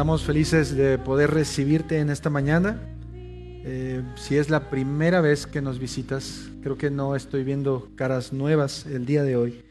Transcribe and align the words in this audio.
Estamos 0.00 0.22
felices 0.22 0.74
de 0.74 0.96
poder 0.96 1.30
recibirte 1.30 1.98
en 1.98 2.08
esta 2.08 2.30
mañana. 2.30 2.80
Eh, 3.12 4.02
si 4.14 4.38
es 4.38 4.48
la 4.48 4.70
primera 4.70 5.20
vez 5.20 5.46
que 5.46 5.60
nos 5.60 5.78
visitas, 5.78 6.48
creo 6.62 6.78
que 6.78 6.88
no 6.88 7.14
estoy 7.14 7.44
viendo 7.44 7.86
caras 7.96 8.32
nuevas 8.32 8.86
el 8.86 9.04
día 9.04 9.24
de 9.24 9.36
hoy, 9.36 9.62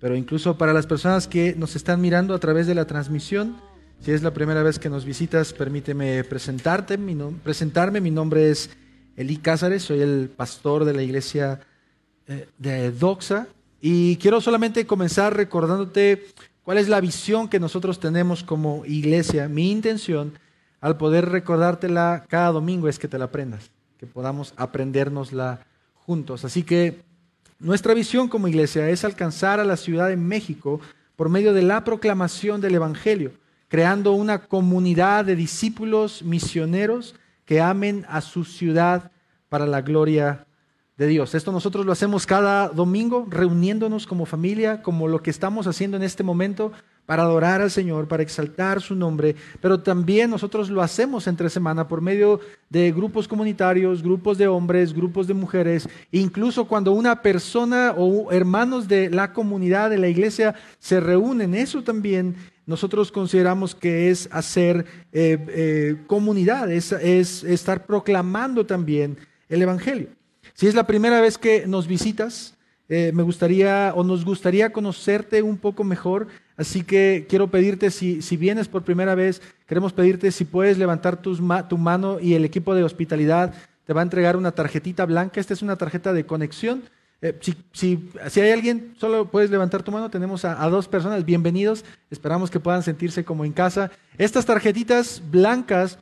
pero 0.00 0.16
incluso 0.16 0.58
para 0.58 0.72
las 0.72 0.88
personas 0.88 1.28
que 1.28 1.54
nos 1.54 1.76
están 1.76 2.00
mirando 2.00 2.34
a 2.34 2.40
través 2.40 2.66
de 2.66 2.74
la 2.74 2.88
transmisión, 2.88 3.58
si 4.00 4.10
es 4.10 4.24
la 4.24 4.34
primera 4.34 4.64
vez 4.64 4.80
que 4.80 4.90
nos 4.90 5.04
visitas, 5.04 5.52
permíteme 5.52 6.24
presentarte, 6.24 6.98
mi 6.98 7.16
presentarme. 7.44 8.00
Mi 8.00 8.10
nombre 8.10 8.50
es 8.50 8.70
Eli 9.16 9.36
Cázares, 9.36 9.84
soy 9.84 10.00
el 10.00 10.30
pastor 10.36 10.84
de 10.84 10.94
la 10.94 11.04
iglesia 11.04 11.60
eh, 12.26 12.48
de 12.58 12.90
Doxa 12.90 13.46
y 13.80 14.16
quiero 14.16 14.40
solamente 14.40 14.84
comenzar 14.84 15.36
recordándote 15.36 16.26
¿Cuál 16.66 16.78
es 16.78 16.88
la 16.88 17.00
visión 17.00 17.46
que 17.46 17.60
nosotros 17.60 18.00
tenemos 18.00 18.42
como 18.42 18.84
iglesia? 18.86 19.48
Mi 19.48 19.70
intención 19.70 20.32
al 20.80 20.96
poder 20.96 21.28
recordártela 21.28 22.24
cada 22.28 22.50
domingo 22.50 22.88
es 22.88 22.98
que 22.98 23.06
te 23.06 23.18
la 23.18 23.26
aprendas, 23.26 23.70
que 23.98 24.06
podamos 24.06 24.52
aprendérnosla 24.56 25.64
juntos. 25.94 26.44
Así 26.44 26.64
que 26.64 27.02
nuestra 27.60 27.94
visión 27.94 28.26
como 28.26 28.48
iglesia 28.48 28.90
es 28.90 29.04
alcanzar 29.04 29.60
a 29.60 29.64
la 29.64 29.76
Ciudad 29.76 30.08
de 30.08 30.16
México 30.16 30.80
por 31.14 31.28
medio 31.28 31.54
de 31.54 31.62
la 31.62 31.84
proclamación 31.84 32.60
del 32.60 32.74
Evangelio, 32.74 33.30
creando 33.68 34.10
una 34.10 34.48
comunidad 34.48 35.24
de 35.24 35.36
discípulos 35.36 36.24
misioneros 36.24 37.14
que 37.44 37.60
amen 37.60 38.04
a 38.08 38.20
su 38.20 38.44
ciudad 38.44 39.12
para 39.48 39.66
la 39.66 39.82
gloria 39.82 40.48
de 40.96 41.06
Dios. 41.06 41.34
Esto 41.34 41.52
nosotros 41.52 41.84
lo 41.84 41.92
hacemos 41.92 42.24
cada 42.24 42.68
domingo, 42.68 43.26
reuniéndonos 43.28 44.06
como 44.06 44.24
familia, 44.24 44.82
como 44.82 45.08
lo 45.08 45.22
que 45.22 45.30
estamos 45.30 45.66
haciendo 45.66 45.96
en 45.96 46.02
este 46.02 46.22
momento, 46.22 46.72
para 47.04 47.22
adorar 47.22 47.60
al 47.60 47.70
Señor, 47.70 48.08
para 48.08 48.22
exaltar 48.22 48.80
su 48.80 48.94
nombre, 48.94 49.36
pero 49.60 49.80
también 49.80 50.28
nosotros 50.28 50.70
lo 50.70 50.82
hacemos 50.82 51.26
entre 51.28 51.48
semana 51.48 51.86
por 51.86 52.00
medio 52.00 52.40
de 52.68 52.90
grupos 52.90 53.28
comunitarios, 53.28 54.02
grupos 54.02 54.38
de 54.38 54.48
hombres, 54.48 54.92
grupos 54.92 55.28
de 55.28 55.34
mujeres, 55.34 55.88
incluso 56.10 56.66
cuando 56.66 56.92
una 56.92 57.22
persona 57.22 57.94
o 57.96 58.32
hermanos 58.32 58.88
de 58.88 59.08
la 59.08 59.32
comunidad, 59.32 59.90
de 59.90 59.98
la 59.98 60.08
iglesia, 60.08 60.56
se 60.80 60.98
reúnen, 60.98 61.54
eso 61.54 61.82
también 61.82 62.34
nosotros 62.66 63.12
consideramos 63.12 63.76
que 63.76 64.10
es 64.10 64.28
hacer 64.32 64.84
eh, 65.12 65.38
eh, 65.48 65.96
comunidad, 66.08 66.72
es 66.72 66.92
estar 66.92 67.86
proclamando 67.86 68.66
también 68.66 69.16
el 69.48 69.62
Evangelio. 69.62 70.08
Si 70.56 70.66
es 70.66 70.74
la 70.74 70.86
primera 70.86 71.20
vez 71.20 71.36
que 71.36 71.66
nos 71.66 71.86
visitas, 71.86 72.54
eh, 72.88 73.10
me 73.12 73.22
gustaría 73.22 73.92
o 73.94 74.02
nos 74.02 74.24
gustaría 74.24 74.72
conocerte 74.72 75.42
un 75.42 75.58
poco 75.58 75.84
mejor. 75.84 76.28
Así 76.56 76.82
que 76.82 77.26
quiero 77.28 77.48
pedirte, 77.48 77.90
si, 77.90 78.22
si 78.22 78.38
vienes 78.38 78.66
por 78.66 78.82
primera 78.82 79.14
vez, 79.14 79.42
queremos 79.66 79.92
pedirte 79.92 80.32
si 80.32 80.46
puedes 80.46 80.78
levantar 80.78 81.20
tu 81.20 81.36
mano 81.76 82.18
y 82.20 82.32
el 82.32 82.46
equipo 82.46 82.74
de 82.74 82.84
hospitalidad 82.84 83.52
te 83.84 83.92
va 83.92 84.00
a 84.00 84.04
entregar 84.04 84.34
una 84.34 84.50
tarjetita 84.50 85.04
blanca. 85.04 85.40
Esta 85.40 85.52
es 85.52 85.60
una 85.60 85.76
tarjeta 85.76 86.14
de 86.14 86.24
conexión. 86.24 86.84
Eh, 87.20 87.36
si, 87.42 87.54
si, 87.72 88.10
si, 88.30 88.40
hay 88.40 88.52
alguien, 88.52 88.94
solo 88.98 89.30
puedes 89.30 89.50
levantar 89.50 89.82
tu 89.82 89.92
mano. 89.92 90.08
Tenemos 90.08 90.46
a, 90.46 90.64
a, 90.64 90.70
dos 90.70 90.88
personas. 90.88 91.26
Bienvenidos. 91.26 91.84
Esperamos 92.10 92.50
que 92.50 92.60
puedan 92.60 92.82
sentirse 92.82 93.26
como 93.26 93.44
en 93.44 93.52
casa. 93.52 93.90
Estas 94.16 94.46
tarjetitas 94.46 95.20
blancas 95.30 95.98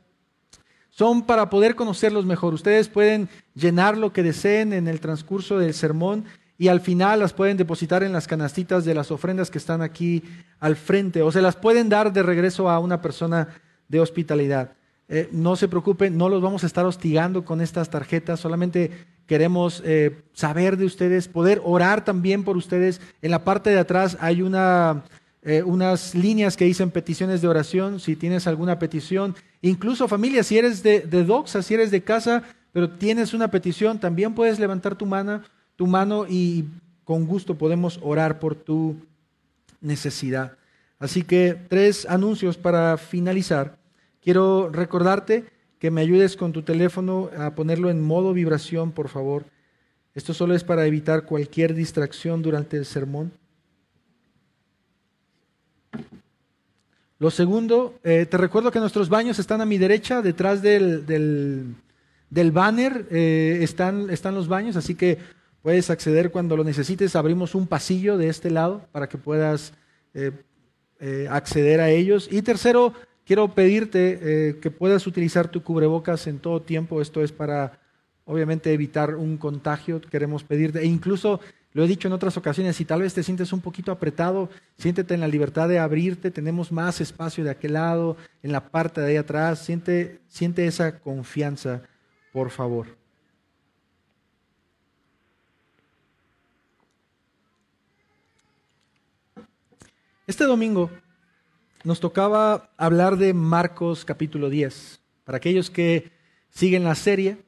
son 0.95 1.23
para 1.23 1.49
poder 1.49 1.75
conocerlos 1.75 2.25
mejor. 2.25 2.53
Ustedes 2.53 2.87
pueden 2.87 3.27
llenar 3.53 3.97
lo 3.97 4.13
que 4.13 4.23
deseen 4.23 4.71
en 4.71 4.87
el 4.87 5.01
transcurso 5.01 5.59
del 5.59 5.73
sermón 5.73 6.23
y 6.57 6.69
al 6.69 6.79
final 6.79 7.19
las 7.19 7.33
pueden 7.33 7.57
depositar 7.57 8.01
en 8.01 8.13
las 8.13 8.27
canastitas 8.27 8.85
de 8.85 8.93
las 8.93 9.11
ofrendas 9.11 9.51
que 9.51 9.57
están 9.57 9.81
aquí 9.81 10.23
al 10.61 10.77
frente 10.77 11.21
o 11.21 11.33
se 11.33 11.41
las 11.41 11.57
pueden 11.57 11.89
dar 11.89 12.13
de 12.13 12.23
regreso 12.23 12.69
a 12.69 12.79
una 12.79 13.01
persona 13.01 13.49
de 13.89 13.99
hospitalidad. 13.99 14.71
Eh, 15.09 15.27
no 15.33 15.57
se 15.57 15.67
preocupen, 15.67 16.17
no 16.17 16.29
los 16.29 16.41
vamos 16.41 16.63
a 16.63 16.67
estar 16.67 16.85
hostigando 16.85 17.43
con 17.43 17.59
estas 17.59 17.89
tarjetas, 17.89 18.39
solamente 18.39 18.89
queremos 19.27 19.83
eh, 19.85 20.23
saber 20.31 20.77
de 20.77 20.85
ustedes, 20.85 21.27
poder 21.27 21.61
orar 21.65 22.05
también 22.05 22.45
por 22.45 22.55
ustedes. 22.55 23.01
En 23.21 23.31
la 23.31 23.43
parte 23.43 23.69
de 23.69 23.79
atrás 23.79 24.17
hay 24.21 24.41
una 24.41 25.03
eh, 25.45 25.61
unas 25.63 26.15
líneas 26.15 26.57
que 26.57 26.65
dicen 26.65 26.89
peticiones 26.89 27.41
de 27.41 27.47
oración, 27.47 27.99
si 27.99 28.15
tienes 28.15 28.47
alguna 28.47 28.79
petición. 28.79 29.35
Incluso 29.61 30.07
familia, 30.07 30.43
si 30.43 30.57
eres 30.57 30.81
de, 30.81 31.01
de 31.01 31.23
doxa, 31.23 31.61
si 31.61 31.75
eres 31.75 31.91
de 31.91 32.01
casa, 32.01 32.43
pero 32.73 32.89
tienes 32.89 33.33
una 33.33 33.49
petición, 33.51 33.99
también 33.99 34.33
puedes 34.33 34.59
levantar 34.59 34.95
tu 34.95 35.05
mano, 35.05 35.43
tu 35.75 35.85
mano 35.85 36.25
y 36.27 36.65
con 37.03 37.25
gusto 37.25 37.55
podemos 37.55 37.99
orar 38.01 38.39
por 38.39 38.55
tu 38.55 38.97
necesidad. 39.81 40.57
Así 40.97 41.21
que 41.21 41.55
tres 41.69 42.07
anuncios 42.09 42.57
para 42.57 42.97
finalizar. 42.97 43.77
Quiero 44.21 44.69
recordarte 44.69 45.45
que 45.77 45.91
me 45.91 46.01
ayudes 46.01 46.35
con 46.35 46.51
tu 46.51 46.63
teléfono 46.63 47.29
a 47.37 47.53
ponerlo 47.53 47.91
en 47.91 48.01
modo 48.01 48.33
vibración, 48.33 48.91
por 48.91 49.09
favor. 49.09 49.45
Esto 50.15 50.33
solo 50.33 50.55
es 50.55 50.63
para 50.63 50.87
evitar 50.87 51.25
cualquier 51.25 51.75
distracción 51.75 52.41
durante 52.41 52.77
el 52.77 52.85
sermón. 52.85 53.31
Lo 57.17 57.31
segundo, 57.31 57.97
eh, 58.03 58.25
te 58.29 58.37
recuerdo 58.37 58.71
que 58.71 58.79
nuestros 58.79 59.07
baños 59.07 59.39
están 59.39 59.61
a 59.61 59.65
mi 59.65 59.77
derecha, 59.77 60.21
detrás 60.21 60.61
del, 60.61 61.05
del, 61.05 62.51
banner 62.51 63.05
eh, 63.09 63.59
están, 63.61 64.09
están 64.09 64.35
los 64.35 64.49
baños, 64.49 64.75
así 64.75 64.95
que 64.95 65.19
puedes 65.61 65.89
acceder 65.89 66.29
cuando 66.29 66.57
lo 66.57 66.65
necesites. 66.65 67.15
Abrimos 67.15 67.55
un 67.55 67.67
pasillo 67.67 68.17
de 68.17 68.27
este 68.27 68.51
lado 68.51 68.85
para 68.91 69.07
que 69.07 69.17
puedas 69.17 69.71
eh, 70.13 70.33
acceder 71.29 71.79
a 71.79 71.89
ellos. 71.89 72.27
Y 72.29 72.41
tercero, 72.41 72.93
quiero 73.25 73.47
pedirte 73.47 74.57
que 74.61 74.71
puedas 74.71 75.07
utilizar 75.07 75.47
tu 75.47 75.63
cubrebocas 75.63 76.27
en 76.27 76.39
todo 76.39 76.61
tiempo. 76.61 77.01
Esto 77.01 77.23
es 77.23 77.31
para, 77.31 77.79
obviamente, 78.25 78.73
evitar 78.73 79.15
un 79.15 79.37
contagio. 79.37 80.01
Queremos 80.01 80.43
pedirte, 80.43 80.81
e 80.81 80.85
incluso 80.85 81.39
lo 81.75 81.83
he 81.83 81.87
dicho 81.87 82.07
en 82.07 82.13
otras 82.13 82.37
ocasiones, 82.37 82.77
si 82.77 82.85
tal 82.85 83.01
vez 83.01 83.13
te 83.13 83.21
sientes 83.21 83.51
un 83.51 83.59
poquito 83.59 83.91
apretado, 83.91 84.49
siéntete 84.77 85.13
en 85.13 85.19
la 85.19 85.27
libertad 85.27 85.67
de 85.67 85.77
abrirte, 85.77 86.31
tenemos 86.31 86.71
más 86.71 87.01
espacio 87.01 87.43
de 87.43 87.49
aquel 87.49 87.73
lado, 87.73 88.15
en 88.41 88.53
la 88.53 88.69
parte 88.69 89.01
de 89.01 89.07
ahí 89.07 89.17
atrás, 89.17 89.59
siente, 89.59 90.21
siente 90.29 90.65
esa 90.67 90.99
confianza, 90.99 91.81
por 92.31 92.49
favor. 92.49 92.87
Este 100.27 100.45
domingo 100.45 100.89
nos 101.83 101.99
tocaba 101.99 102.71
hablar 102.77 103.17
de 103.17 103.33
Marcos 103.33 104.05
capítulo 104.05 104.49
10. 104.49 105.01
Para 105.25 105.39
aquellos 105.39 105.69
que 105.69 106.09
siguen 106.51 106.85
la 106.85 106.95
serie, 106.95 107.44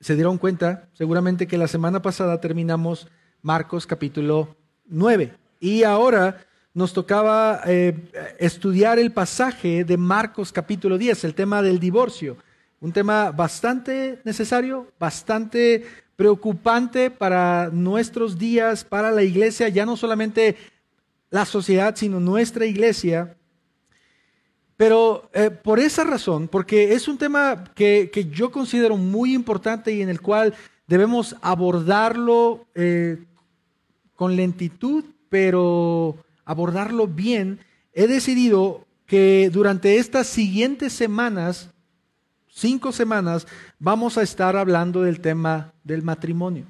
se 0.00 0.14
dieron 0.14 0.38
cuenta 0.38 0.88
seguramente 0.92 1.46
que 1.46 1.58
la 1.58 1.68
semana 1.68 2.02
pasada 2.02 2.40
terminamos 2.40 3.08
Marcos 3.42 3.86
capítulo 3.86 4.56
9. 4.86 5.34
Y 5.60 5.82
ahora 5.82 6.44
nos 6.74 6.92
tocaba 6.92 7.62
eh, 7.66 7.96
estudiar 8.38 8.98
el 8.98 9.12
pasaje 9.12 9.84
de 9.84 9.96
Marcos 9.96 10.52
capítulo 10.52 10.98
10, 10.98 11.24
el 11.24 11.34
tema 11.34 11.62
del 11.62 11.80
divorcio. 11.80 12.36
Un 12.80 12.92
tema 12.92 13.32
bastante 13.32 14.20
necesario, 14.24 14.92
bastante 15.00 15.84
preocupante 16.14 17.10
para 17.10 17.70
nuestros 17.72 18.38
días, 18.38 18.84
para 18.84 19.10
la 19.10 19.24
iglesia, 19.24 19.68
ya 19.68 19.84
no 19.84 19.96
solamente 19.96 20.56
la 21.30 21.44
sociedad, 21.44 21.96
sino 21.96 22.20
nuestra 22.20 22.66
iglesia. 22.66 23.36
Pero 24.78 25.28
eh, 25.34 25.50
por 25.50 25.80
esa 25.80 26.04
razón, 26.04 26.46
porque 26.46 26.94
es 26.94 27.08
un 27.08 27.18
tema 27.18 27.64
que, 27.74 28.30
yo 28.32 28.52
considero 28.52 28.96
muy 28.96 29.34
importante 29.34 29.92
y 29.92 30.02
en 30.02 30.08
el 30.08 30.20
cual 30.20 30.54
debemos 30.86 31.34
abordarlo 31.42 32.64
eh, 32.76 33.18
con 34.14 34.36
lentitud, 34.36 35.04
pero 35.28 36.16
abordarlo 36.44 37.08
bien, 37.08 37.58
he 37.92 38.06
decidido 38.06 38.86
que 39.04 39.50
durante 39.52 39.96
estas 39.96 40.28
siguientes 40.28 40.92
semanas, 40.92 41.70
cinco 42.48 42.92
semanas, 42.92 43.48
vamos 43.80 44.16
a 44.16 44.22
estar 44.22 44.56
hablando 44.56 45.02
del 45.02 45.18
tema 45.18 45.72
del 45.82 46.04
matrimonio. 46.04 46.66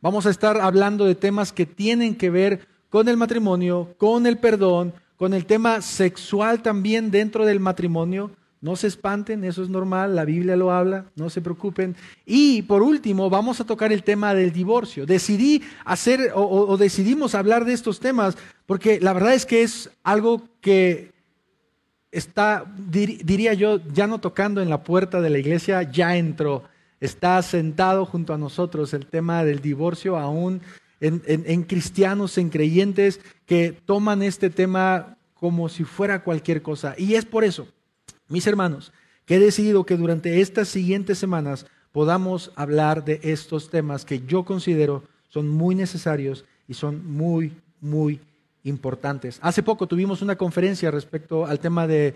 Vamos 0.00 0.26
a 0.26 0.30
estar 0.30 0.60
hablando 0.60 1.06
de 1.06 1.16
temas 1.16 1.52
que 1.52 1.66
tienen 1.66 2.14
que 2.14 2.30
ver 2.30 2.68
con 2.88 3.08
el 3.08 3.16
matrimonio, 3.16 3.96
con 3.98 4.28
el 4.28 4.38
perdón, 4.38 4.94
con 5.18 5.34
el 5.34 5.44
tema 5.44 5.82
sexual 5.82 6.62
también 6.62 7.10
dentro 7.10 7.44
del 7.44 7.60
matrimonio, 7.60 8.30
no 8.60 8.74
se 8.74 8.86
espanten, 8.86 9.44
eso 9.44 9.62
es 9.62 9.68
normal, 9.68 10.16
la 10.16 10.24
Biblia 10.24 10.56
lo 10.56 10.72
habla, 10.72 11.06
no 11.14 11.28
se 11.28 11.40
preocupen. 11.40 11.94
Y 12.24 12.62
por 12.62 12.82
último, 12.82 13.28
vamos 13.28 13.60
a 13.60 13.64
tocar 13.64 13.92
el 13.92 14.02
tema 14.02 14.34
del 14.34 14.52
divorcio. 14.52 15.06
Decidí 15.06 15.62
hacer 15.84 16.32
o, 16.34 16.76
decidimos 16.76 17.34
hablar 17.34 17.64
de 17.64 17.72
estos 17.72 18.00
temas 18.00 18.36
porque 18.66 19.00
la 19.00 19.12
verdad 19.12 19.34
es 19.34 19.46
que 19.46 19.62
es 19.62 19.90
algo 20.02 20.42
que 20.60 21.12
está, 22.10 22.64
diría 22.88 23.54
yo, 23.54 23.80
ya 23.92 24.06
no 24.06 24.18
tocando 24.18 24.60
en 24.60 24.70
la 24.70 24.82
puerta 24.82 25.20
de 25.20 25.30
la 25.30 25.38
iglesia, 25.38 25.82
ya 25.82 26.16
entró. 26.16 26.64
Está 27.00 27.40
sentado 27.42 28.06
junto 28.06 28.34
a 28.34 28.38
nosotros 28.38 28.92
el 28.92 29.06
tema 29.06 29.44
del 29.44 29.60
divorcio 29.60 30.16
aún 30.16 30.62
en, 31.00 31.62
cristianos, 31.62 32.38
en 32.38 32.50
creyentes 32.50 33.20
que 33.46 33.72
toman 33.84 34.22
este 34.22 34.50
tema 34.50 35.16
como 35.34 35.68
si 35.68 35.84
fuera 35.84 36.24
cualquier 36.24 36.62
cosa. 36.62 36.94
Y 36.98 37.14
es 37.14 37.24
por 37.24 37.44
eso 37.44 37.68
Mis 38.28 38.46
hermanos, 38.46 38.92
que 39.24 39.36
he 39.36 39.40
decidido 39.40 39.84
que 39.84 39.96
durante 39.96 40.40
estas 40.40 40.68
siguientes 40.68 41.18
semanas 41.18 41.66
podamos 41.92 42.52
hablar 42.56 43.04
de 43.04 43.20
estos 43.22 43.70
temas 43.70 44.04
que 44.04 44.20
yo 44.20 44.44
considero 44.44 45.04
son 45.28 45.48
muy 45.48 45.74
necesarios 45.74 46.44
y 46.66 46.74
son 46.74 47.06
muy, 47.06 47.52
muy 47.80 48.20
importantes. 48.64 49.38
Hace 49.42 49.62
poco 49.62 49.86
tuvimos 49.86 50.22
una 50.22 50.36
conferencia 50.36 50.90
respecto 50.90 51.46
al 51.46 51.60
tema 51.60 51.86
de, 51.86 52.14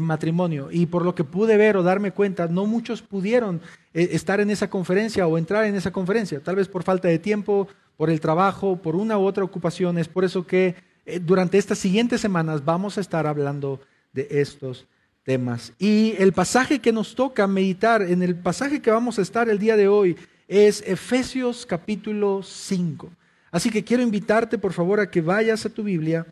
matrimonio 0.00 0.68
y 0.70 0.86
por 0.86 1.04
lo 1.04 1.14
que 1.14 1.24
pude 1.24 1.56
ver 1.56 1.76
o 1.76 1.82
darme 1.82 2.12
cuenta, 2.12 2.48
no 2.48 2.66
muchos 2.66 3.02
pudieron 3.02 3.60
eh, 3.94 4.10
estar 4.12 4.40
en 4.40 4.50
esa 4.50 4.70
conferencia 4.70 5.26
o 5.26 5.38
entrar 5.38 5.64
en 5.64 5.74
esa 5.74 5.90
conferencia, 5.90 6.40
tal 6.40 6.56
vez 6.56 6.68
por 6.68 6.82
falta 6.82 7.08
de 7.08 7.18
tiempo, 7.18 7.68
por 7.96 8.10
el 8.10 8.20
trabajo, 8.20 8.76
por 8.76 8.96
una 8.96 9.18
u 9.18 9.24
otra 9.24 9.44
ocupación. 9.44 9.98
Es 9.98 10.08
por 10.08 10.24
eso 10.24 10.46
que 10.46 10.74
eh, 11.06 11.18
durante 11.18 11.58
estas 11.58 11.78
siguientes 11.78 12.20
semanas 12.20 12.64
vamos 12.64 12.98
a 12.98 13.00
estar 13.00 13.26
hablando 13.26 13.80
de 14.12 14.28
estos 14.30 14.86
temas. 15.24 15.72
Y 15.78 16.14
el 16.18 16.32
pasaje 16.32 16.80
que 16.80 16.92
nos 16.92 17.14
toca 17.14 17.46
meditar, 17.46 18.02
en 18.02 18.22
el 18.22 18.36
pasaje 18.36 18.80
que 18.80 18.90
vamos 18.90 19.18
a 19.18 19.22
estar 19.22 19.48
el 19.48 19.58
día 19.58 19.76
de 19.76 19.88
hoy, 19.88 20.16
es 20.48 20.82
Efesios 20.86 21.64
capítulo 21.66 22.42
5. 22.42 23.10
Así 23.50 23.70
que 23.70 23.84
quiero 23.84 24.02
invitarte, 24.02 24.58
por 24.58 24.72
favor, 24.72 25.00
a 25.00 25.10
que 25.10 25.20
vayas 25.20 25.64
a 25.66 25.70
tu 25.70 25.82
Biblia, 25.82 26.26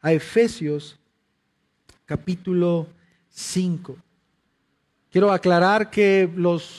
a 0.00 0.12
Efesios 0.12 0.98
capítulo 2.06 2.86
5. 3.30 3.96
Quiero 5.10 5.30
aclarar 5.30 5.90
que 5.90 6.30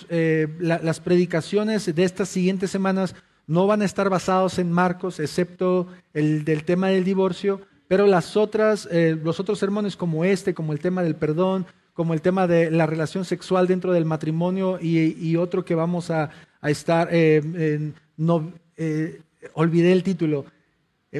eh, 0.10 0.48
las 0.60 1.00
predicaciones 1.00 1.94
de 1.94 2.04
estas 2.04 2.30
siguientes 2.30 2.72
semanas 2.72 3.16
no 3.46 3.68
van 3.68 3.82
a 3.82 3.86
estar 3.86 4.10
basados 4.10 4.58
en 4.60 4.72
Marcos, 4.72 5.20
excepto 5.20 5.88
el 6.14 6.46
del 6.46 6.64
tema 6.64 6.88
del 6.88 7.04
divorcio, 7.04 7.62
pero 7.88 8.08
las 8.08 8.38
otras, 8.38 8.88
eh, 8.92 9.18
los 9.22 9.40
otros 9.40 9.60
sermones 9.60 9.96
como 9.96 10.26
este, 10.26 10.54
como 10.54 10.74
el 10.74 10.80
tema 10.80 11.04
del 11.04 11.16
perdón, 11.16 11.66
como 11.94 12.14
el 12.14 12.22
tema 12.22 12.48
de 12.48 12.72
la 12.72 12.88
relación 12.88 13.24
sexual 13.24 13.68
dentro 13.68 13.94
del 13.94 14.06
matrimonio 14.06 14.80
y, 14.82 15.36
otro 15.36 15.64
que 15.64 15.76
vamos 15.76 16.10
a, 16.10 16.32
estar, 16.64 17.10
eh, 17.12 17.92
no, 18.18 18.52
eh, 18.78 19.22
olvidé 19.54 19.92
el 19.92 20.04
título, 20.04 20.46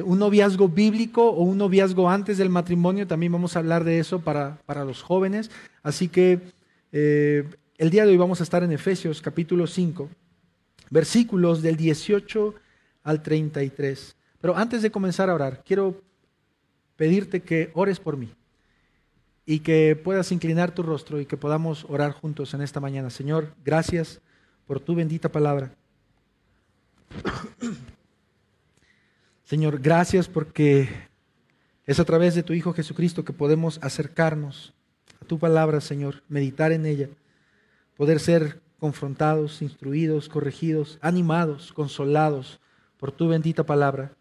un 0.02 0.18
noviazgo 0.18 0.68
bíblico 0.68 1.28
o 1.30 1.42
un 1.42 1.58
noviazgo 1.58 2.08
antes 2.10 2.38
del 2.38 2.50
matrimonio, 2.50 3.06
también 3.06 3.32
vamos 3.32 3.54
a 3.54 3.60
hablar 3.60 3.84
de 3.84 3.98
eso 3.98 4.20
para, 4.20 4.58
para 4.66 4.84
los 4.84 5.02
jóvenes. 5.02 5.50
Así 5.82 6.08
que 6.08 6.40
el 6.90 7.90
día 7.90 8.04
de 8.04 8.12
hoy 8.12 8.16
vamos 8.16 8.40
a 8.40 8.44
estar 8.44 8.62
en 8.62 8.72
Efesios 8.72 9.20
capítulo 9.20 9.66
5, 9.66 10.08
versículos 10.90 11.62
del 11.62 11.76
18 11.76 12.54
al 13.02 13.22
33. 13.22 14.16
Pero 14.40 14.56
antes 14.56 14.82
de 14.82 14.90
comenzar 14.90 15.30
a 15.30 15.34
orar, 15.34 15.62
quiero 15.64 16.02
pedirte 16.96 17.42
que 17.42 17.70
ores 17.74 18.00
por 18.00 18.16
mí 18.16 18.30
y 19.46 19.60
que 19.60 19.96
puedas 19.96 20.32
inclinar 20.32 20.74
tu 20.74 20.82
rostro 20.82 21.20
y 21.20 21.26
que 21.26 21.36
podamos 21.36 21.84
orar 21.88 22.12
juntos 22.12 22.54
en 22.54 22.62
esta 22.62 22.80
mañana. 22.80 23.10
Señor, 23.10 23.54
gracias 23.64 24.20
por 24.66 24.80
tu 24.80 24.94
bendita 24.94 25.30
palabra. 25.30 25.72
Señor, 29.44 29.78
gracias 29.78 30.26
porque 30.26 30.88
es 31.84 32.00
a 32.00 32.04
través 32.06 32.34
de 32.34 32.42
tu 32.42 32.54
Hijo 32.54 32.72
Jesucristo 32.72 33.26
que 33.26 33.34
podemos 33.34 33.78
acercarnos 33.82 34.72
a 35.20 35.26
tu 35.26 35.38
palabra, 35.38 35.82
Señor, 35.82 36.22
meditar 36.30 36.72
en 36.72 36.86
ella, 36.86 37.10
poder 37.94 38.20
ser 38.20 38.62
confrontados, 38.78 39.60
instruidos, 39.60 40.30
corregidos, 40.30 40.98
animados, 41.02 41.74
consolados 41.74 42.58
por 42.96 43.12
tu 43.12 43.28
bendita 43.28 43.64
palabra. 43.64 44.12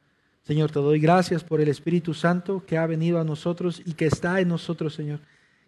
Señor, 0.41 0.71
te 0.71 0.79
doy 0.79 0.99
gracias 0.99 1.41
por 1.41 1.61
el 1.61 1.69
Espíritu 1.69 2.13
Santo 2.13 2.65
que 2.65 2.77
ha 2.77 2.85
venido 2.85 3.17
a 3.17 3.23
nosotros 3.23 3.81
y 3.85 3.93
que 3.93 4.07
está 4.07 4.41
en 4.41 4.49
nosotros, 4.49 4.93
Señor, 4.93 5.21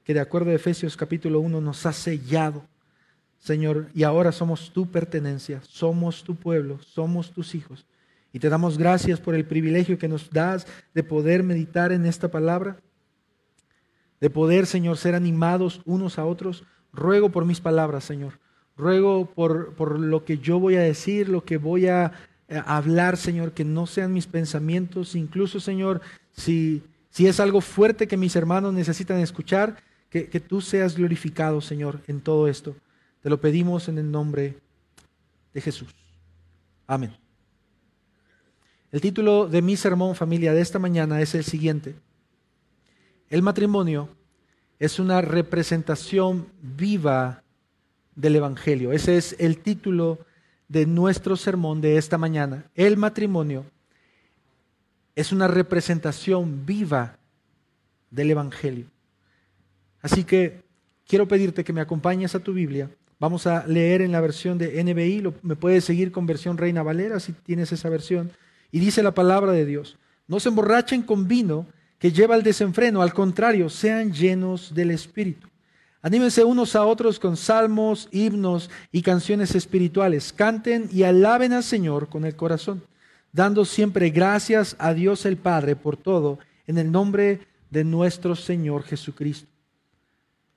que 0.03 0.13
de 0.13 0.19
acuerdo 0.19 0.51
a 0.51 0.55
Efesios 0.55 0.97
capítulo 0.97 1.39
1 1.39 1.61
nos 1.61 1.85
ha 1.85 1.93
sellado, 1.93 2.65
Señor, 3.39 3.87
y 3.93 4.03
ahora 4.03 4.33
somos 4.33 4.71
tu 4.73 4.91
pertenencia, 4.91 5.61
somos 5.63 6.25
tu 6.25 6.35
pueblo, 6.35 6.77
somos 6.81 7.31
tus 7.31 7.55
hijos. 7.55 7.85
Y 8.35 8.39
te 8.39 8.49
damos 8.49 8.77
gracias 8.77 9.21
por 9.21 9.33
el 9.33 9.45
privilegio 9.45 9.97
que 9.97 10.09
nos 10.09 10.29
das 10.29 10.67
de 10.93 11.03
poder 11.03 11.41
meditar 11.41 11.93
en 11.93 12.05
esta 12.05 12.27
palabra, 12.27 12.75
de 14.19 14.29
poder, 14.29 14.65
Señor, 14.65 14.97
ser 14.97 15.15
animados 15.15 15.81
unos 15.85 16.19
a 16.19 16.25
otros. 16.25 16.65
Ruego 16.91 17.29
por 17.29 17.45
mis 17.45 17.61
palabras, 17.61 18.03
Señor. 18.03 18.37
Ruego 18.75 19.25
por, 19.25 19.73
por 19.75 19.97
lo 20.01 20.25
que 20.25 20.37
yo 20.37 20.59
voy 20.59 20.75
a 20.75 20.81
decir, 20.81 21.29
lo 21.29 21.45
que 21.45 21.55
voy 21.55 21.87
a 21.87 22.11
eh, 22.49 22.61
hablar, 22.65 23.15
Señor, 23.15 23.53
que 23.53 23.63
no 23.63 23.87
sean 23.87 24.11
mis 24.11 24.27
pensamientos, 24.27 25.15
incluso, 25.15 25.61
Señor, 25.61 26.01
si, 26.33 26.83
si 27.11 27.27
es 27.27 27.39
algo 27.39 27.61
fuerte 27.61 28.05
que 28.05 28.17
mis 28.17 28.35
hermanos 28.35 28.73
necesitan 28.73 29.19
escuchar, 29.19 29.77
que, 30.09 30.27
que 30.27 30.41
tú 30.41 30.59
seas 30.59 30.97
glorificado, 30.97 31.61
Señor, 31.61 32.01
en 32.07 32.19
todo 32.19 32.49
esto. 32.49 32.75
Te 33.21 33.29
lo 33.29 33.39
pedimos 33.39 33.87
en 33.87 33.97
el 33.97 34.11
nombre 34.11 34.57
de 35.53 35.61
Jesús. 35.61 35.95
Amén. 36.85 37.15
El 38.95 39.01
título 39.01 39.49
de 39.49 39.61
mi 39.61 39.75
sermón, 39.75 40.15
familia, 40.15 40.53
de 40.53 40.61
esta 40.61 40.79
mañana 40.79 41.19
es 41.19 41.35
el 41.35 41.43
siguiente. 41.43 41.95
El 43.29 43.41
matrimonio 43.41 44.07
es 44.79 44.99
una 44.99 45.19
representación 45.19 46.47
viva 46.61 47.43
del 48.15 48.37
Evangelio. 48.37 48.93
Ese 48.93 49.17
es 49.17 49.35
el 49.37 49.57
título 49.57 50.19
de 50.69 50.85
nuestro 50.85 51.35
sermón 51.35 51.81
de 51.81 51.97
esta 51.97 52.17
mañana. 52.17 52.71
El 52.73 52.95
matrimonio 52.95 53.65
es 55.13 55.33
una 55.33 55.49
representación 55.49 56.65
viva 56.65 57.17
del 58.11 58.31
Evangelio. 58.31 58.85
Así 60.01 60.23
que 60.23 60.61
quiero 61.05 61.27
pedirte 61.27 61.65
que 61.65 61.73
me 61.73 61.81
acompañes 61.81 62.33
a 62.33 62.39
tu 62.39 62.53
Biblia. 62.53 62.89
Vamos 63.19 63.45
a 63.45 63.67
leer 63.67 64.01
en 64.01 64.13
la 64.13 64.21
versión 64.21 64.57
de 64.57 64.81
NBI, 64.81 65.33
me 65.41 65.57
puedes 65.57 65.83
seguir 65.83 66.13
con 66.13 66.25
versión 66.25 66.57
Reina 66.57 66.81
Valera 66.81 67.19
si 67.19 67.33
tienes 67.33 67.73
esa 67.73 67.89
versión. 67.89 68.31
Y 68.75 68.79
dice 68.81 69.01
la 69.01 69.13
palabra 69.13 69.53
de 69.53 69.65
Dios, 69.65 69.97
no 70.27 70.41
se 70.41 70.49
emborrachen 70.49 71.01
con 71.01 71.29
vino 71.29 71.65
que 71.97 72.11
lleva 72.11 72.35
al 72.35 72.43
desenfreno, 72.43 73.01
al 73.01 73.13
contrario, 73.13 73.69
sean 73.69 74.11
llenos 74.11 74.73
del 74.75 74.91
Espíritu 74.91 75.47
Anímense 76.05 76.43
unos 76.43 76.75
a 76.75 76.85
otros 76.85 77.19
con 77.19 77.37
salmos, 77.37 78.09
himnos 78.11 78.69
y 78.91 79.01
canciones 79.01 79.55
espirituales. 79.55 80.33
Canten 80.33 80.87
y 80.91 81.01
alaben 81.01 81.51
al 81.51 81.63
Señor 81.63 82.09
con 82.09 82.25
el 82.25 82.35
corazón, 82.35 82.83
dando 83.31 83.63
siempre 83.63 84.11
gracias 84.11 84.75
a 84.77 84.93
Dios 84.93 85.25
el 85.25 85.37
Padre 85.37 85.75
por 85.75 85.97
todo, 85.97 86.37
en 86.67 86.77
el 86.77 86.91
nombre 86.91 87.47
de 87.71 87.83
nuestro 87.83 88.35
Señor 88.35 88.83
Jesucristo. 88.83 89.47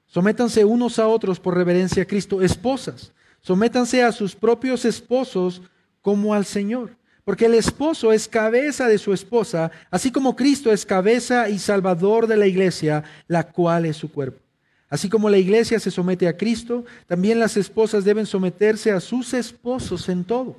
Sométanse 0.07 0.67
unos 0.67 0.99
a 0.99 1.07
otros 1.07 1.41
por 1.41 1.55
reverencia 1.55 2.03
a 2.03 2.07
Cristo. 2.07 2.43
Esposas, 2.43 3.13
sométanse 3.41 4.03
a 4.03 4.13
sus 4.13 4.35
propios 4.35 4.85
esposos 4.85 5.63
como 6.03 6.35
al 6.35 6.45
Señor. 6.45 6.98
Porque 7.29 7.45
el 7.45 7.57
esposo 7.57 8.11
es 8.11 8.27
cabeza 8.27 8.89
de 8.89 8.97
su 8.97 9.13
esposa, 9.13 9.71
así 9.91 10.11
como 10.11 10.35
Cristo 10.35 10.73
es 10.73 10.87
cabeza 10.87 11.51
y 11.51 11.59
salvador 11.59 12.27
de 12.27 12.39
la 12.39 12.47
iglesia, 12.47 13.05
la 13.27 13.43
cual 13.43 13.85
es 13.85 13.99
su 13.99 14.11
cuerpo. 14.11 14.41
Así 14.89 15.11
como 15.11 15.29
la 15.29 15.37
iglesia 15.37 15.79
se 15.79 15.91
somete 15.91 16.27
a 16.27 16.39
Cristo, 16.39 16.87
también 17.07 17.39
las 17.39 17.59
esposas 17.59 18.07
deben 18.07 18.25
someterse 18.25 18.93
a 18.93 19.01
sus 19.01 19.35
esposos 19.35 20.09
en 20.09 20.25
todo. 20.25 20.57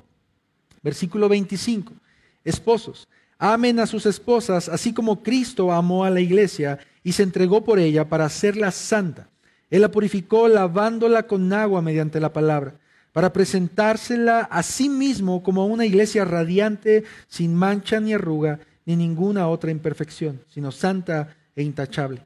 Versículo 0.80 1.28
25. 1.28 1.92
Esposos, 2.44 3.08
amen 3.36 3.80
a 3.80 3.86
sus 3.88 4.06
esposas, 4.06 4.68
así 4.68 4.94
como 4.94 5.24
Cristo 5.24 5.72
amó 5.72 6.04
a 6.04 6.10
la 6.10 6.20
iglesia 6.20 6.78
y 7.02 7.10
se 7.10 7.24
entregó 7.24 7.64
por 7.64 7.80
ella 7.80 8.08
para 8.08 8.26
hacerla 8.26 8.70
santa. 8.70 9.28
Él 9.70 9.80
la 9.80 9.90
purificó 9.90 10.46
lavándola 10.46 11.24
con 11.24 11.52
agua 11.52 11.82
mediante 11.82 12.20
la 12.20 12.32
palabra, 12.32 12.74
para 13.12 13.32
presentársela 13.32 14.40
a 14.40 14.62
sí 14.62 14.88
mismo 14.88 15.42
como 15.42 15.66
una 15.66 15.86
iglesia 15.86 16.24
radiante, 16.24 17.04
sin 17.28 17.54
mancha 17.54 18.00
ni 18.00 18.14
arruga, 18.14 18.60
ni 18.86 18.96
ninguna 18.96 19.48
otra 19.48 19.70
imperfección, 19.70 20.40
sino 20.48 20.72
santa 20.72 21.36
e 21.54 21.62
intachable. 21.62 22.24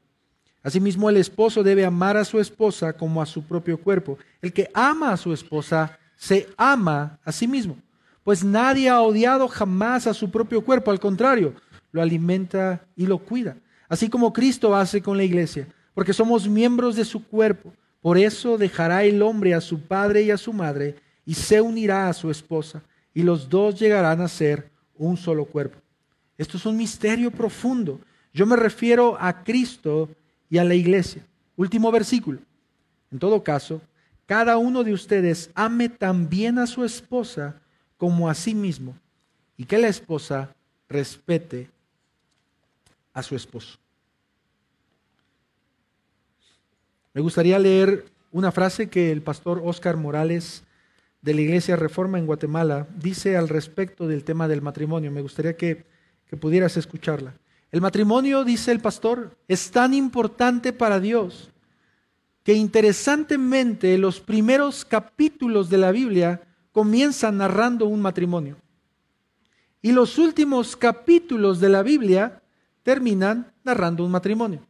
Asimismo, 0.63 1.09
el 1.09 1.17
esposo 1.17 1.61
debe 1.61 1.85
amar 1.85 2.17
a 2.17 2.25
su 2.25 2.39
esposa 2.39 2.93
como 2.93 3.21
a 3.21 3.25
su 3.25 3.43
propio 3.43 3.77
cuerpo. 3.77 4.17
El 4.41 4.51
que 4.51 4.69
ama 4.73 5.11
a 5.11 5.17
su 5.17 5.31
esposa 5.31 5.99
se 6.17 6.47
ama 6.57 7.19
a 7.23 7.31
sí 7.31 7.47
mismo, 7.47 7.77
pues 8.23 8.43
nadie 8.43 8.89
ha 8.89 9.01
odiado 9.01 9.47
jamás 9.47 10.07
a 10.07 10.13
su 10.13 10.31
propio 10.31 10.63
cuerpo, 10.63 10.89
al 10.89 10.99
contrario, 10.99 11.53
lo 11.91 12.01
alimenta 12.01 12.85
y 12.95 13.05
lo 13.05 13.19
cuida, 13.19 13.57
así 13.87 14.09
como 14.09 14.33
Cristo 14.33 14.75
hace 14.75 15.01
con 15.01 15.17
la 15.17 15.23
iglesia, 15.23 15.67
porque 15.93 16.13
somos 16.13 16.47
miembros 16.47 16.95
de 16.95 17.05
su 17.05 17.23
cuerpo. 17.23 17.71
Por 18.05 18.19
eso 18.19 18.59
dejará 18.59 19.03
el 19.03 19.23
hombre 19.23 19.55
a 19.55 19.61
su 19.61 19.79
padre 19.79 20.21
y 20.21 20.29
a 20.29 20.37
su 20.37 20.53
madre 20.53 20.95
y 21.25 21.33
se 21.33 21.59
unirá 21.59 22.07
a 22.07 22.13
su 22.13 22.29
esposa, 22.29 22.83
y 23.15 23.23
los 23.23 23.49
dos 23.49 23.79
llegarán 23.79 24.21
a 24.21 24.27
ser 24.27 24.69
un 24.95 25.17
solo 25.17 25.43
cuerpo. 25.43 25.79
Esto 26.37 26.57
es 26.57 26.67
un 26.67 26.77
misterio 26.77 27.31
profundo. 27.31 27.99
Yo 28.31 28.45
me 28.45 28.57
refiero 28.57 29.17
a 29.19 29.43
Cristo 29.43 30.07
y 30.51 30.59
a 30.59 30.63
la 30.63 30.75
iglesia. 30.75 31.25
Último 31.55 31.91
versículo. 31.91 32.37
En 33.11 33.17
todo 33.17 33.43
caso, 33.43 33.81
cada 34.27 34.57
uno 34.57 34.83
de 34.83 34.93
ustedes 34.93 35.49
ame 35.55 35.89
también 35.89 36.59
a 36.59 36.67
su 36.67 36.85
esposa 36.85 37.55
como 37.97 38.29
a 38.29 38.35
sí 38.35 38.53
mismo 38.53 38.95
y 39.57 39.65
que 39.65 39.79
la 39.79 39.87
esposa 39.87 40.53
respete 40.87 41.71
a 43.15 43.23
su 43.23 43.35
esposo. 43.35 43.79
Me 47.15 47.21
gustaría 47.21 47.57
leer 47.57 48.11
una 48.33 48.51
frase 48.51 48.89
que 48.89 49.09
el 49.09 49.21
pastor 49.21 49.61
Oscar 49.63 49.95
Morales 49.95 50.65
de 51.21 51.33
la 51.33 51.39
Iglesia 51.39 51.77
Reforma 51.77 52.19
en 52.19 52.25
Guatemala 52.25 52.87
dice 52.97 53.37
al 53.37 53.47
respecto 53.47 54.05
del 54.05 54.25
tema 54.25 54.49
del 54.49 54.61
matrimonio. 54.61 55.11
Me 55.11 55.21
gustaría 55.21 55.55
que, 55.55 55.85
que 56.29 56.35
pudieras 56.35 56.75
escucharla. 56.75 57.33
El 57.71 57.79
matrimonio, 57.79 58.43
dice 58.43 58.73
el 58.73 58.81
pastor, 58.81 59.37
es 59.47 59.71
tan 59.71 59.93
importante 59.93 60.73
para 60.73 60.99
Dios 60.99 61.51
que 62.43 62.53
interesantemente 62.53 63.97
los 63.97 64.19
primeros 64.19 64.83
capítulos 64.83 65.69
de 65.69 65.77
la 65.77 65.91
Biblia 65.91 66.41
comienzan 66.73 67.37
narrando 67.37 67.85
un 67.85 68.01
matrimonio. 68.01 68.57
Y 69.81 69.93
los 69.93 70.17
últimos 70.17 70.75
capítulos 70.75 71.61
de 71.61 71.69
la 71.69 71.81
Biblia 71.81 72.41
terminan 72.83 73.53
narrando 73.63 74.03
un 74.03 74.11
matrimonio. 74.11 74.67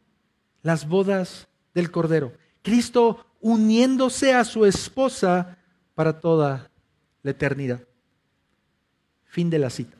Las 0.61 0.87
bodas 0.87 1.47
del 1.75 1.91
Cordero. 1.91 2.33
Cristo 2.63 3.23
uniéndose 3.41 4.33
a 4.33 4.43
su 4.43 4.65
esposa 4.65 5.59
para 5.93 6.19
toda 6.19 6.71
la 7.21 7.31
eternidad. 7.31 7.81
Fin 9.25 9.51
de 9.51 9.59
la 9.59 9.69
cita. 9.69 9.97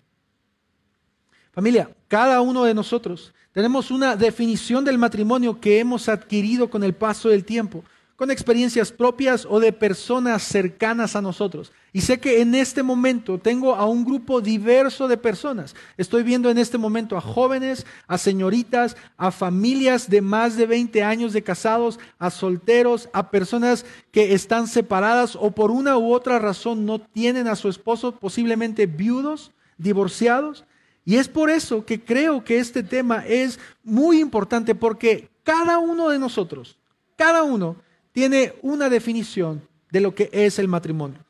Familia, 1.51 1.89
cada 2.07 2.41
uno 2.41 2.63
de 2.63 2.73
nosotros 2.73 3.33
tenemos 3.51 3.91
una 3.91 4.15
definición 4.15 4.83
del 4.83 4.97
matrimonio 4.97 5.61
que 5.61 5.79
hemos 5.79 6.09
adquirido 6.09 6.69
con 6.69 6.83
el 6.83 6.93
paso 6.93 7.29
del 7.29 7.45
tiempo, 7.45 7.83
con 8.15 8.31
experiencias 8.31 8.91
propias 8.91 9.45
o 9.49 9.59
de 9.59 9.71
personas 9.71 10.43
cercanas 10.43 11.15
a 11.15 11.21
nosotros. 11.21 11.71
Y 11.95 12.01
sé 12.01 12.19
que 12.19 12.41
en 12.41 12.55
este 12.55 12.83
momento 12.83 13.37
tengo 13.37 13.73
a 13.73 13.85
un 13.85 14.03
grupo 14.03 14.41
diverso 14.41 15.07
de 15.07 15.15
personas. 15.15 15.77
Estoy 15.95 16.23
viendo 16.23 16.49
en 16.49 16.57
este 16.57 16.77
momento 16.77 17.15
a 17.15 17.21
jóvenes, 17.21 17.85
a 18.05 18.17
señoritas, 18.17 18.97
a 19.15 19.31
familias 19.31 20.09
de 20.09 20.19
más 20.19 20.57
de 20.57 20.65
20 20.65 21.01
años 21.03 21.31
de 21.31 21.41
casados, 21.41 21.97
a 22.19 22.31
solteros, 22.31 23.07
a 23.13 23.31
personas 23.31 23.85
que 24.11 24.33
están 24.33 24.67
separadas 24.67 25.37
o 25.39 25.51
por 25.51 25.71
una 25.71 25.97
u 25.97 26.11
otra 26.11 26.37
razón 26.37 26.85
no 26.85 26.99
tienen 26.99 27.47
a 27.47 27.55
su 27.55 27.69
esposo, 27.69 28.11
posiblemente 28.11 28.87
viudos, 28.87 29.53
divorciados. 29.77 30.65
Y 31.05 31.15
es 31.15 31.29
por 31.29 31.49
eso 31.49 31.85
que 31.85 32.03
creo 32.03 32.43
que 32.43 32.59
este 32.59 32.83
tema 32.83 33.25
es 33.25 33.57
muy 33.85 34.19
importante 34.19 34.75
porque 34.75 35.29
cada 35.45 35.77
uno 35.79 36.09
de 36.09 36.19
nosotros, 36.19 36.77
cada 37.15 37.43
uno 37.43 37.77
tiene 38.11 38.53
una 38.63 38.89
definición 38.89 39.65
de 39.91 40.01
lo 40.01 40.13
que 40.13 40.29
es 40.33 40.59
el 40.59 40.67
matrimonio. 40.67 41.24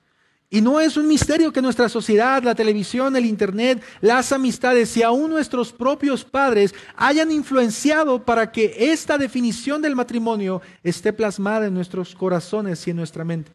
Y 0.56 0.62
no 0.62 0.80
es 0.80 0.96
un 0.96 1.06
misterio 1.06 1.52
que 1.52 1.62
nuestra 1.62 1.90
sociedad, 1.90 2.42
la 2.42 2.56
televisión, 2.56 3.14
el 3.18 3.26
Internet, 3.26 3.84
las 4.00 4.32
amistades 4.32 4.96
y 4.96 5.04
aún 5.04 5.30
nuestros 5.30 5.74
propios 5.74 6.24
padres 6.24 6.74
hayan 6.96 7.30
influenciado 7.30 8.24
para 8.24 8.54
que 8.54 8.74
esta 8.94 9.18
definición 9.18 9.82
del 9.82 9.98
matrimonio 9.98 10.62
esté 10.82 11.12
plasmada 11.12 11.68
en 11.68 11.74
nuestros 11.74 12.16
corazones 12.16 12.88
y 12.88 12.92
en 12.92 12.96
nuestra 12.96 13.26
mente. 13.26 13.52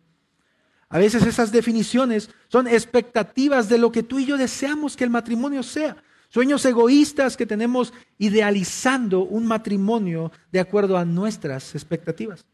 A 0.90 0.98
veces 0.98 1.24
esas 1.24 1.50
definiciones 1.50 2.28
son 2.48 2.68
expectativas 2.68 3.70
de 3.70 3.78
lo 3.78 3.90
que 3.90 4.02
tú 4.02 4.18
y 4.18 4.26
yo 4.26 4.36
deseamos 4.36 4.94
que 4.94 5.04
el 5.04 5.08
matrimonio 5.08 5.62
sea. 5.62 5.96
Sueños 6.28 6.62
egoístas 6.66 7.34
que 7.34 7.46
tenemos 7.46 7.94
idealizando 8.18 9.22
un 9.22 9.46
matrimonio 9.46 10.32
de 10.52 10.60
acuerdo 10.60 10.98
a 10.98 11.06
nuestras 11.06 11.74
expectativas. 11.74 12.44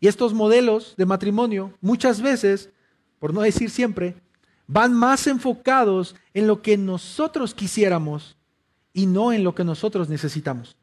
Y 0.00 0.08
estos 0.08 0.34
modelos 0.34 0.94
de 0.96 1.06
matrimonio 1.06 1.78
muchas 1.80 2.20
veces, 2.20 2.70
por 3.20 3.32
no 3.32 3.42
decir 3.42 3.70
siempre, 3.70 4.16
van 4.66 4.92
más 4.92 5.28
enfocados 5.28 6.16
en 6.34 6.48
lo 6.48 6.62
que 6.62 6.76
nosotros 6.76 7.54
quisiéramos 7.54 8.36
y 8.92 9.06
no 9.06 9.32
en 9.32 9.44
lo 9.44 9.54
que 9.54 9.62
nosotros 9.62 10.08
necesitamos. 10.08 10.76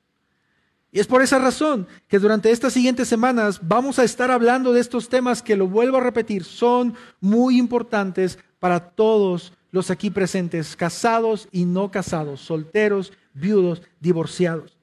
Y 0.92 1.00
es 1.00 1.08
por 1.08 1.22
esa 1.22 1.40
razón 1.40 1.88
que 2.08 2.20
durante 2.20 2.52
estas 2.52 2.74
siguientes 2.74 3.08
semanas 3.10 3.60
vamos 3.62 4.00
a 4.00 4.04
estar 4.04 4.32
hablando 4.32 4.72
de 4.72 4.80
estos 4.80 5.10
temas 5.10 5.42
que, 5.42 5.58
lo 5.58 5.68
vuelvo 5.68 5.98
a 5.98 6.02
repetir, 6.02 6.44
son 6.46 6.96
muy 7.20 7.58
importantes 7.58 8.40
para 8.60 8.80
todos 8.80 9.54
los 9.72 9.92
aquí 9.92 10.10
presentes, 10.10 10.76
casados 10.76 11.50
y 11.52 11.66
no 11.66 11.92
casados, 11.92 12.40
solteros, 12.40 13.12
viudos, 13.34 13.82
divorciados. 14.00 14.78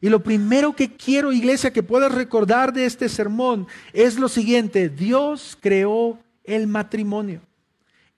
Y 0.00 0.08
lo 0.08 0.22
primero 0.22 0.74
que 0.74 0.96
quiero, 0.96 1.32
iglesia, 1.32 1.72
que 1.72 1.82
puedas 1.82 2.12
recordar 2.12 2.72
de 2.72 2.86
este 2.86 3.08
sermón 3.08 3.66
es 3.92 4.18
lo 4.18 4.28
siguiente, 4.28 4.88
Dios 4.88 5.58
creó 5.60 6.18
el 6.44 6.66
matrimonio. 6.66 7.40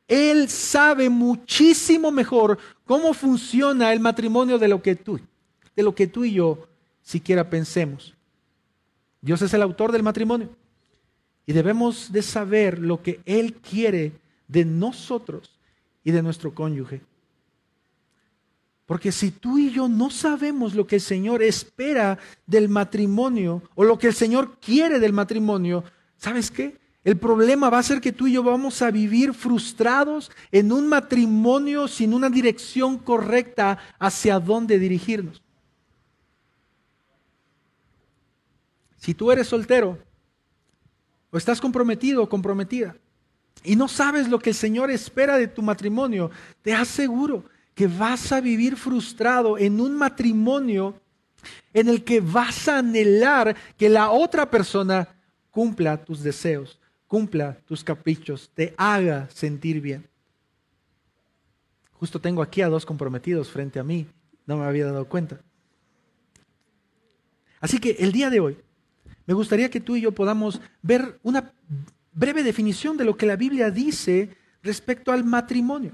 Él 0.08 0.48
sabe 0.48 1.08
muchísimo 1.08 2.10
mejor 2.10 2.58
cómo 2.84 3.14
funciona 3.14 3.92
el 3.92 4.00
matrimonio 4.00 4.58
de 4.58 4.68
lo 4.68 4.82
que 4.82 4.96
tú, 4.96 5.20
de 5.74 5.82
lo 5.82 5.94
que 5.94 6.06
tú 6.06 6.24
y 6.24 6.34
yo 6.34 6.68
siquiera 7.02 7.48
pensemos. 7.48 8.14
Dios 9.20 9.40
es 9.42 9.54
el 9.54 9.62
autor 9.62 9.92
del 9.92 10.02
matrimonio 10.02 10.50
y 11.46 11.52
debemos 11.52 12.12
de 12.12 12.22
saber 12.22 12.78
lo 12.78 13.02
que 13.02 13.20
Él 13.24 13.54
quiere 13.54 14.12
de 14.48 14.64
nosotros 14.64 15.58
y 16.04 16.10
de 16.10 16.22
nuestro 16.22 16.54
cónyuge. 16.54 17.00
Porque 18.86 19.12
si 19.12 19.30
tú 19.30 19.58
y 19.58 19.70
yo 19.70 19.88
no 19.88 20.10
sabemos 20.10 20.74
lo 20.74 20.86
que 20.86 20.96
el 20.96 21.00
Señor 21.00 21.42
espera 21.42 22.18
del 22.46 22.68
matrimonio 22.68 23.62
o 23.74 23.84
lo 23.84 23.98
que 23.98 24.08
el 24.08 24.14
Señor 24.14 24.58
quiere 24.58 24.98
del 24.98 25.12
matrimonio, 25.12 25.84
¿sabes 26.18 26.50
qué? 26.50 26.81
El 27.04 27.18
problema 27.18 27.68
va 27.68 27.78
a 27.78 27.82
ser 27.82 28.00
que 28.00 28.12
tú 28.12 28.28
y 28.28 28.34
yo 28.34 28.42
vamos 28.42 28.80
a 28.80 28.90
vivir 28.90 29.34
frustrados 29.34 30.30
en 30.52 30.70
un 30.70 30.86
matrimonio 30.86 31.88
sin 31.88 32.14
una 32.14 32.30
dirección 32.30 32.96
correcta 32.96 33.78
hacia 33.98 34.38
dónde 34.38 34.78
dirigirnos. 34.78 35.42
Si 38.98 39.14
tú 39.14 39.32
eres 39.32 39.48
soltero 39.48 39.98
o 41.32 41.36
estás 41.36 41.60
comprometido 41.60 42.22
o 42.22 42.28
comprometida, 42.28 42.94
y 43.64 43.74
no 43.74 43.88
sabes 43.88 44.28
lo 44.28 44.38
que 44.38 44.50
el 44.50 44.56
Señor 44.56 44.90
espera 44.90 45.38
de 45.38 45.48
tu 45.48 45.62
matrimonio, 45.62 46.30
te 46.62 46.72
aseguro 46.72 47.44
que 47.74 47.86
vas 47.88 48.30
a 48.32 48.40
vivir 48.40 48.76
frustrado 48.76 49.58
en 49.58 49.80
un 49.80 49.96
matrimonio 49.96 51.00
en 51.72 51.88
el 51.88 52.04
que 52.04 52.20
vas 52.20 52.68
a 52.68 52.78
anhelar 52.78 53.56
que 53.76 53.88
la 53.88 54.10
otra 54.10 54.50
persona 54.50 55.08
cumpla 55.50 56.02
tus 56.02 56.22
deseos, 56.22 56.78
cumpla 57.12 57.58
tus 57.66 57.84
caprichos, 57.84 58.50
te 58.54 58.72
haga 58.78 59.28
sentir 59.28 59.82
bien. 59.82 60.08
Justo 61.92 62.18
tengo 62.18 62.40
aquí 62.40 62.62
a 62.62 62.70
dos 62.70 62.86
comprometidos 62.86 63.50
frente 63.50 63.78
a 63.78 63.84
mí, 63.84 64.06
no 64.46 64.56
me 64.56 64.64
había 64.64 64.86
dado 64.86 65.06
cuenta. 65.06 65.38
Así 67.60 67.78
que 67.78 67.96
el 67.98 68.12
día 68.12 68.30
de 68.30 68.40
hoy 68.40 68.56
me 69.26 69.34
gustaría 69.34 69.70
que 69.70 69.78
tú 69.78 69.94
y 69.94 70.00
yo 70.00 70.12
podamos 70.12 70.62
ver 70.80 71.18
una 71.22 71.52
breve 72.14 72.42
definición 72.42 72.96
de 72.96 73.04
lo 73.04 73.14
que 73.14 73.26
la 73.26 73.36
Biblia 73.36 73.70
dice 73.70 74.34
respecto 74.62 75.12
al 75.12 75.22
matrimonio. 75.22 75.92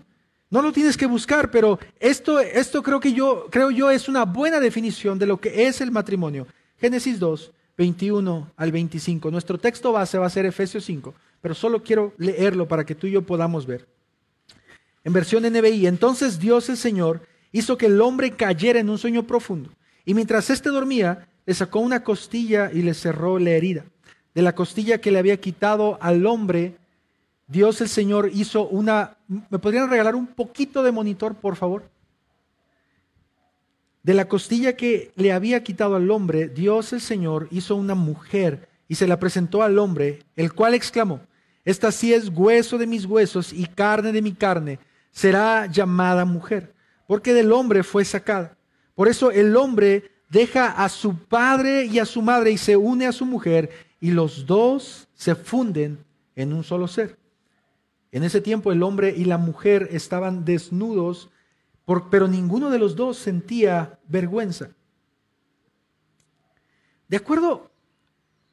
No 0.51 0.63
lo 0.63 0.71
tienes 0.71 0.97
que 0.97 1.07
buscar, 1.07 1.51
pero 1.51 1.81
esto, 1.99 2.39
esto 2.39 2.81
creo 2.81 3.01
que 3.01 3.13
yo, 3.13 3.49
creo 3.51 3.73
yo 3.73 3.91
es 3.91 4.09
una 4.09 4.25
buena 4.25 4.61
definición 4.61 5.19
de 5.19 5.27
lo 5.27 5.41
que 5.41 5.67
es 5.67 5.81
el 5.81 5.91
matrimonio. 5.91 6.47
Génesis 6.77 7.19
2, 7.19 7.51
21 7.79 8.53
al 8.57 8.73
25. 8.73 9.31
Nuestro 9.31 9.57
texto 9.57 9.93
base 9.93 10.19
va 10.19 10.27
a 10.27 10.31
ser 10.31 10.45
Efesios 10.45 10.85
5, 10.85 11.15
pero 11.41 11.55
solo 11.55 11.83
quiero 11.83 12.13
leerlo 12.19 12.69
para 12.69 12.85
que 12.85 12.95
tú 12.95 13.07
y 13.07 13.13
yo 13.13 13.23
podamos 13.23 13.65
ver. 13.65 13.89
En 15.05 15.15
versión 15.15 15.45
NBI, 15.45 15.87
entonces 15.87 16.39
Dios 16.39 16.69
el 16.69 16.77
Señor 16.77 17.23
hizo 17.53 17.79
que 17.79 17.87
el 17.87 18.01
hombre 18.03 18.33
cayera 18.33 18.81
en 18.81 18.91
un 18.91 18.99
sueño 18.99 19.23
profundo, 19.23 19.71
y 20.05 20.13
mientras 20.13 20.51
éste 20.51 20.69
dormía, 20.69 21.29
le 21.47 21.55
sacó 21.55 21.79
una 21.79 22.05
costilla 22.05 22.71
y 22.71 22.83
le 22.83 22.93
cerró 22.93 23.39
la 23.39 23.51
herida 23.53 23.87
de 24.39 24.43
la 24.43 24.55
costilla 24.55 25.01
que 25.01 25.11
le 25.11 25.19
había 25.19 25.41
quitado 25.41 25.99
al 26.01 26.25
hombre, 26.25 26.77
Dios 27.49 27.81
el 27.81 27.89
Señor 27.89 28.31
hizo 28.33 28.69
una... 28.69 29.17
¿Me 29.27 29.59
podrían 29.59 29.91
regalar 29.91 30.15
un 30.15 30.29
poquito 30.29 30.85
de 30.85 30.93
monitor, 30.93 31.35
por 31.35 31.57
favor? 31.57 31.91
De 34.09 34.15
la 34.15 34.27
costilla 34.27 34.75
que 34.75 35.13
le 35.17 35.33
había 35.33 35.63
quitado 35.63 35.95
al 35.95 36.11
hombre, 36.11 36.49
Dios 36.49 36.95
el 36.95 37.03
Señor 37.03 37.47
hizo 37.51 37.77
una 37.77 37.95
mujer 37.95 38.67
y 38.89 38.95
se 38.95 39.07
la 39.07 39.21
presentó 39.21 39.63
al 39.63 39.79
hombre, 39.79 40.21
el 40.35 40.55
cual 40.55 40.73
exclamó, 40.73 41.21
esta 41.63 41.93
sí 41.93 42.15
es 42.15 42.31
hueso 42.31 42.79
de 42.79 42.87
mis 42.87 43.05
huesos 43.05 43.53
y 43.53 43.67
carne 43.67 44.11
de 44.13 44.23
mi 44.23 44.33
carne, 44.33 44.79
será 45.11 45.67
llamada 45.67 46.25
mujer, 46.25 46.73
porque 47.07 47.35
del 47.35 47.53
hombre 47.53 47.83
fue 47.83 48.03
sacada. 48.07 48.57
Por 48.95 49.09
eso 49.09 49.31
el 49.31 49.55
hombre 49.55 50.11
deja 50.31 50.71
a 50.83 50.89
su 50.89 51.15
padre 51.15 51.85
y 51.85 51.99
a 51.99 52.07
su 52.07 52.23
madre 52.23 52.53
y 52.53 52.57
se 52.57 52.79
une 52.79 53.07
a 53.07 53.13
su 53.13 53.27
mujer 53.27 53.69
y 54.01 54.13
los 54.13 54.47
dos 54.47 55.07
se 55.13 55.35
funden 55.35 56.03
en 56.35 56.55
un 56.55 56.65
solo 56.65 56.89
ser. 56.89 57.19
En 58.11 58.25
ese 58.25 58.41
tiempo 58.41 58.73
el 58.73 58.83
hombre 58.83 59.13
y 59.15 59.27
la 59.27 59.37
mujer 59.37 59.87
estaban 59.93 60.47
desnudos, 60.47 61.29
pero 62.11 62.29
ninguno 62.29 62.71
de 62.71 62.79
los 62.79 62.95
dos 62.95 63.17
sentía 63.17 63.99
vergüenza. 64.07 64.69
De 67.09 67.17
acuerdo, 67.17 67.71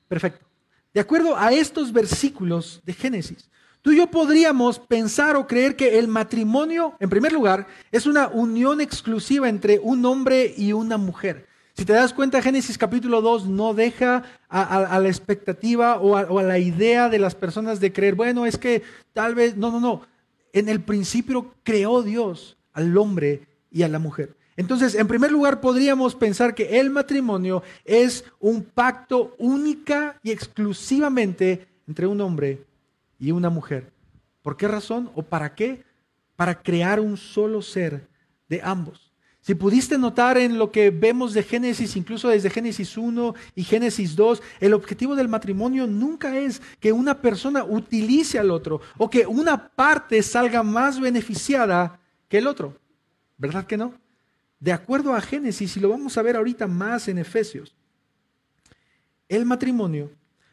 perfecto, 0.07 0.45
de 0.93 1.01
acuerdo 1.01 1.37
a 1.37 1.51
estos 1.51 1.91
versículos 1.91 2.81
de 2.85 2.93
Génesis, 2.93 3.49
tú 3.81 3.91
y 3.91 3.97
yo 3.97 4.07
podríamos 4.07 4.79
pensar 4.79 5.35
o 5.35 5.45
creer 5.45 5.75
que 5.75 5.99
el 5.99 6.07
matrimonio, 6.07 6.95
en 7.01 7.09
primer 7.09 7.33
lugar, 7.33 7.67
es 7.91 8.05
una 8.05 8.29
unión 8.29 8.79
exclusiva 8.79 9.49
entre 9.49 9.79
un 9.79 10.05
hombre 10.05 10.53
y 10.55 10.71
una 10.71 10.97
mujer. 10.97 11.47
Si 11.73 11.83
te 11.83 11.91
das 11.91 12.13
cuenta, 12.13 12.41
Génesis 12.41 12.77
capítulo 12.77 13.21
2 13.21 13.47
no 13.47 13.73
deja 13.73 14.23
a, 14.47 14.97
la 14.97 15.09
expectativa 15.09 15.97
o, 15.99 16.11
o 16.13 16.39
a 16.39 16.43
la 16.43 16.57
idea 16.57 17.09
de 17.09 17.19
las 17.19 17.35
personas 17.35 17.81
de 17.81 17.91
creer, 17.91 18.15
bueno, 18.15 18.45
es 18.45 18.57
que 18.57 18.81
tal 19.11 19.35
vez, 19.35 19.57
no, 19.57 19.71
no, 19.71 19.81
no. 19.81 20.01
En 20.53 20.69
el 20.69 20.81
principio 20.81 21.53
creó 21.63 22.01
Dios 22.01 22.54
al 22.75 22.95
hombre 22.97 23.47
y 23.71 23.81
a 23.81 23.87
la 23.87 23.97
mujer. 23.97 24.35
Entonces, 24.57 24.95
en 24.95 25.07
primer 25.07 25.31
lugar, 25.31 25.59
podríamos 25.59 26.15
pensar 26.15 26.53
que 26.53 26.79
el 26.79 26.89
matrimonio 26.89 27.63
es 27.83 28.23
un 28.39 28.63
pacto 28.63 29.35
única 29.39 30.19
y 30.21 30.31
exclusivamente 30.31 31.67
entre 31.87 32.07
un 32.07 32.21
hombre 32.21 32.63
y 33.19 33.31
una 33.31 33.49
mujer. 33.49 33.91
¿Por 34.41 34.55
qué 34.55 34.67
razón 34.67 35.09
o 35.15 35.23
para 35.23 35.55
qué? 35.55 35.83
Para 36.35 36.61
crear 36.61 36.99
un 36.99 37.17
solo 37.17 37.61
ser 37.61 38.07
de 38.47 38.61
ambos. 38.63 39.11
Si 39.41 39.53
pudiste 39.53 39.97
notar 39.97 40.37
en 40.37 40.57
lo 40.57 40.71
que 40.71 40.89
vemos 40.89 41.33
de 41.33 41.43
Génesis, 41.43 41.95
incluso 41.95 42.29
desde 42.29 42.49
Génesis 42.49 42.97
1 42.97 43.35
y 43.55 43.63
Génesis 43.63 44.15
2, 44.15 44.41
el 44.59 44.73
objetivo 44.73 45.15
del 45.15 45.27
matrimonio 45.27 45.85
nunca 45.85 46.37
es 46.39 46.61
que 46.79 46.91
una 46.91 47.21
persona 47.21 47.63
utilice 47.63 48.39
al 48.39 48.49
otro 48.49 48.81
o 48.97 49.09
que 49.09 49.27
una 49.27 49.67
parte 49.69 50.23
salga 50.23 50.63
más 50.63 50.99
beneficiada 50.99 51.99
que 52.27 52.37
el 52.37 52.47
otro. 52.47 52.77
¿Verdad 53.37 53.65
que 53.65 53.77
no? 53.77 53.93
De 54.59 54.71
acuerdo 54.71 55.13
a 55.13 55.21
Génesis, 55.21 55.75
y 55.77 55.79
lo 55.79 55.89
vamos 55.89 56.17
a 56.17 56.21
ver 56.21 56.35
ahorita 56.35 56.67
más 56.67 57.07
en 57.07 57.17
Efesios, 57.17 57.75
el 59.27 59.45
matrimonio 59.45 60.09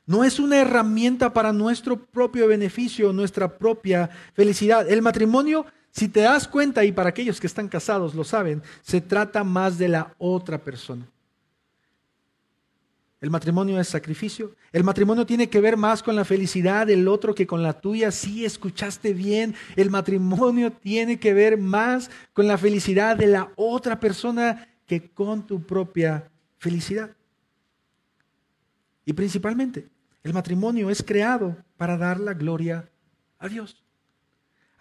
no 0.06 0.24
es 0.24 0.38
una 0.40 0.58
herramienta 0.58 1.32
para 1.32 1.52
nuestro 1.52 1.96
propio 1.96 2.48
beneficio, 2.48 3.12
nuestra 3.12 3.56
propia 3.56 4.10
felicidad. 4.34 4.90
El 4.90 5.00
matrimonio, 5.00 5.64
si 5.90 6.08
te 6.08 6.20
das 6.20 6.48
cuenta, 6.48 6.84
y 6.84 6.92
para 6.92 7.10
aquellos 7.10 7.40
que 7.40 7.46
están 7.46 7.68
casados 7.68 8.14
lo 8.14 8.24
saben, 8.24 8.62
se 8.82 9.00
trata 9.00 9.44
más 9.44 9.78
de 9.78 9.88
la 9.88 10.14
otra 10.18 10.58
persona. 10.58 11.06
El 13.22 13.30
matrimonio 13.30 13.78
es 13.78 13.86
sacrificio. 13.86 14.56
El 14.72 14.82
matrimonio 14.82 15.24
tiene 15.24 15.48
que 15.48 15.60
ver 15.60 15.76
más 15.76 16.02
con 16.02 16.16
la 16.16 16.24
felicidad 16.24 16.88
del 16.88 17.06
otro 17.06 17.36
que 17.36 17.46
con 17.46 17.62
la 17.62 17.80
tuya. 17.80 18.10
Sí, 18.10 18.44
escuchaste 18.44 19.14
bien. 19.14 19.54
El 19.76 19.90
matrimonio 19.90 20.72
tiene 20.72 21.20
que 21.20 21.32
ver 21.32 21.56
más 21.56 22.10
con 22.32 22.48
la 22.48 22.58
felicidad 22.58 23.16
de 23.16 23.28
la 23.28 23.52
otra 23.54 24.00
persona 24.00 24.68
que 24.88 25.08
con 25.08 25.46
tu 25.46 25.62
propia 25.62 26.28
felicidad. 26.58 27.14
Y 29.04 29.12
principalmente, 29.12 29.88
el 30.24 30.34
matrimonio 30.34 30.90
es 30.90 31.00
creado 31.00 31.56
para 31.76 31.96
dar 31.96 32.18
la 32.18 32.34
gloria 32.34 32.90
a 33.38 33.46
Dios. 33.46 33.84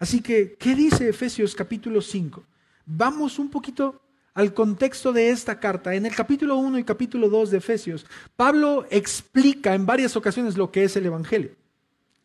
Así 0.00 0.20
que, 0.20 0.56
¿qué 0.58 0.74
dice 0.74 1.08
Efesios 1.08 1.54
capítulo 1.54 2.02
5? 2.02 2.42
Vamos 2.86 3.38
un 3.38 3.48
poquito 3.48 4.01
al 4.34 4.54
contexto 4.54 5.12
de 5.12 5.30
esta 5.30 5.60
carta, 5.60 5.94
en 5.94 6.06
el 6.06 6.14
capítulo 6.14 6.56
1 6.56 6.78
y 6.78 6.84
capítulo 6.84 7.28
2 7.28 7.50
de 7.50 7.58
Efesios, 7.58 8.06
Pablo 8.34 8.86
explica 8.90 9.74
en 9.74 9.84
varias 9.84 10.16
ocasiones 10.16 10.56
lo 10.56 10.70
que 10.70 10.84
es 10.84 10.96
el 10.96 11.06
Evangelio 11.06 11.50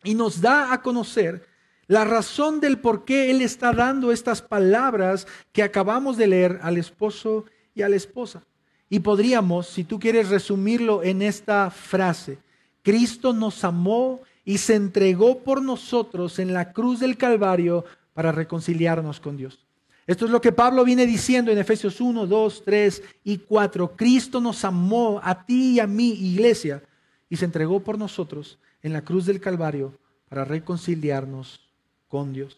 y 0.02 0.14
nos 0.14 0.40
da 0.40 0.72
a 0.72 0.80
conocer 0.82 1.46
la 1.86 2.04
razón 2.04 2.60
del 2.60 2.78
por 2.78 3.04
qué 3.04 3.30
él 3.30 3.42
está 3.42 3.72
dando 3.72 4.12
estas 4.12 4.42
palabras 4.42 5.26
que 5.52 5.62
acabamos 5.62 6.16
de 6.16 6.26
leer 6.26 6.60
al 6.62 6.76
esposo 6.76 7.46
y 7.74 7.82
a 7.82 7.88
la 7.88 7.96
esposa. 7.96 8.42
Y 8.90 9.00
podríamos, 9.00 9.66
si 9.66 9.84
tú 9.84 9.98
quieres 9.98 10.28
resumirlo 10.28 11.02
en 11.02 11.22
esta 11.22 11.70
frase, 11.70 12.38
Cristo 12.82 13.32
nos 13.32 13.64
amó 13.64 14.20
y 14.44 14.58
se 14.58 14.74
entregó 14.74 15.40
por 15.40 15.62
nosotros 15.62 16.38
en 16.38 16.54
la 16.54 16.72
cruz 16.72 17.00
del 17.00 17.18
Calvario 17.18 17.84
para 18.14 18.32
reconciliarnos 18.32 19.20
con 19.20 19.36
Dios. 19.36 19.67
Esto 20.08 20.24
es 20.24 20.30
lo 20.30 20.40
que 20.40 20.52
Pablo 20.52 20.84
viene 20.86 21.04
diciendo 21.04 21.52
en 21.52 21.58
Efesios 21.58 22.00
1, 22.00 22.26
2, 22.26 22.62
3 22.64 23.02
y 23.24 23.36
4. 23.36 23.94
Cristo 23.94 24.40
nos 24.40 24.64
amó 24.64 25.20
a 25.22 25.44
ti 25.44 25.74
y 25.74 25.80
a 25.80 25.86
mí, 25.86 26.12
iglesia, 26.12 26.82
y 27.28 27.36
se 27.36 27.44
entregó 27.44 27.80
por 27.80 27.98
nosotros 27.98 28.58
en 28.82 28.94
la 28.94 29.02
cruz 29.02 29.26
del 29.26 29.38
Calvario 29.38 29.98
para 30.30 30.46
reconciliarnos 30.46 31.60
con 32.08 32.32
Dios. 32.32 32.56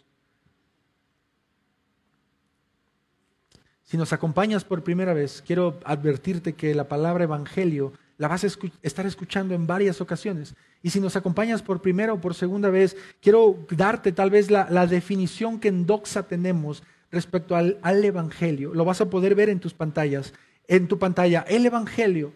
Si 3.83 3.97
nos 3.97 4.13
acompañas 4.13 4.63
por 4.63 4.85
primera 4.85 5.13
vez, 5.13 5.43
quiero 5.45 5.81
advertirte 5.85 6.53
que 6.53 6.73
la 6.73 6.87
palabra 6.87 7.25
evangelio 7.25 7.93
la 8.17 8.29
vas 8.29 8.45
a 8.45 8.49
estar 8.83 9.07
escuchando 9.07 9.55
en 9.55 9.67
varias 9.67 10.01
ocasiones. 10.01 10.55
Y 10.85 10.91
si 10.91 11.01
nos 11.01 11.17
acompañas 11.17 11.63
por 11.63 11.83
primera 11.83 12.13
o 12.13 12.21
por 12.21 12.37
segunda 12.37 12.71
vez, 12.71 12.97
quiero 13.21 13.67
darte 13.71 14.13
tal 14.13 14.31
vez 14.31 14.53
la, 14.53 14.69
la 14.71 14.87
definición 14.87 15.59
que 15.59 15.67
en 15.67 15.85
Doxa 15.85 16.23
tenemos 16.29 16.85
respecto 17.11 17.57
al, 17.57 18.05
Evangelio. 18.05 18.75
Lo 18.75 18.85
vas 18.85 19.01
a 19.01 19.11
poder 19.11 19.35
ver 19.35 19.49
en 19.49 19.61
tus 19.61 19.75
pantallas. 19.75 20.33
En 20.69 20.89
tu 20.89 20.99
pantalla, 20.99 21.45
el 21.49 21.67
Evangelio 21.67 22.35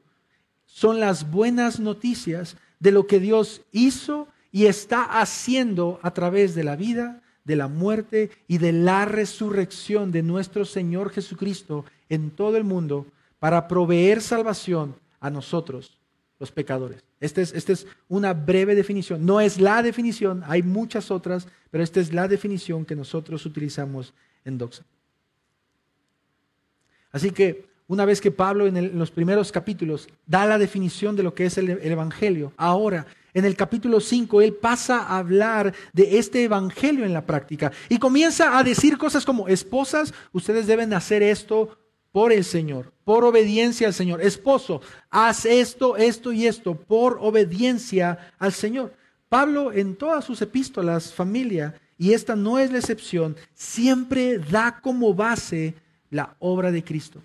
son 0.66 1.00
las 1.00 1.30
buenas 1.30 1.78
noticias 1.78 2.56
de 2.80 2.90
lo 2.90 3.06
que 3.06 3.20
Dios 3.20 3.62
hizo 3.70 4.28
y 4.50 4.66
está 4.66 5.20
haciendo 5.20 6.00
a 6.02 6.12
través 6.12 6.54
de 6.54 6.64
la 6.64 6.76
vida, 6.76 7.22
de 7.44 7.56
la 7.56 7.68
muerte 7.68 8.30
y 8.48 8.58
de 8.58 8.72
la 8.72 9.04
resurrección 9.04 10.10
de 10.10 10.22
nuestro 10.22 10.64
Señor 10.64 11.10
Jesucristo 11.10 11.84
en 12.08 12.30
todo 12.30 12.56
el 12.56 12.64
mundo 12.64 13.06
para 13.38 13.68
proveer 13.68 14.20
salvación 14.20 14.96
a 15.20 15.30
nosotros, 15.30 15.98
los 16.40 16.50
pecadores. 16.50 17.04
Esta 17.20 17.40
es, 17.40 17.52
esta 17.54 17.72
es 17.72 17.86
una 18.08 18.32
breve 18.34 18.74
definición. 18.74 19.24
No 19.24 19.40
es 19.40 19.60
la 19.60 19.82
definición, 19.82 20.42
hay 20.46 20.62
muchas 20.62 21.10
otras, 21.10 21.46
pero 21.70 21.84
esta 21.84 22.00
es 22.00 22.12
la 22.12 22.28
definición 22.28 22.84
que 22.84 22.96
nosotros 22.96 23.46
utilizamos 23.46 24.12
en. 24.44 24.58
Así 27.12 27.30
que 27.30 27.66
una 27.86 28.04
vez 28.04 28.20
que 28.20 28.30
Pablo 28.30 28.66
en, 28.66 28.98
los 28.98 29.10
primeros 29.10 29.52
capítulos 29.52 30.08
da 30.26 30.46
la 30.46 30.58
definición 30.58 31.16
de 31.16 31.22
lo 31.22 31.34
que 31.34 31.46
es 31.46 31.58
el, 31.58 31.70
el 31.70 31.92
Evangelio, 31.92 32.52
ahora 32.56 33.06
en 33.34 33.44
el 33.44 33.56
capítulo 33.56 34.00
5 34.00 34.42
él 34.42 34.54
pasa 34.54 34.98
a 34.98 35.18
hablar 35.18 35.74
de 35.92 36.18
este 36.18 36.44
Evangelio 36.44 37.04
en 37.04 37.12
la 37.12 37.26
práctica 37.26 37.72
y 37.88 37.98
comienza 37.98 38.56
a 38.58 38.62
decir 38.62 38.96
cosas 38.96 39.24
como, 39.24 39.48
esposas, 39.48 40.14
ustedes 40.32 40.66
deben 40.66 40.94
hacer 40.94 41.22
esto 41.22 41.76
por 42.14 42.32
el 42.32 42.44
Señor, 42.44 42.92
por 43.02 43.24
obediencia 43.24 43.88
al 43.88 43.92
Señor. 43.92 44.22
Esposo, 44.22 44.80
haz 45.10 45.44
esto, 45.46 45.96
esto 45.96 46.32
y 46.32 46.46
esto, 46.46 46.76
por 46.76 47.18
obediencia 47.20 48.32
al 48.38 48.52
Señor. 48.52 48.94
Pablo 49.28 49.72
en 49.72 49.96
todas 49.96 50.24
sus 50.24 50.40
epístolas, 50.40 51.12
familia, 51.12 51.74
y 52.04 52.12
esta 52.12 52.36
no 52.36 52.58
es 52.58 52.70
la 52.70 52.76
excepción, 52.76 53.34
siempre 53.54 54.36
da 54.36 54.78
como 54.82 55.14
base 55.14 55.72
la 56.10 56.36
obra 56.38 56.70
de 56.70 56.84
Cristo, 56.84 57.22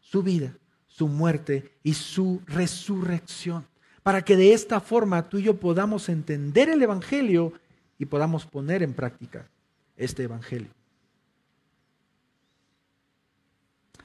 su 0.00 0.22
vida, 0.22 0.54
su 0.86 1.08
muerte 1.08 1.72
y 1.82 1.94
su 1.94 2.42
resurrección, 2.44 3.64
para 4.02 4.20
que 4.20 4.36
de 4.36 4.52
esta 4.52 4.80
forma 4.80 5.26
tú 5.30 5.38
y 5.38 5.44
yo 5.44 5.58
podamos 5.58 6.10
entender 6.10 6.68
el 6.68 6.82
Evangelio 6.82 7.54
y 7.98 8.04
podamos 8.04 8.44
poner 8.44 8.82
en 8.82 8.92
práctica 8.92 9.48
este 9.96 10.24
Evangelio. 10.24 10.68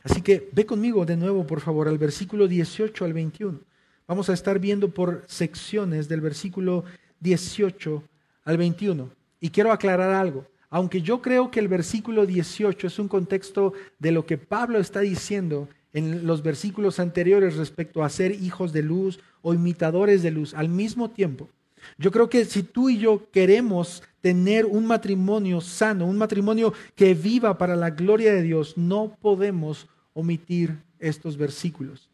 Así 0.03 0.21
que 0.21 0.49
ve 0.53 0.65
conmigo 0.65 1.05
de 1.05 1.17
nuevo, 1.17 1.45
por 1.45 1.59
favor, 1.59 1.89
al 1.89 1.97
versículo 1.97 2.47
18 2.47 3.03
al 3.03 3.12
21. 3.12 3.59
Vamos 4.07 4.29
a 4.29 4.33
estar 4.33 4.57
viendo 4.57 4.88
por 4.88 5.25
secciones 5.27 6.07
del 6.07 6.21
versículo 6.21 6.86
18 7.19 8.01
al 8.45 8.55
21. 8.55 9.22
Y 9.43 9.49
quiero 9.49 9.73
aclarar 9.73 10.12
algo. 10.12 10.47
Aunque 10.69 11.01
yo 11.01 11.21
creo 11.21 11.51
que 11.51 11.60
el 11.60 11.67
versículo 11.67 12.25
18 12.25 12.88
es 12.88 12.97
un 12.97 13.10
contexto 13.10 13.73
de 13.99 14.13
lo 14.13 14.25
que 14.25 14.38
Pablo 14.38 14.79
está 14.79 15.01
diciendo 15.01 15.67
en 15.91 16.25
los 16.25 16.41
versículos 16.41 16.97
anteriores 16.97 17.58
respecto 17.58 18.06
a 18.06 18.10
ser 18.10 18.32
hijos 18.32 18.71
de 18.71 18.84
luz 18.84 19.19
o 19.41 19.53
imitadores 19.53 20.23
de 20.23 20.32
luz 20.32 20.53
al 20.53 20.69
mismo 20.69 21.10
tiempo, 21.10 21.49
yo 21.97 22.10
creo 22.10 22.29
que 22.29 22.45
si 22.45 22.63
tú 22.63 22.88
y 22.89 22.97
yo 22.97 23.29
queremos 23.32 24.01
tener 24.21 24.65
un 24.65 24.86
matrimonio 24.86 25.60
sano, 25.60 26.06
un 26.06 26.17
matrimonio 26.17 26.73
que 26.95 27.13
viva 27.13 27.58
para 27.58 27.75
la 27.75 27.89
gloria 27.89 28.34
de 28.34 28.43
Dios, 28.43 28.77
no 28.77 29.17
podemos 29.19 29.89
omitir 30.13 30.77
estos 30.99 31.36
versículos 31.36 32.10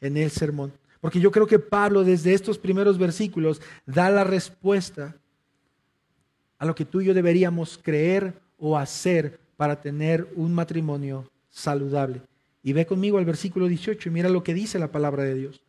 en 0.00 0.16
el 0.16 0.30
sermón. 0.30 0.72
Porque 1.02 1.20
yo 1.20 1.30
creo 1.30 1.46
que 1.46 1.58
Pablo 1.58 2.04
desde 2.04 2.32
estos 2.32 2.56
primeros 2.56 2.96
versículos 2.96 3.60
da 3.84 4.08
la 4.08 4.24
respuesta 4.24 5.19
a 6.60 6.66
lo 6.66 6.74
que 6.74 6.84
tú 6.84 7.00
y 7.00 7.06
yo 7.06 7.14
deberíamos 7.14 7.80
creer 7.82 8.34
o 8.58 8.76
hacer 8.76 9.40
para 9.56 9.80
tener 9.80 10.28
un 10.36 10.52
matrimonio 10.52 11.28
saludable. 11.48 12.20
Y 12.62 12.74
ve 12.74 12.84
conmigo 12.84 13.16
al 13.16 13.24
versículo 13.24 13.66
18 13.66 14.08
y 14.08 14.12
mira 14.12 14.28
lo 14.28 14.44
que 14.44 14.52
dice 14.52 14.78
la 14.78 14.92
palabra 14.92 15.22
de 15.22 15.34
Dios. 15.34 15.62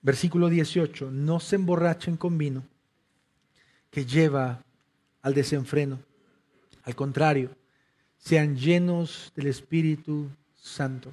Versículo 0.00 0.48
18, 0.48 1.10
no 1.10 1.40
se 1.40 1.56
emborrachen 1.56 2.16
con 2.16 2.38
vino 2.38 2.64
que 3.90 4.06
lleva 4.06 4.64
al 5.20 5.34
desenfreno. 5.34 5.98
Al 6.84 6.94
contrario, 6.94 7.50
sean 8.16 8.56
llenos 8.56 9.30
del 9.36 9.48
Espíritu 9.48 10.30
Santo 10.56 11.12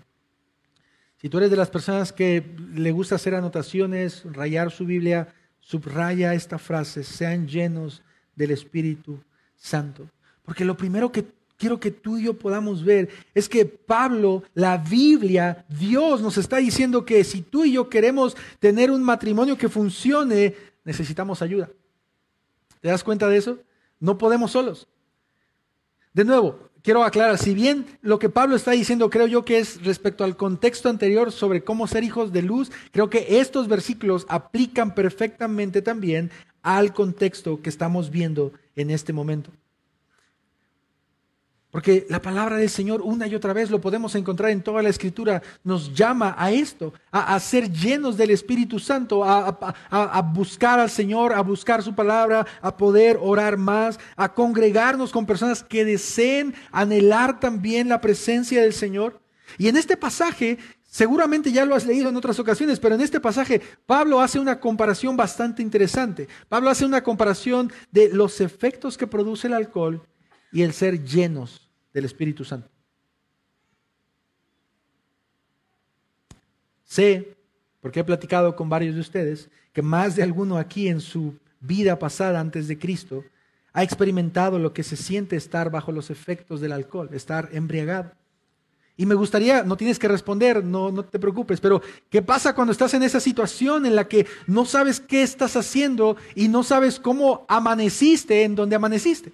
si 1.22 1.30
tú 1.30 1.38
eres 1.38 1.52
de 1.52 1.58
las 1.58 1.70
personas 1.70 2.12
que 2.12 2.44
le 2.74 2.92
gusta 2.92 3.14
hacer 3.14 3.36
anotaciones, 3.36 4.24
rayar 4.26 4.72
su 4.72 4.86
Biblia, 4.86 5.28
subraya 5.60 6.34
esta 6.34 6.58
frase, 6.58 7.04
sean 7.04 7.48
llenos 7.48 8.02
del 8.36 8.50
Espíritu 8.50 9.20
Santo. 9.56 10.10
Porque 10.44 10.66
lo 10.66 10.76
primero 10.76 11.12
que, 11.12 11.26
quiero 11.58 11.80
que 11.80 11.92
tú 11.92 12.18
y 12.18 12.24
yo 12.24 12.34
podamos 12.34 12.84
ver 12.84 13.08
es 13.36 13.48
que 13.48 13.66
Pablo, 13.66 14.42
la 14.56 14.78
Biblia, 14.78 15.64
Dios 15.70 16.22
nos 16.22 16.40
está 16.40 16.58
diciendo 16.58 17.06
que 17.06 17.24
si 17.24 17.44
tú 17.44 17.66
y 17.66 17.74
yo 17.74 17.88
queremos 17.88 18.36
tener 18.60 18.90
un 18.90 19.04
matrimonio 19.04 19.56
que 19.56 19.70
funcione, 19.70 20.56
necesitamos 20.84 21.44
ayuda. 21.44 21.70
¿Te 22.80 22.88
das 22.88 23.04
cuenta 23.04 23.30
de 23.30 23.38
eso? 23.38 23.60
No 24.00 24.18
podemos 24.18 24.54
solos. 24.54 24.88
De 26.14 26.26
nuevo, 26.26 26.71
quiero 26.84 27.04
aclarar, 27.04 27.38
si 27.38 27.54
bien 27.54 27.86
lo 28.02 28.20
que 28.20 28.30
Pablo 28.30 28.56
está 28.56 28.72
diciendo 28.72 29.10
creo 29.10 29.28
yo 29.28 29.46
que 29.46 29.60
es 29.60 29.84
respecto 29.84 30.24
al 30.24 30.38
contexto 30.38 30.90
anterior 30.90 31.32
sobre 31.32 31.64
cómo 31.64 31.88
ser 31.88 32.04
hijos 32.04 32.32
de 32.32 32.42
luz, 32.42 32.72
creo 32.92 33.10
que 33.10 33.40
estos 33.40 33.68
versículos 33.68 34.26
aplican 34.30 34.96
perfectamente 34.96 35.82
también 35.82 36.32
al 36.64 36.94
contexto 36.94 37.62
que 37.62 37.70
estamos 37.70 38.12
viendo 38.12 38.52
en 38.76 38.92
este 38.92 39.14
momento. 39.14 39.52
Porque 41.72 42.06
la 42.10 42.22
palabra 42.22 42.58
del 42.58 42.70
Señor 42.70 43.02
una 43.02 43.28
y 43.28 43.34
otra 43.34 43.54
vez 43.54 43.72
lo 43.72 43.80
podemos 43.80 44.14
encontrar 44.16 44.52
en 44.52 44.62
toda 44.62 44.84
la 44.84 44.90
escritura, 44.90 45.42
nos 45.64 45.94
llama 45.94 46.36
a 46.38 46.52
esto, 46.52 46.94
a, 47.12 47.40
ser 47.40 47.72
llenos 47.72 48.18
del 48.18 48.32
Espíritu 48.32 48.78
Santo, 48.78 49.24
a, 49.24 50.22
buscar 50.34 50.82
al 50.82 50.90
Señor, 50.90 51.32
a 51.32 51.40
buscar 51.42 51.82
su 51.82 51.96
palabra, 51.96 52.46
a 52.62 52.76
poder 52.76 53.18
orar 53.22 53.56
más, 53.56 53.98
a 54.18 54.34
congregarnos 54.34 55.14
con 55.14 55.26
personas 55.26 55.64
que 55.64 55.86
deseen 55.86 56.54
anhelar 56.74 57.40
también 57.40 57.88
la 57.88 58.02
presencia 58.02 58.62
del 58.62 58.74
Señor. 58.74 59.22
Y 59.58 59.70
en 59.70 59.78
este 59.78 59.96
pasaje, 59.96 60.58
seguramente 60.84 61.54
ya 61.54 61.64
lo 61.64 61.76
has 61.76 61.86
leído 61.86 62.10
en 62.10 62.18
otras 62.18 62.38
ocasiones, 62.38 62.82
pero 62.82 62.96
en 62.96 63.02
este 63.02 63.22
pasaje 63.22 63.62
Pablo 63.86 64.20
hace 64.20 64.40
una 64.40 64.60
comparación 64.60 65.16
bastante 65.16 65.62
interesante. 65.62 66.28
Pablo 66.50 66.70
hace 66.70 66.86
una 66.86 67.02
comparación 67.02 67.72
de 67.92 68.10
los 68.10 68.42
efectos 68.42 68.98
que 68.98 69.08
produce 69.08 69.48
el 69.48 69.54
alcohol 69.54 70.06
y 70.52 70.62
el 70.62 70.74
ser 70.74 71.04
llenos 71.04 71.70
del 71.94 72.06
Espíritu 72.06 72.44
Santo. 72.44 72.70
Sé, 76.84 77.38
porque 77.80 78.02
he 78.02 78.04
platicado 78.04 78.56
con 78.56 78.70
varios 78.70 78.96
de 78.96 79.02
ustedes, 79.02 79.50
que 79.72 79.82
más 79.82 80.16
de 80.16 80.24
alguno 80.24 80.58
aquí 80.58 80.88
en 80.88 81.00
su 81.00 81.36
vida 81.62 81.98
pasada 81.98 82.40
antes 82.40 82.68
de 82.68 82.78
Cristo 82.78 83.24
ha 83.74 83.84
experimentado 83.84 84.60
lo 84.60 84.74
que 84.74 84.84
se 84.84 84.98
siente 84.98 85.38
estar 85.38 85.72
bajo 85.72 85.92
los 85.92 86.10
efectos 86.10 86.60
del 86.60 86.74
alcohol, 86.74 87.10
estar 87.14 87.50
embriagado. 87.54 88.12
Y 88.98 89.06
me 89.06 89.16
gustaría, 89.16 89.64
no 89.64 89.78
tienes 89.78 89.98
que 89.98 90.10
responder, 90.10 90.64
no, 90.64 90.92
no 90.92 91.06
te 91.06 91.18
preocupes, 91.18 91.62
pero 91.62 91.82
¿qué 92.10 92.22
pasa 92.22 92.54
cuando 92.54 92.74
estás 92.74 92.94
en 92.94 93.04
esa 93.04 93.20
situación 93.20 93.86
en 93.86 93.96
la 93.96 94.08
que 94.08 94.28
no 94.46 94.66
sabes 94.66 95.00
qué 95.00 95.24
estás 95.24 95.56
haciendo 95.56 96.18
y 96.36 96.50
no 96.50 96.64
sabes 96.64 97.00
cómo 97.00 97.46
amaneciste 97.48 98.44
en 98.44 98.56
donde 98.56 98.76
amaneciste? 98.76 99.32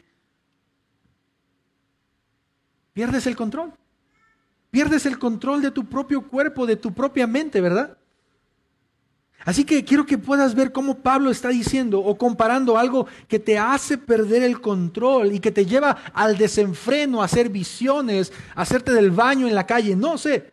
Pierdes 2.98 3.28
el 3.28 3.36
control. 3.36 3.74
Pierdes 4.72 5.06
el 5.06 5.20
control 5.20 5.62
de 5.62 5.70
tu 5.70 5.86
propio 5.86 6.28
cuerpo, 6.28 6.66
de 6.66 6.78
tu 6.78 6.96
propia 6.96 7.28
mente, 7.28 7.62
¿verdad? 7.62 7.96
Así 9.46 9.66
que 9.66 9.86
quiero 9.86 10.04
que 10.04 10.18
puedas 10.18 10.56
ver 10.56 10.72
cómo 10.72 10.98
Pablo 10.98 11.30
está 11.30 11.50
diciendo 11.50 12.00
o 12.00 12.18
comparando 12.18 12.76
algo 12.76 13.06
que 13.28 13.38
te 13.38 13.56
hace 13.60 14.00
perder 14.00 14.42
el 14.42 14.60
control 14.62 15.32
y 15.32 15.40
que 15.40 15.52
te 15.52 15.68
lleva 15.68 15.92
al 16.12 16.40
desenfreno, 16.40 17.22
a 17.22 17.26
hacer 17.26 17.50
visiones, 17.50 18.34
a 18.56 18.64
hacerte 18.64 18.92
del 18.92 19.12
baño 19.12 19.48
en 19.48 19.54
la 19.54 19.68
calle, 19.68 19.96
no 19.96 20.18
sé, 20.18 20.52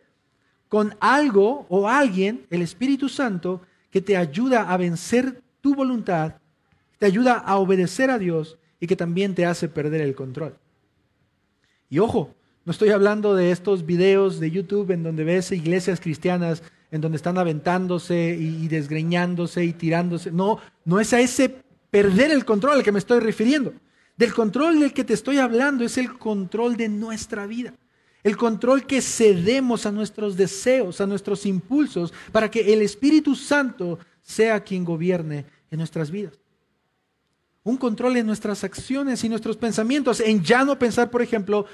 con 0.69 0.95
algo 0.99 1.65
o 1.67 1.89
alguien, 1.89 2.45
el 2.51 2.61
Espíritu 2.61 3.09
Santo, 3.09 3.63
que 3.89 4.01
te 4.01 4.15
ayuda 4.15 4.69
a 4.71 4.77
vencer 4.77 5.41
tu 5.61 5.73
voluntad, 5.73 6.35
te 6.99 7.07
ayuda 7.07 7.39
a 7.39 7.55
obedecer 7.55 8.11
a 8.11 8.19
Dios 8.19 8.59
y 8.79 8.85
que 8.85 8.95
también 8.95 9.33
te 9.33 9.47
hace 9.47 9.67
perder 9.67 10.01
el 10.01 10.13
control. 10.13 10.59
Y 11.89 11.99
ojo, 11.99 12.33
no 12.65 12.71
estoy 12.71 12.89
hablando 12.89 13.35
de 13.35 13.51
estos 13.51 13.85
videos 13.85 14.39
de 14.39 14.49
YouTube 14.49 14.91
en 14.91 15.03
donde 15.03 15.23
ves 15.23 15.51
iglesias 15.51 15.99
cristianas 15.99 16.63
en 16.91 17.01
donde 17.01 17.17
están 17.17 17.37
aventándose 17.37 18.37
y, 18.39 18.67
desgreñándose 18.67 19.65
y 19.65 19.73
tirándose. 19.73 20.31
No, 20.31 20.59
no 20.85 20.99
es 20.99 21.13
a 21.13 21.19
ese 21.19 21.63
perder 21.91 22.31
el 22.31 22.45
control 22.45 22.77
al 22.77 22.83
que 22.83 22.91
me 22.91 22.99
estoy 22.99 23.19
refiriendo. 23.19 23.73
Del 24.17 24.33
control 24.33 24.79
del 24.79 24.93
que 24.93 25.03
te 25.03 25.13
estoy 25.13 25.37
hablando 25.37 25.83
es 25.83 25.97
el 25.97 26.17
control 26.17 26.77
de 26.77 26.89
nuestra 26.89 27.47
vida. 27.47 27.73
El 28.23 28.37
control 28.37 28.85
que 28.85 29.01
cedemos 29.01 29.85
a 29.85 29.91
nuestros 29.91 30.35
deseos, 30.37 31.01
a 31.01 31.05
nuestros 31.05 31.45
impulsos, 31.45 32.13
para 32.31 32.49
que 32.49 32.73
el 32.73 32.81
Espíritu 32.81 33.35
Santo 33.35 33.99
sea 34.21 34.63
quien 34.63 34.83
gobierne 34.83 35.45
en 35.69 35.77
nuestras 35.77 36.09
vidas 36.09 36.44
un 37.65 37.77
control 37.77 38.15
en 38.15 38.27
nuestras 38.27 38.63
acciones 38.63 39.23
y 39.23 39.29
nuestros 39.29 39.57
pensamientos, 39.57 40.19
en 40.19 40.43
ya 40.43 40.63
no 40.63 40.77
pensar, 40.77 41.09
por 41.09 41.23
ejemplo, 41.23 41.65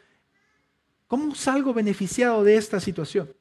¿cómo 1.06 1.36
salgo 1.36 1.74
beneficiado 1.74 2.46
de 2.46 2.56
esta 2.56 2.80
situación? 2.80 3.32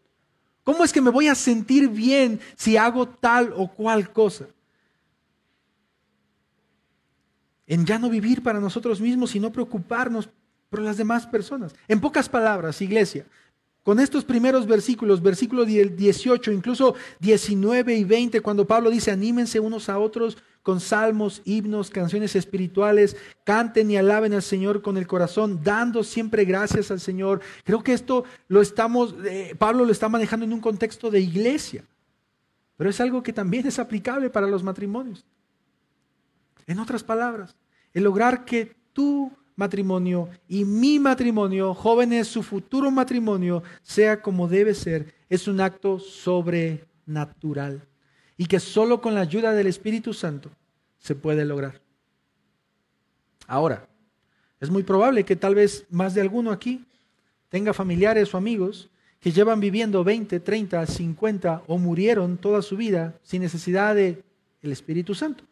¿Cómo 0.64 0.82
es 0.82 0.92
que 0.92 1.00
me 1.00 1.10
voy 1.10 1.28
a 1.28 1.36
sentir 1.36 1.88
bien 1.88 2.40
si 2.56 2.76
hago 2.76 3.08
tal 3.08 3.52
o 3.56 3.68
cual 3.72 4.12
cosa? 4.12 4.48
En 7.68 7.86
ya 7.86 8.00
no 8.00 8.10
vivir 8.10 8.42
para 8.42 8.58
nosotros 8.58 9.00
mismos 9.00 9.36
y 9.36 9.40
no 9.40 9.52
preocuparnos 9.52 10.28
por 10.68 10.82
las 10.82 10.96
demás 10.96 11.28
personas. 11.28 11.72
En 11.86 12.00
pocas 12.00 12.28
palabras, 12.28 12.82
iglesia, 12.82 13.26
con 13.82 13.98
estos 13.98 14.24
primeros 14.24 14.66
versículos, 14.66 15.22
versículo 15.22 15.64
18, 15.64 16.52
incluso 16.52 16.94
19 17.20 17.94
y 17.94 18.04
20, 18.04 18.40
cuando 18.40 18.66
Pablo 18.66 18.90
dice, 18.90 19.10
anímense 19.10 19.58
unos 19.58 19.88
a 19.88 19.98
otros 19.98 20.36
con 20.62 20.80
salmos, 20.80 21.40
himnos, 21.46 21.88
canciones 21.88 22.36
espirituales, 22.36 23.16
canten 23.44 23.90
y 23.90 23.96
alaben 23.96 24.34
al 24.34 24.42
Señor 24.42 24.82
con 24.82 24.98
el 24.98 25.06
corazón, 25.06 25.60
dando 25.62 26.04
siempre 26.04 26.44
gracias 26.44 26.90
al 26.90 27.00
Señor. 27.00 27.40
Creo 27.64 27.82
que 27.82 27.94
esto 27.94 28.24
lo 28.48 28.60
estamos, 28.60 29.14
eh, 29.24 29.54
Pablo 29.58 29.86
lo 29.86 29.92
está 29.92 30.08
manejando 30.08 30.44
en 30.44 30.52
un 30.52 30.60
contexto 30.60 31.10
de 31.10 31.20
iglesia, 31.20 31.84
pero 32.76 32.90
es 32.90 33.00
algo 33.00 33.22
que 33.22 33.32
también 33.32 33.66
es 33.66 33.78
aplicable 33.78 34.28
para 34.28 34.46
los 34.46 34.62
matrimonios. 34.62 35.24
En 36.66 36.78
otras 36.78 37.02
palabras, 37.02 37.56
el 37.94 38.04
lograr 38.04 38.44
que 38.44 38.76
tu 38.92 39.32
matrimonio 39.60 40.30
y 40.48 40.64
mi 40.64 40.98
matrimonio, 40.98 41.74
jóvenes, 41.74 42.26
su 42.26 42.42
futuro 42.42 42.90
matrimonio, 42.90 43.62
sea 43.82 44.22
como 44.22 44.48
debe 44.48 44.74
ser, 44.74 45.14
es 45.28 45.46
un 45.46 45.60
acto 45.60 45.98
sobrenatural 45.98 47.86
y 48.38 48.46
que 48.46 48.58
solo 48.58 49.02
con 49.02 49.14
la 49.14 49.20
ayuda 49.20 49.52
del 49.52 49.66
Espíritu 49.66 50.14
Santo 50.14 50.50
se 50.98 51.14
puede 51.14 51.44
lograr. 51.44 51.82
Ahora, 53.46 53.86
es 54.60 54.70
muy 54.70 54.82
probable 54.82 55.24
que 55.24 55.36
tal 55.36 55.54
vez 55.54 55.84
más 55.90 56.14
de 56.14 56.22
alguno 56.22 56.50
aquí 56.52 56.86
tenga 57.50 57.74
familiares 57.74 58.32
o 58.32 58.38
amigos 58.38 58.88
que 59.20 59.30
llevan 59.30 59.60
viviendo 59.60 60.02
20, 60.02 60.40
30, 60.40 60.86
50 60.86 61.64
o 61.66 61.76
murieron 61.76 62.38
toda 62.38 62.62
su 62.62 62.78
vida 62.78 63.18
sin 63.22 63.42
necesidad 63.42 63.94
del 63.94 64.24
el 64.62 64.72
Espíritu 64.72 65.14
Santo. 65.14 65.44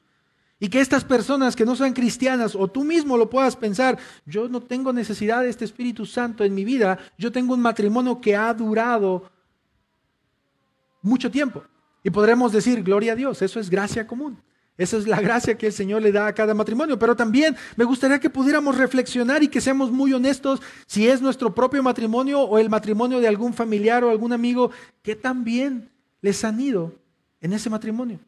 Y 0.60 0.68
que 0.68 0.80
estas 0.80 1.04
personas 1.04 1.54
que 1.54 1.64
no 1.64 1.76
sean 1.76 1.92
cristianas 1.92 2.56
o 2.56 2.66
tú 2.66 2.82
mismo 2.82 3.16
lo 3.16 3.30
puedas 3.30 3.54
pensar, 3.54 3.98
yo 4.26 4.48
no 4.48 4.60
tengo 4.60 4.92
necesidad 4.92 5.42
de 5.42 5.50
este 5.50 5.64
Espíritu 5.64 6.04
Santo 6.04 6.42
en 6.44 6.54
mi 6.54 6.64
vida, 6.64 6.98
yo 7.16 7.30
tengo 7.30 7.54
un 7.54 7.60
matrimonio 7.60 8.20
que 8.20 8.34
ha 8.34 8.52
durado 8.52 9.30
mucho 11.00 11.30
tiempo. 11.30 11.62
Y 12.02 12.10
podremos 12.10 12.52
decir, 12.52 12.82
gloria 12.82 13.12
a 13.12 13.16
Dios, 13.16 13.40
eso 13.42 13.60
es 13.60 13.70
gracia 13.70 14.06
común. 14.06 14.38
Esa 14.76 14.96
es 14.96 15.08
la 15.08 15.20
gracia 15.20 15.58
que 15.58 15.66
el 15.66 15.72
Señor 15.72 16.02
le 16.02 16.12
da 16.12 16.28
a 16.28 16.32
cada 16.32 16.54
matrimonio. 16.54 16.98
Pero 16.98 17.16
también 17.16 17.56
me 17.76 17.84
gustaría 17.84 18.20
que 18.20 18.30
pudiéramos 18.30 18.78
reflexionar 18.78 19.42
y 19.42 19.48
que 19.48 19.60
seamos 19.60 19.90
muy 19.90 20.12
honestos 20.12 20.62
si 20.86 21.08
es 21.08 21.20
nuestro 21.20 21.52
propio 21.52 21.82
matrimonio 21.82 22.40
o 22.42 22.58
el 22.58 22.70
matrimonio 22.70 23.18
de 23.18 23.26
algún 23.26 23.52
familiar 23.52 24.04
o 24.04 24.10
algún 24.10 24.32
amigo 24.32 24.70
que 25.02 25.16
también 25.16 25.90
les 26.20 26.44
han 26.44 26.60
ido 26.60 26.94
en 27.40 27.52
ese 27.52 27.68
matrimonio. 27.68 28.20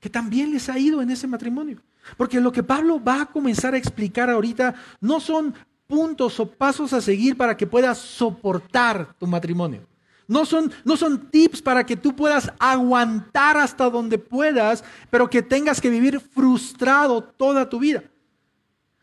Que 0.00 0.10
también 0.10 0.50
les 0.50 0.68
ha 0.68 0.78
ido 0.78 1.02
en 1.02 1.10
ese 1.10 1.26
matrimonio. 1.26 1.82
Porque 2.16 2.40
lo 2.40 2.50
que 2.50 2.62
Pablo 2.62 3.02
va 3.02 3.22
a 3.22 3.26
comenzar 3.26 3.74
a 3.74 3.78
explicar 3.78 4.30
ahorita 4.30 4.74
no 5.00 5.20
son 5.20 5.54
puntos 5.86 6.38
o 6.40 6.50
pasos 6.50 6.92
a 6.92 7.00
seguir 7.00 7.36
para 7.36 7.56
que 7.56 7.66
puedas 7.66 7.98
soportar 7.98 9.14
tu 9.18 9.26
matrimonio. 9.26 9.86
No 10.28 10.46
son, 10.46 10.70
no 10.84 10.96
son 10.96 11.28
tips 11.28 11.60
para 11.60 11.84
que 11.84 11.96
tú 11.96 12.14
puedas 12.14 12.52
aguantar 12.60 13.56
hasta 13.56 13.90
donde 13.90 14.16
puedas, 14.16 14.84
pero 15.10 15.28
que 15.28 15.42
tengas 15.42 15.80
que 15.80 15.90
vivir 15.90 16.20
frustrado 16.20 17.20
toda 17.20 17.68
tu 17.68 17.80
vida. 17.80 18.04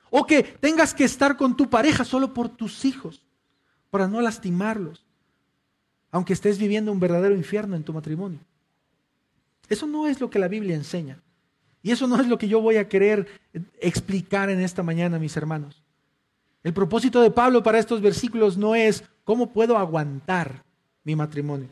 O 0.09 0.25
que 0.25 0.41
tengas 0.41 0.93
que 0.93 1.03
estar 1.03 1.35
con 1.35 1.57
tu 1.57 1.69
pareja 1.69 2.05
solo 2.05 2.33
por 2.33 2.47
tus 2.47 2.85
hijos, 2.85 3.25
para 3.89 4.07
no 4.07 4.21
lastimarlos, 4.21 5.05
aunque 6.11 6.31
estés 6.31 6.57
viviendo 6.57 6.93
un 6.93 6.99
verdadero 7.01 7.35
infierno 7.35 7.75
en 7.75 7.83
tu 7.83 7.91
matrimonio. 7.93 8.39
Eso 9.69 9.87
no 9.87 10.07
es 10.07 10.21
lo 10.21 10.29
que 10.29 10.39
la 10.39 10.47
Biblia 10.47 10.75
enseña. 10.75 11.21
Y 11.81 11.91
eso 11.91 12.07
no 12.07 12.19
es 12.19 12.27
lo 12.27 12.37
que 12.37 12.47
yo 12.47 12.61
voy 12.61 12.77
a 12.77 12.89
querer 12.89 13.27
explicar 13.79 14.49
en 14.49 14.59
esta 14.59 14.83
mañana, 14.83 15.19
mis 15.19 15.37
hermanos. 15.37 15.83
El 16.63 16.73
propósito 16.73 17.21
de 17.21 17.31
Pablo 17.31 17.63
para 17.63 17.79
estos 17.79 18.01
versículos 18.01 18.57
no 18.57 18.75
es 18.75 19.03
cómo 19.23 19.51
puedo 19.53 19.77
aguantar 19.77 20.63
mi 21.03 21.15
matrimonio. 21.15 21.69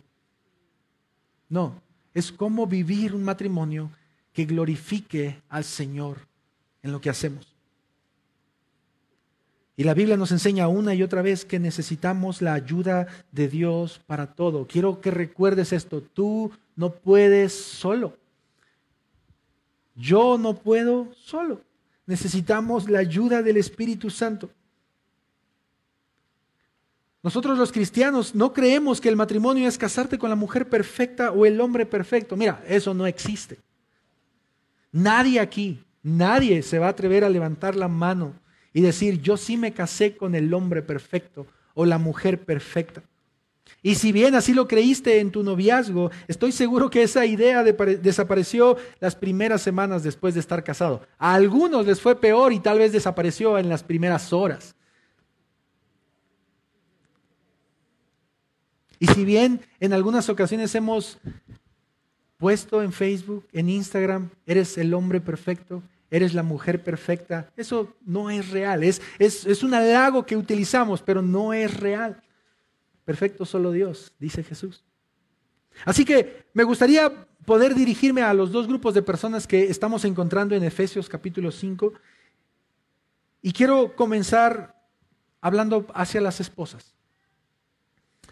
No, 1.49 1.81
es 2.13 2.31
cómo 2.31 2.65
vivir 2.65 3.13
un 3.13 3.23
matrimonio 3.23 3.91
que 4.31 4.45
glorifique 4.45 5.41
al 5.49 5.63
Señor 5.63 6.17
en 6.81 6.91
lo 6.91 7.01
que 7.01 7.09
hacemos. 7.09 7.55
Y 9.77 9.83
la 9.83 9.93
Biblia 9.93 10.15
nos 10.15 10.31
enseña 10.31 10.69
una 10.69 10.93
y 10.93 11.03
otra 11.03 11.21
vez 11.21 11.43
que 11.43 11.59
necesitamos 11.59 12.41
la 12.41 12.53
ayuda 12.53 13.07
de 13.31 13.49
Dios 13.49 13.99
para 14.07 14.27
todo. 14.27 14.67
Quiero 14.67 15.01
que 15.01 15.11
recuerdes 15.11 15.73
esto, 15.73 16.01
tú 16.01 16.51
no 16.75 16.91
puedes 16.93 17.53
solo. 17.53 18.17
Yo 19.95 20.37
no 20.37 20.55
puedo 20.55 21.13
solo. 21.13 21.61
Necesitamos 22.05 22.89
la 22.89 22.99
ayuda 22.99 23.41
del 23.41 23.57
Espíritu 23.57 24.09
Santo. 24.09 24.49
Nosotros 27.23 27.57
los 27.57 27.71
cristianos 27.71 28.35
no 28.35 28.53
creemos 28.53 29.01
que 29.01 29.09
el 29.09 29.15
matrimonio 29.15 29.67
es 29.67 29.79
casarte 29.79 30.19
con 30.19 30.29
la 30.29 30.35
mujer 30.35 30.69
perfecta 30.69 31.31
o 31.31 31.45
el 31.45 31.59
hombre 31.59 31.85
perfecto. 31.85 32.35
Mira, 32.35 32.63
eso 32.67 32.93
no 32.93 33.07
existe. 33.07 33.57
Nadie 34.91 35.39
aquí, 35.39 35.83
nadie 36.03 36.61
se 36.61 36.77
va 36.77 36.85
a 36.85 36.89
atrever 36.89 37.23
a 37.23 37.29
levantar 37.29 37.75
la 37.75 37.87
mano 37.87 38.33
y 38.73 38.81
decir, 38.81 39.21
yo 39.21 39.37
sí 39.37 39.57
me 39.57 39.73
casé 39.73 40.15
con 40.15 40.35
el 40.35 40.53
hombre 40.53 40.83
perfecto 40.83 41.47
o 41.73 41.85
la 41.85 41.97
mujer 41.97 42.43
perfecta. 42.43 43.01
Y 43.81 43.95
si 43.95 44.11
bien 44.11 44.35
así 44.35 44.53
lo 44.53 44.67
creíste 44.67 45.19
en 45.19 45.31
tu 45.31 45.43
noviazgo, 45.43 46.11
estoy 46.27 46.51
seguro 46.51 46.89
que 46.89 47.03
esa 47.03 47.25
idea 47.25 47.63
desapareció 47.63 48.77
las 48.99 49.15
primeras 49.15 49.61
semanas 49.61 50.03
después 50.03 50.33
de 50.33 50.39
estar 50.39 50.63
casado. 50.63 51.05
A 51.17 51.35
algunos 51.35 51.85
les 51.85 52.01
fue 52.01 52.19
peor 52.19 52.51
y 52.51 52.59
tal 52.59 52.79
vez 52.79 52.91
desapareció 52.91 53.57
en 53.57 53.69
las 53.69 53.83
primeras 53.83 54.33
horas. 54.33 54.75
Y 58.99 59.07
si 59.07 59.25
bien 59.25 59.61
en 59.79 59.93
algunas 59.93 60.29
ocasiones 60.29 60.73
hemos 60.73 61.19
puesto 62.37 62.81
en 62.81 62.91
Facebook, 62.91 63.45
en 63.51 63.69
Instagram, 63.69 64.29
eres 64.45 64.77
el 64.77 64.93
hombre 64.93 65.21
perfecto, 65.21 65.83
eres 66.09 66.33
la 66.33 66.43
mujer 66.43 66.83
perfecta. 66.83 67.51
Eso 67.55 67.93
no 68.05 68.29
es 68.29 68.49
real, 68.49 68.83
es, 68.83 69.01
es, 69.19 69.63
un 69.63 69.73
halago 69.73 70.25
que 70.25 70.37
utilizamos, 70.37 71.01
pero 71.01 71.21
no 71.21 71.53
es 71.53 71.79
real. 71.79 72.21
Perfecto 73.05 73.45
solo 73.45 73.71
Dios, 73.71 74.13
dice 74.19 74.43
Jesús. 74.43 74.83
Así 75.85 76.03
que 76.03 76.45
me 76.53 76.63
gustaría 76.63 77.27
poder 77.45 77.75
dirigirme 77.75 78.21
a 78.21 78.33
los 78.33 78.51
dos 78.51 78.67
grupos 78.67 78.93
de 78.93 79.03
personas 79.03 79.45
que 79.47 79.65
estamos 79.65 80.03
encontrando 80.05 80.55
en 80.55 80.63
Efesios 80.63 81.07
capítulo 81.07 81.51
5. 81.51 81.93
Y 83.41 83.51
quiero 83.53 83.95
comenzar 83.95 84.75
hablando 85.41 85.85
hacia 85.93 86.21
las 86.21 86.39
esposas. 86.39 86.93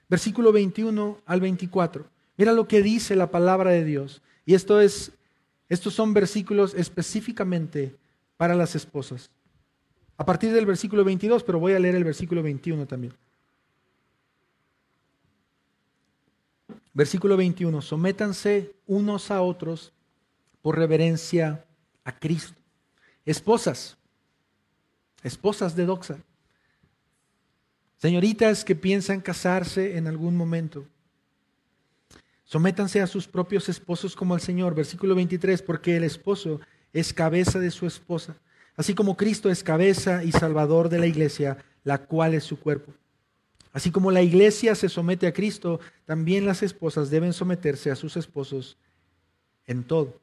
Versículo 0.10 0.52
21 0.52 1.22
al 1.26 1.42
24. 1.42 2.06
Mira 2.38 2.52
lo 2.52 2.68
que 2.68 2.82
dice 2.82 3.16
la 3.16 3.30
palabra 3.30 3.72
de 3.72 3.86
Dios. 3.86 4.22
Y 4.46 4.56
esto 4.56 4.82
es 4.82 5.12
estos 5.70 5.94
son 5.94 6.14
versículos 6.14 6.76
específicamente 6.76 7.96
para 8.38 8.56
las 8.56 8.76
esposas. 8.76 9.32
A 10.18 10.26
partir 10.26 10.54
del 10.54 10.66
versículo 10.66 11.04
22, 11.04 11.44
pero 11.44 11.60
voy 11.60 11.74
a 11.74 11.80
leer 11.80 11.96
el 11.96 12.04
versículo 12.04 12.44
21 12.44 12.86
también. 12.86 13.14
Versículo 16.94 17.38
21, 17.38 17.82
sométanse 17.82 18.76
unos 18.86 19.32
a 19.32 19.42
otros 19.42 19.92
por 20.62 20.78
reverencia 20.78 21.66
a 22.04 22.18
Cristo. 22.18 22.60
Esposas, 23.26 23.98
esposas 25.24 25.76
de 25.76 25.86
Doxa, 25.86 26.18
señoritas 27.98 28.64
que 28.64 28.76
piensan 28.76 29.22
casarse 29.22 29.98
en 29.98 30.08
algún 30.08 30.36
momento, 30.36 30.86
Sométanse 32.54 33.02
a 33.02 33.08
sus 33.08 33.28
propios 33.28 33.68
esposos 33.68 34.16
como 34.16 34.36
al 34.36 34.40
Señor. 34.40 34.76
Versículo 34.76 35.16
23, 35.16 35.64
porque 35.64 35.98
el 35.98 36.04
esposo 36.04 36.60
es 36.94 37.12
cabeza 37.12 37.58
de 37.58 37.72
su 37.72 37.88
esposa, 37.88 38.36
así 38.76 38.94
como 38.94 39.18
Cristo 39.18 39.50
es 39.50 39.64
cabeza 39.64 40.24
y 40.24 40.32
salvador 40.32 40.90
de 40.90 41.00
la 41.00 41.08
iglesia, 41.08 41.58
la 41.84 41.98
cual 41.98 42.36
es 42.36 42.44
su 42.44 42.60
cuerpo. 42.60 42.94
Así 43.74 43.90
como 43.90 44.12
la 44.12 44.22
iglesia 44.22 44.76
se 44.76 44.88
somete 44.88 45.26
a 45.26 45.34
Cristo, 45.34 45.80
también 46.06 46.46
las 46.46 46.62
esposas 46.62 47.10
deben 47.10 47.34
someterse 47.34 47.90
a 47.90 47.96
sus 47.96 48.16
esposos 48.16 48.78
en 49.66 49.84
todo. 49.84 50.22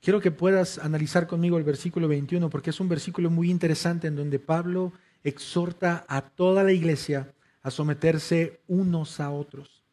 Quiero 0.00 0.22
que 0.22 0.30
puedas 0.30 0.78
analizar 0.78 1.26
conmigo 1.26 1.58
el 1.58 1.64
versículo 1.64 2.08
21 2.08 2.48
porque 2.48 2.70
es 2.70 2.80
un 2.80 2.88
versículo 2.88 3.28
muy 3.28 3.50
interesante 3.50 4.06
en 4.06 4.16
donde 4.16 4.38
Pablo 4.38 4.92
exhorta 5.22 6.06
a 6.08 6.22
toda 6.22 6.64
la 6.64 6.72
iglesia 6.72 7.34
a 7.60 7.70
someterse 7.70 8.60
unos 8.66 9.20
a 9.20 9.30
otros. 9.30 9.84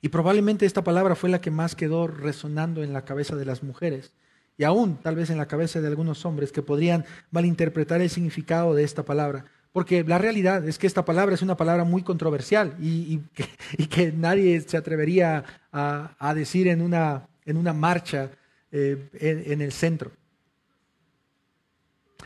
Y 0.00 0.10
probablemente 0.10 0.66
esta 0.66 0.84
palabra 0.84 1.16
fue 1.16 1.30
la 1.30 1.40
que 1.40 1.50
más 1.50 1.74
quedó 1.74 2.06
resonando 2.06 2.84
en 2.84 2.92
la 2.92 3.04
cabeza 3.04 3.34
de 3.34 3.46
las 3.46 3.64
mujeres 3.64 4.12
y 4.56 4.64
aún 4.64 4.96
tal 4.96 5.16
vez 5.16 5.30
en 5.30 5.38
la 5.38 5.46
cabeza 5.46 5.80
de 5.80 5.88
algunos 5.88 6.24
hombres 6.24 6.52
que 6.52 6.62
podrían 6.62 7.04
malinterpretar 7.30 8.00
el 8.00 8.10
significado 8.10 8.74
de 8.74 8.84
esta 8.84 9.04
palabra. 9.04 9.44
Porque 9.72 10.04
la 10.04 10.18
realidad 10.18 10.68
es 10.68 10.78
que 10.78 10.86
esta 10.86 11.04
palabra 11.04 11.34
es 11.34 11.42
una 11.42 11.56
palabra 11.56 11.84
muy 11.84 12.02
controversial 12.02 12.76
y, 12.80 13.20
que, 13.90 14.12
nadie 14.12 14.60
se 14.60 14.76
atrevería 14.76 15.44
a, 15.72 16.34
decir 16.34 16.68
en 16.68 16.82
una, 16.82 17.28
en 17.44 17.56
una 17.56 17.72
marcha 17.72 18.30
eh, 18.70 19.08
en 19.48 19.62
el 19.62 19.72
centro. 19.72 20.12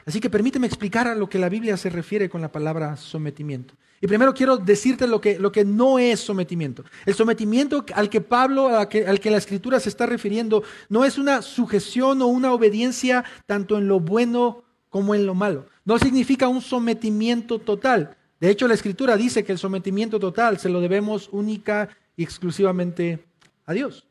Así 0.05 0.21
que 0.21 0.31
permíteme 0.31 0.67
explicar 0.67 1.09
a 1.09 1.15
lo 1.15 1.29
que 1.29 1.39
la 1.39 1.49
Biblia 1.49 1.77
se 1.77 1.91
refiere 1.91 2.29
con 2.29 2.41
la 2.41 2.53
palabra 2.53 2.97
sometimiento. 2.97 3.75
Y 4.01 4.07
primero 4.07 4.35
quiero 4.35 4.59
decirte 4.59 5.07
lo 5.07 5.21
que, 5.21 5.39
lo 5.39 5.51
que 5.51 5.65
no 5.65 5.99
es 5.99 6.21
sometimiento. 6.21 6.85
El 7.07 7.15
sometimiento 7.15 7.85
al 7.95 8.11
que 8.11 8.21
Pablo, 8.21 8.69
al 8.69 8.89
que, 8.89 9.07
al 9.07 9.21
que 9.21 9.31
la 9.31 9.39
escritura 9.39 9.81
se 9.81 9.89
está 9.89 10.07
refiriendo, 10.07 10.63
no 10.89 11.05
es 11.05 11.17
una 11.19 11.41
sujeción 11.43 12.21
o 12.21 12.27
una 12.27 12.53
obediencia 12.53 13.25
tanto 13.47 13.79
en 13.79 13.89
lo 13.89 14.01
bueno 14.01 14.65
como 14.91 15.15
en 15.15 15.27
lo 15.27 15.35
malo. 15.35 15.67
No 15.85 15.99
significa 15.99 16.49
un 16.49 16.61
sometimiento 16.61 17.59
total. 17.59 18.17
De 18.39 18.51
hecho, 18.51 18.69
la 18.69 18.75
escritura 18.75 19.17
dice 19.17 19.45
que 19.45 19.53
el 19.53 19.59
sometimiento 19.59 20.21
total 20.21 20.59
se 20.59 20.69
lo 20.69 20.81
debemos 20.81 21.29
única 21.33 21.89
y 22.17 22.23
exclusivamente 22.23 23.25
a 23.65 23.73
Dios. 23.73 24.07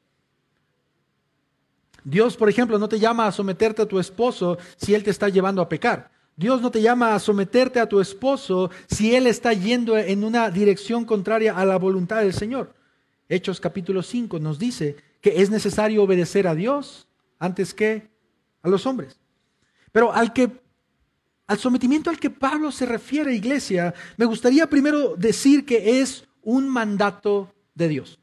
Dios, 2.04 2.38
por 2.38 2.50
ejemplo, 2.50 2.78
no 2.78 2.88
te 2.88 3.00
llama 3.00 3.28
a 3.28 3.32
someterte 3.32 3.82
a 3.82 3.88
tu 3.88 4.00
esposo 4.00 4.58
si 4.78 4.94
él 4.94 5.04
te 5.04 5.10
está 5.10 5.30
llevando 5.30 5.62
a 5.62 5.70
pecar. 5.70 6.12
Dios 6.38 6.62
no 6.62 6.70
te 6.70 6.82
llama 6.82 7.16
a 7.16 7.20
someterte 7.20 7.80
a 7.80 7.88
tu 7.88 8.02
esposo 8.02 8.70
si 8.88 9.16
él 9.16 9.26
está 9.26 9.54
yendo 9.54 9.98
en 9.98 10.24
una 10.24 10.52
dirección 10.52 11.06
contraria 11.06 11.56
a 11.56 11.66
la 11.66 11.78
voluntad 11.78 12.20
del 12.20 12.34
Señor. 12.34 12.74
Hechos 13.30 13.62
capítulo 13.62 14.04
5 14.04 14.40
nos 14.40 14.60
dice 14.60 14.98
que 15.22 15.42
es 15.42 15.50
necesario 15.50 16.04
obedecer 16.04 16.48
a 16.48 16.56
Dios 16.56 17.08
antes 17.40 17.74
que 17.74 18.10
a 18.62 18.68
los 18.68 18.86
hombres. 18.86 19.18
Pero 19.94 20.12
al 20.12 20.34
que 20.34 20.52
al 21.48 21.60
sometimiento 21.60 22.10
al 22.10 22.20
que 22.20 22.32
Pablo 22.32 22.72
se 22.72 22.86
refiere, 22.86 23.34
iglesia, 23.34 23.94
me 24.18 24.26
gustaría 24.26 24.68
primero 24.68 25.16
decir 25.16 25.64
que 25.64 26.02
es 26.02 26.28
un 26.42 26.68
mandato 26.68 27.54
de 27.76 27.88
Dios. 27.88 28.20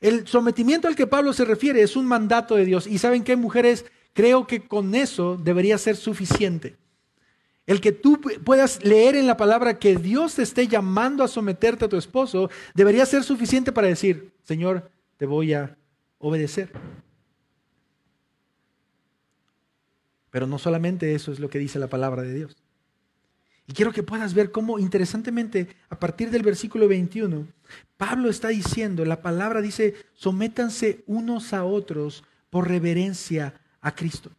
El 0.00 0.26
sometimiento 0.26 0.88
al 0.88 0.96
que 0.96 1.06
Pablo 1.06 1.32
se 1.32 1.44
refiere 1.44 1.80
es 1.80 1.96
un 1.96 2.06
mandato 2.06 2.56
de 2.56 2.64
Dios. 2.64 2.86
Y 2.86 2.98
saben 2.98 3.22
qué, 3.24 3.36
mujeres, 3.36 3.86
creo 4.12 4.46
que 4.46 4.66
con 4.66 4.94
eso 4.94 5.36
debería 5.36 5.78
ser 5.78 5.96
suficiente. 5.96 6.76
El 7.66 7.80
que 7.80 7.90
tú 7.90 8.20
puedas 8.44 8.84
leer 8.84 9.16
en 9.16 9.26
la 9.26 9.36
palabra 9.36 9.78
que 9.78 9.96
Dios 9.96 10.36
te 10.36 10.42
esté 10.42 10.68
llamando 10.68 11.24
a 11.24 11.28
someterte 11.28 11.84
a 11.84 11.88
tu 11.88 11.96
esposo 11.96 12.48
debería 12.74 13.04
ser 13.04 13.24
suficiente 13.24 13.72
para 13.72 13.88
decir, 13.88 14.32
Señor, 14.44 14.88
te 15.16 15.26
voy 15.26 15.52
a 15.52 15.76
obedecer. 16.18 16.70
Pero 20.30 20.46
no 20.46 20.58
solamente 20.58 21.14
eso 21.14 21.32
es 21.32 21.40
lo 21.40 21.50
que 21.50 21.58
dice 21.58 21.78
la 21.78 21.88
palabra 21.88 22.22
de 22.22 22.34
Dios. 22.34 22.56
Y 23.66 23.72
quiero 23.72 23.92
que 23.92 24.04
puedas 24.04 24.32
ver 24.32 24.52
cómo, 24.52 24.78
interesantemente, 24.78 25.68
a 25.88 25.98
partir 25.98 26.30
del 26.30 26.42
versículo 26.42 26.86
21, 26.86 27.48
Pablo 27.96 28.30
está 28.30 28.48
diciendo, 28.48 29.04
la 29.04 29.22
palabra 29.22 29.60
dice, 29.60 29.94
sométanse 30.14 31.02
unos 31.06 31.52
a 31.52 31.64
otros 31.64 32.22
por 32.48 32.68
reverencia 32.68 33.54
a 33.80 33.92
Cristo. 33.94 34.30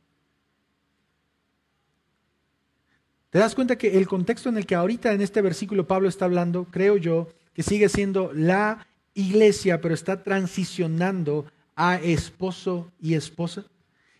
¿Te 3.37 3.41
das 3.41 3.53
cuenta 3.53 3.77
que 3.77 3.99
el 3.99 4.07
contexto 4.07 4.49
en 4.49 4.57
el 4.57 4.65
que 4.65 4.73
ahorita 4.73 5.13
en 5.13 5.21
este 5.21 5.43
versículo 5.43 5.85
Pablo 5.85 6.09
está 6.09 6.25
hablando, 6.25 6.65
creo 6.71 6.97
yo, 6.97 7.29
que 7.53 7.61
sigue 7.61 7.87
siendo 7.87 8.33
la 8.33 8.87
iglesia, 9.13 9.79
pero 9.79 9.93
está 9.93 10.23
transicionando 10.23 11.45
a 11.75 11.97
esposo 11.97 12.91
y 12.99 13.13
esposa? 13.13 13.65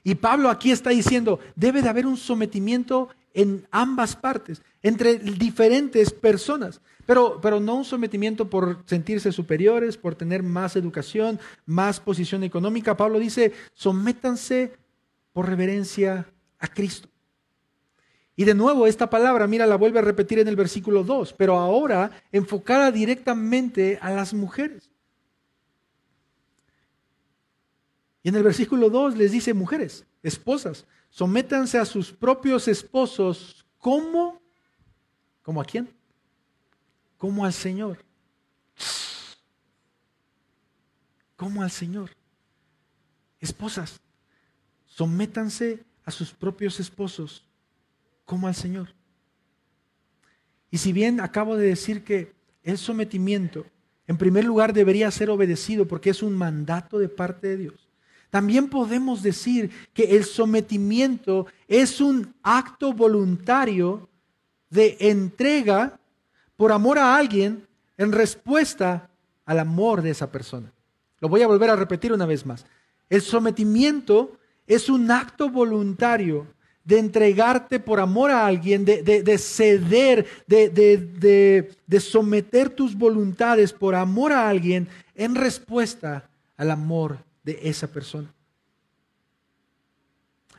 Y 0.04 0.14
Pablo 0.14 0.52
aquí 0.52 0.70
está 0.70 0.92
diciendo, 0.92 1.40
debe 1.56 1.82
de 1.82 1.90
haber 1.90 2.06
un 2.06 2.16
sometimiento 2.16 3.10
en 3.34 3.66
ambas 3.72 4.16
partes, 4.16 4.62
entre 4.84 5.18
diferentes 5.18 6.14
personas, 6.14 6.80
pero, 7.08 7.42
pero 7.42 7.60
no 7.60 7.74
un 7.74 7.86
sometimiento 7.86 8.48
por 8.52 8.84
sentirse 8.86 9.32
superiores, 9.32 9.98
por 9.98 10.14
tener 10.14 10.44
más 10.44 10.76
educación, 10.76 11.40
más 11.66 12.00
posición 12.00 12.44
económica. 12.44 12.96
Pablo 12.96 13.18
dice, 13.18 13.52
sométanse 13.74 14.74
por 15.34 15.50
reverencia 15.50 16.28
a 16.60 16.68
Cristo. 16.68 17.10
Y 18.40 18.46
de 18.46 18.54
nuevo, 18.54 18.86
esta 18.86 19.10
palabra, 19.10 19.48
mira, 19.48 19.66
la 19.66 19.78
vuelve 19.78 19.98
a 19.98 20.04
repetir 20.04 20.38
en 20.38 20.48
el 20.48 20.56
versículo 20.56 21.04
2, 21.04 21.34
pero 21.34 21.58
ahora 21.58 22.12
enfocada 22.32 22.92
directamente 22.92 23.98
a 24.00 24.12
las 24.12 24.32
mujeres. 24.32 24.92
Y 28.22 28.30
en 28.30 28.36
el 28.36 28.44
versículo 28.44 28.92
2 28.92 29.18
les 29.18 29.32
dice, 29.32 29.56
mujeres, 29.56 30.06
esposas, 30.22 30.86
sométanse 31.10 31.80
a 31.80 31.86
sus 31.86 32.12
propios 32.12 32.68
esposos 32.68 33.66
como, 33.80 34.40
¿como 35.42 35.60
a 35.60 35.66
quién? 35.66 35.90
Como 37.18 37.44
al 37.44 37.54
Señor. 37.54 38.06
Como 41.36 41.64
al 41.64 41.72
Señor. 41.72 42.12
Esposas, 43.40 44.00
sométanse 44.86 45.84
a 46.06 46.12
sus 46.12 46.32
propios 46.34 46.80
esposos 46.80 47.47
como 48.28 48.48
al 48.48 48.54
Señor. 48.54 48.94
Y 50.70 50.78
si 50.78 50.94
bien 50.94 51.22
acabo 51.22 51.56
de 51.56 51.66
decir 51.66 52.04
que 52.04 52.34
el 52.62 52.78
sometimiento, 52.78 53.66
en 54.06 54.18
primer 54.18 54.44
lugar, 54.44 54.74
debería 54.74 55.10
ser 55.10 55.30
obedecido 55.30 55.88
porque 55.88 56.12
es 56.12 56.22
un 56.22 56.38
mandato 56.38 57.00
de 57.00 57.08
parte 57.08 57.48
de 57.48 57.58
Dios, 57.58 57.88
también 58.30 58.68
podemos 58.68 59.24
decir 59.24 59.72
que 59.94 60.18
el 60.18 60.26
sometimiento 60.26 61.48
es 61.70 62.02
un 62.02 62.36
acto 62.44 62.92
voluntario 62.92 64.10
de 64.70 64.98
entrega 65.00 65.98
por 66.58 66.74
amor 66.74 67.00
a 67.00 67.16
alguien 67.16 67.66
en 67.98 68.12
respuesta 68.12 69.10
al 69.46 69.60
amor 69.60 70.02
de 70.02 70.10
esa 70.10 70.30
persona. 70.30 70.74
Lo 71.22 71.30
voy 71.30 71.42
a 71.42 71.48
volver 71.48 71.70
a 71.70 71.78
repetir 71.78 72.12
una 72.12 72.26
vez 72.26 72.46
más. 72.46 72.66
El 73.10 73.22
sometimiento 73.22 74.38
es 74.68 74.90
un 74.90 75.10
acto 75.10 75.50
voluntario 75.50 76.46
de 76.88 77.00
entregarte 77.00 77.82
por 77.82 78.00
amor 78.00 78.32
a 78.32 78.48
alguien, 78.48 78.86
de, 78.86 79.38
ceder, 79.38 80.26
de 80.48 82.00
someter 82.00 82.70
tus 82.70 82.96
voluntades 82.98 83.74
por 83.74 83.94
amor 83.94 84.32
a 84.32 84.48
alguien 84.48 84.88
en 85.14 85.36
respuesta 85.36 86.30
al 86.56 86.72
amor 86.72 87.18
de 87.44 87.60
esa 87.62 87.88
persona. 87.88 88.34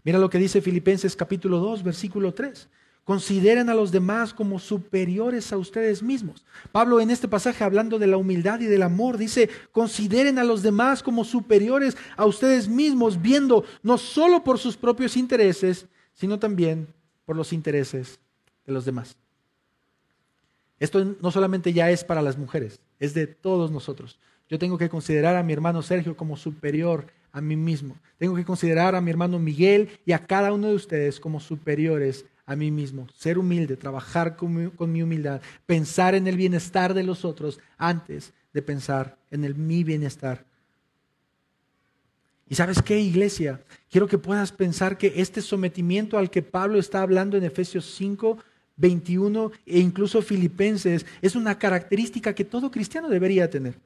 Mira 0.04 0.18
lo 0.18 0.28
que 0.28 0.36
dice 0.36 0.60
Filipenses 0.60 1.16
capítulo 1.16 1.60
2, 1.60 1.82
versículo 1.82 2.34
3. 2.34 2.68
Consideren 3.04 3.70
a 3.70 3.74
los 3.74 3.90
demás 3.90 4.34
como 4.34 4.58
superiores 4.58 5.50
a 5.50 5.56
ustedes 5.56 6.02
mismos. 6.02 6.44
Pablo 6.72 7.00
en 7.00 7.10
este 7.10 7.26
pasaje 7.26 7.64
hablando 7.64 7.98
de 7.98 8.06
la 8.06 8.18
humildad 8.18 8.60
y 8.60 8.66
del 8.66 8.82
amor 8.82 9.16
dice, 9.16 9.48
consideren 9.72 10.38
a 10.38 10.44
los 10.44 10.62
demás 10.62 11.02
como 11.02 11.24
superiores 11.24 11.96
a 12.18 12.26
ustedes 12.26 12.68
mismos, 12.68 13.22
viendo 13.22 13.64
no 13.82 13.96
solo 13.96 14.44
por 14.44 14.58
sus 14.58 14.76
propios 14.76 15.16
intereses, 15.16 15.86
sino 16.18 16.38
también 16.40 16.88
por 17.24 17.36
los 17.36 17.52
intereses 17.52 18.18
de 18.66 18.72
los 18.72 18.84
demás. 18.84 19.16
Esto 20.80 21.16
no 21.20 21.30
solamente 21.30 21.72
ya 21.72 21.90
es 21.90 22.02
para 22.02 22.22
las 22.22 22.36
mujeres, 22.36 22.80
es 22.98 23.14
de 23.14 23.26
todos 23.28 23.70
nosotros. 23.70 24.18
Yo 24.48 24.58
tengo 24.58 24.78
que 24.78 24.88
considerar 24.88 25.36
a 25.36 25.42
mi 25.42 25.52
hermano 25.52 25.80
Sergio 25.80 26.16
como 26.16 26.36
superior 26.36 27.06
a 27.30 27.40
mí 27.40 27.54
mismo. 27.54 27.96
Tengo 28.16 28.34
que 28.34 28.44
considerar 28.44 28.96
a 28.96 29.00
mi 29.00 29.10
hermano 29.10 29.38
Miguel 29.38 29.90
y 30.04 30.12
a 30.12 30.26
cada 30.26 30.52
uno 30.52 30.68
de 30.68 30.74
ustedes 30.74 31.20
como 31.20 31.38
superiores 31.38 32.24
a 32.46 32.56
mí 32.56 32.70
mismo, 32.70 33.06
ser 33.14 33.38
humilde, 33.38 33.76
trabajar 33.76 34.34
con 34.34 34.72
mi, 34.88 35.02
humildad, 35.02 35.42
pensar 35.66 36.14
en 36.14 36.26
el 36.26 36.36
bienestar 36.36 36.94
de 36.94 37.02
los 37.02 37.26
otros 37.26 37.60
antes 37.76 38.32
de 38.54 38.62
pensar 38.62 39.18
en 39.30 39.44
el 39.44 39.54
mi 39.54 39.84
bienestar. 39.84 40.46
Y 42.48 42.54
sabes 42.54 42.82
qué, 42.82 42.98
iglesia, 42.98 43.60
quiero 43.90 44.06
que 44.06 44.18
puedas 44.18 44.52
pensar 44.52 44.96
que 44.96 45.14
este 45.16 45.42
sometimiento 45.42 46.16
al 46.16 46.30
que 46.30 46.42
Pablo 46.42 46.78
está 46.78 47.02
hablando 47.02 47.36
en 47.36 47.44
Efesios 47.44 47.84
5, 47.96 48.38
21 48.76 49.52
e 49.66 49.78
incluso 49.80 50.22
Filipenses 50.22 51.04
es 51.20 51.36
una 51.36 51.58
característica 51.58 52.34
que 52.34 52.44
todo 52.44 52.70
cristiano 52.70 53.08
debería 53.08 53.50
tener. 53.50 53.78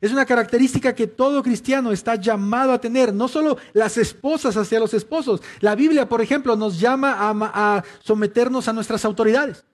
Es 0.00 0.12
una 0.12 0.26
característica 0.26 0.94
que 0.94 1.06
todo 1.06 1.42
cristiano 1.42 1.92
está 1.92 2.16
llamado 2.16 2.72
a 2.72 2.80
tener, 2.80 3.14
no 3.14 3.28
solo 3.28 3.56
las 3.72 3.96
esposas 3.96 4.56
hacia 4.56 4.80
los 4.80 4.92
esposos. 4.92 5.40
La 5.60 5.74
Biblia, 5.74 6.08
por 6.08 6.20
ejemplo, 6.20 6.56
nos 6.56 6.78
llama 6.78 7.16
a, 7.18 7.82
someternos 8.02 8.68
a 8.68 8.72
nuestras 8.72 9.04
autoridades. 9.04 9.64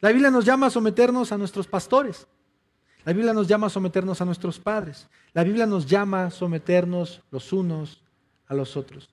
La 0.00 0.10
Biblia 0.10 0.30
nos 0.30 0.44
llama 0.44 0.66
a 0.66 0.70
someternos 0.70 1.30
a 1.30 1.38
nuestros 1.38 1.66
pastores. 1.68 2.26
La 3.04 3.12
Biblia 3.12 3.34
nos 3.34 3.46
llama 3.46 3.66
a 3.66 3.70
someternos 3.70 4.20
a 4.20 4.24
nuestros 4.24 4.58
padres. 4.58 5.06
La 5.32 5.44
Biblia 5.44 5.66
nos 5.66 5.86
llama 5.86 6.26
a 6.26 6.30
someternos 6.30 7.22
los 7.30 7.52
unos 7.52 8.02
a 8.46 8.54
los 8.54 8.76
otros. 8.76 9.08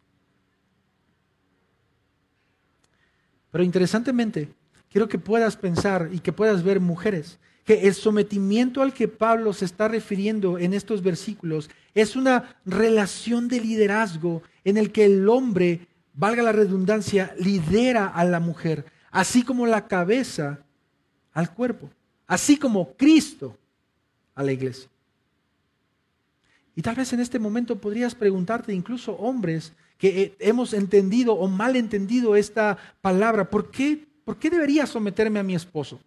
Pero 3.51 3.63
interesantemente, 3.63 4.53
quiero 4.89 5.09
que 5.09 5.19
puedas 5.19 5.57
pensar 5.57 6.09
y 6.11 6.19
que 6.19 6.31
puedas 6.31 6.63
ver 6.63 6.79
mujeres 6.79 7.37
que 7.65 7.87
el 7.87 7.93
sometimiento 7.93 8.81
al 8.81 8.93
que 8.93 9.07
Pablo 9.07 9.53
se 9.53 9.65
está 9.65 9.87
refiriendo 9.87 10.57
en 10.57 10.73
estos 10.73 11.03
versículos 11.03 11.69
es 11.93 12.15
una 12.15 12.55
relación 12.65 13.47
de 13.47 13.59
liderazgo 13.59 14.41
en 14.63 14.77
el 14.77 14.91
que 14.91 15.05
el 15.05 15.29
hombre, 15.29 15.87
valga 16.13 16.41
la 16.43 16.51
redundancia, 16.51 17.35
lidera 17.37 18.07
a 18.07 18.25
la 18.25 18.39
mujer, 18.39 18.85
así 19.11 19.43
como 19.43 19.67
la 19.67 19.87
cabeza 19.87 20.59
al 21.33 21.53
cuerpo, 21.53 21.89
así 22.27 22.57
como 22.57 22.93
Cristo 22.95 23.57
a 24.35 24.43
la 24.43 24.51
iglesia. 24.51 24.89
Y 26.75 26.81
tal 26.81 26.95
vez 26.95 27.11
en 27.13 27.19
este 27.19 27.39
momento 27.39 27.77
podrías 27.77 28.15
preguntarte, 28.15 28.73
incluso 28.73 29.13
hombres 29.13 29.73
que 29.97 30.21
eh, 30.21 30.35
hemos 30.39 30.73
entendido 30.73 31.33
o 31.33 31.47
mal 31.47 31.75
entendido 31.75 32.35
esta 32.35 32.77
palabra, 33.01 33.49
¿por 33.49 33.69
qué, 33.69 34.07
¿por 34.23 34.37
qué 34.37 34.49
debería 34.49 34.87
someterme 34.87 35.39
a 35.39 35.43
mi 35.43 35.53
esposo? 35.53 35.99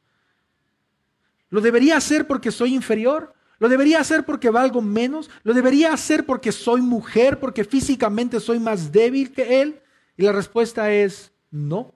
¿Lo 1.50 1.60
debería 1.60 1.96
hacer 1.96 2.26
porque 2.26 2.50
soy 2.50 2.74
inferior? 2.74 3.34
¿Lo 3.58 3.68
debería 3.68 4.00
hacer 4.00 4.24
porque 4.24 4.50
valgo 4.50 4.82
menos? 4.82 5.30
¿Lo 5.44 5.54
debería 5.54 5.92
hacer 5.92 6.26
porque 6.26 6.50
soy 6.50 6.80
mujer, 6.80 7.38
porque 7.38 7.64
físicamente 7.64 8.40
soy 8.40 8.58
más 8.58 8.90
débil 8.90 9.32
que 9.32 9.60
él? 9.60 9.80
Y 10.16 10.22
la 10.22 10.32
respuesta 10.32 10.92
es 10.92 11.30
no, 11.50 11.94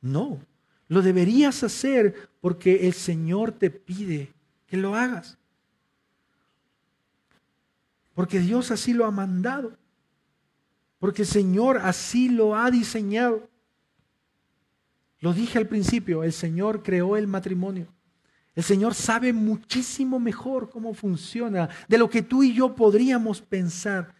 no. 0.00 0.38
Lo 0.86 1.02
deberías 1.02 1.64
hacer 1.64 2.28
porque 2.40 2.86
el 2.86 2.92
Señor 2.92 3.52
te 3.52 3.70
pide 3.70 4.33
que 4.74 4.80
lo 4.80 4.96
hagas. 4.96 5.38
Porque 8.12 8.40
Dios 8.40 8.72
así 8.72 8.92
lo 8.92 9.04
ha 9.06 9.12
mandado. 9.12 9.78
Porque 10.98 11.22
el 11.22 11.28
Señor 11.28 11.78
así 11.78 12.28
lo 12.28 12.56
ha 12.56 12.72
diseñado. 12.72 13.48
Lo 15.20 15.32
dije 15.32 15.58
al 15.58 15.68
principio, 15.68 16.24
el 16.24 16.32
Señor 16.32 16.82
creó 16.82 17.16
el 17.16 17.28
matrimonio. 17.28 17.86
El 18.56 18.64
Señor 18.64 18.94
sabe 18.94 19.32
muchísimo 19.32 20.18
mejor 20.18 20.70
cómo 20.70 20.92
funciona 20.92 21.68
de 21.86 21.98
lo 21.98 22.10
que 22.10 22.22
tú 22.22 22.42
y 22.42 22.52
yo 22.52 22.74
podríamos 22.74 23.40
pensar. 23.40 24.12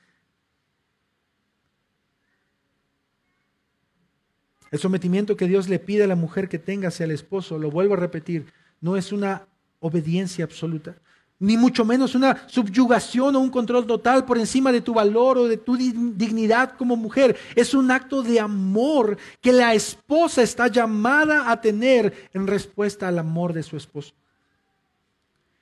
El 4.70 4.78
sometimiento 4.78 5.36
que 5.36 5.48
Dios 5.48 5.68
le 5.68 5.80
pide 5.80 6.04
a 6.04 6.08
la 6.08 6.16
mujer 6.16 6.48
que 6.48 6.58
tenga 6.58 6.88
hacia 6.88 7.04
el 7.04 7.12
esposo, 7.12 7.58
lo 7.58 7.70
vuelvo 7.70 7.94
a 7.94 7.98
repetir, 7.98 8.52
no 8.80 8.96
es 8.96 9.12
una 9.12 9.48
obediencia 9.84 10.46
absoluta, 10.46 10.96
ni 11.38 11.58
mucho 11.58 11.84
menos 11.84 12.14
una 12.14 12.48
subyugación 12.48 13.36
o 13.36 13.40
un 13.40 13.50
control 13.50 13.86
total 13.86 14.24
por 14.24 14.38
encima 14.38 14.72
de 14.72 14.80
tu 14.80 14.94
valor 14.94 15.36
o 15.36 15.44
de 15.46 15.58
tu 15.58 15.76
dignidad 15.76 16.74
como 16.78 16.96
mujer. 16.96 17.36
Es 17.54 17.74
un 17.74 17.90
acto 17.90 18.22
de 18.22 18.40
amor 18.40 19.18
que 19.42 19.52
la 19.52 19.74
esposa 19.74 20.42
está 20.42 20.68
llamada 20.68 21.50
a 21.50 21.60
tener 21.60 22.30
en 22.32 22.46
respuesta 22.46 23.08
al 23.08 23.18
amor 23.18 23.52
de 23.52 23.62
su 23.62 23.76
esposo. 23.76 24.14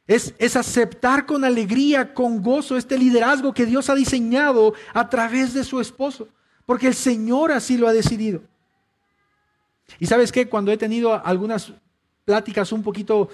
Es, 0.07 0.57
aceptar 0.57 1.27
con 1.27 1.45
alegría, 1.45 2.15
con 2.15 2.43
gozo, 2.43 2.77
este 2.77 2.97
liderazgo 2.97 3.53
que 3.53 3.67
Dios 3.67 3.91
ha 3.91 3.97
diseñado 3.97 4.75
a 4.95 5.09
través 5.09 5.53
de 5.53 5.65
su 5.65 5.81
esposo, 5.81 6.29
porque 6.65 6.87
el 6.87 6.95
Señor 6.95 7.51
así 7.51 7.77
lo 7.77 7.89
ha 7.89 7.93
decidido. 7.93 8.43
Y 9.99 10.07
sabes 10.07 10.31
qué, 10.31 10.49
cuando 10.49 10.71
he 10.71 10.77
tenido 10.77 11.25
algunas 11.27 11.73
pláticas 12.25 12.73
un 12.73 12.83
poquito, 12.83 13.29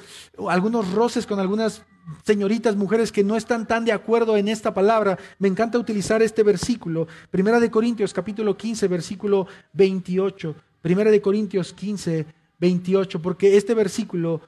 algunos 0.49 0.93
roces 0.93 1.27
con 1.27 1.39
algunas 1.41 1.83
señoritas, 2.25 2.77
mujeres 2.77 3.13
que 3.13 3.25
no 3.25 3.37
están 3.37 3.67
tan 3.67 3.85
de 3.85 3.93
acuerdo 3.93 4.37
en 4.37 4.49
esta 4.49 4.73
palabra, 4.73 5.19
me 5.39 5.49
encanta 5.49 5.79
utilizar 5.79 6.23
este 6.23 6.43
versículo, 6.43 7.07
Primera 7.31 7.61
de 7.61 7.71
Corintios 7.71 8.15
capítulo 8.15 8.57
15, 8.57 8.89
versículo 8.89 9.47
28. 9.75 10.55
Primera 10.81 11.11
de 11.11 11.21
Corintios 11.21 11.73
15, 11.73 12.27
28, 12.59 13.21
porque 13.21 13.57
este 13.57 13.75
versículo 13.75 14.41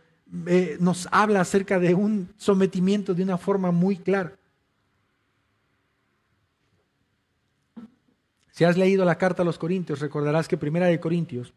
eh, 0.47 0.77
nos 0.81 1.09
habla 1.11 1.41
acerca 1.41 1.79
de 1.79 1.95
un 1.95 2.33
sometimiento 2.37 3.15
de 3.15 3.23
una 3.23 3.37
forma 3.37 3.73
muy 3.73 3.97
clara. 3.97 4.37
Si 8.53 8.65
has 8.65 8.77
leído 8.77 9.05
la 9.05 9.17
carta 9.17 9.43
a 9.43 9.45
los 9.45 9.59
Corintios, 9.59 10.01
recordarás 10.01 10.47
que 10.47 10.57
Primera 10.57 10.87
de 10.87 11.01
Corintios 11.01 11.53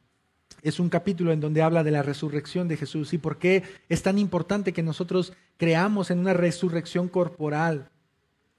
es 0.63 0.79
un 0.79 0.89
capítulo 0.89 1.31
en 1.33 1.41
donde 1.41 1.61
habla 1.61 1.83
de 1.83 1.91
la 1.91 2.01
resurrección 2.01 2.67
de 2.67 2.77
Jesús 2.77 3.13
y 3.13 3.17
por 3.17 3.37
qué 3.37 3.63
es 3.89 4.01
tan 4.01 4.17
importante 4.17 4.73
que 4.73 4.81
nosotros 4.81 5.33
creamos 5.57 6.09
en 6.09 6.19
una 6.19 6.33
resurrección 6.33 7.09
corporal 7.09 7.89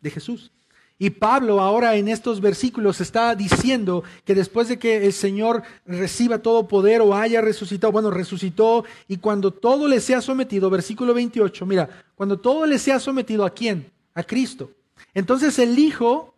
de 0.00 0.10
Jesús. 0.10 0.52
Y 0.98 1.10
Pablo 1.10 1.60
ahora 1.60 1.96
en 1.96 2.08
estos 2.08 2.40
versículos 2.40 3.00
está 3.00 3.34
diciendo 3.34 4.04
que 4.24 4.34
después 4.34 4.68
de 4.68 4.78
que 4.78 5.06
el 5.06 5.12
Señor 5.12 5.62
reciba 5.86 6.38
todo 6.38 6.68
poder 6.68 7.00
o 7.00 7.16
haya 7.16 7.40
resucitado, 7.40 7.90
bueno, 7.90 8.10
resucitó 8.10 8.84
y 9.08 9.16
cuando 9.16 9.50
todo 9.50 9.88
le 9.88 10.00
sea 10.00 10.20
sometido, 10.20 10.70
versículo 10.70 11.14
28, 11.14 11.66
mira, 11.66 11.88
cuando 12.14 12.38
todo 12.38 12.66
le 12.66 12.78
sea 12.78 13.00
sometido 13.00 13.44
a 13.44 13.50
quién? 13.50 13.90
A 14.14 14.22
Cristo. 14.22 14.70
Entonces 15.14 15.58
el 15.58 15.76
Hijo 15.78 16.34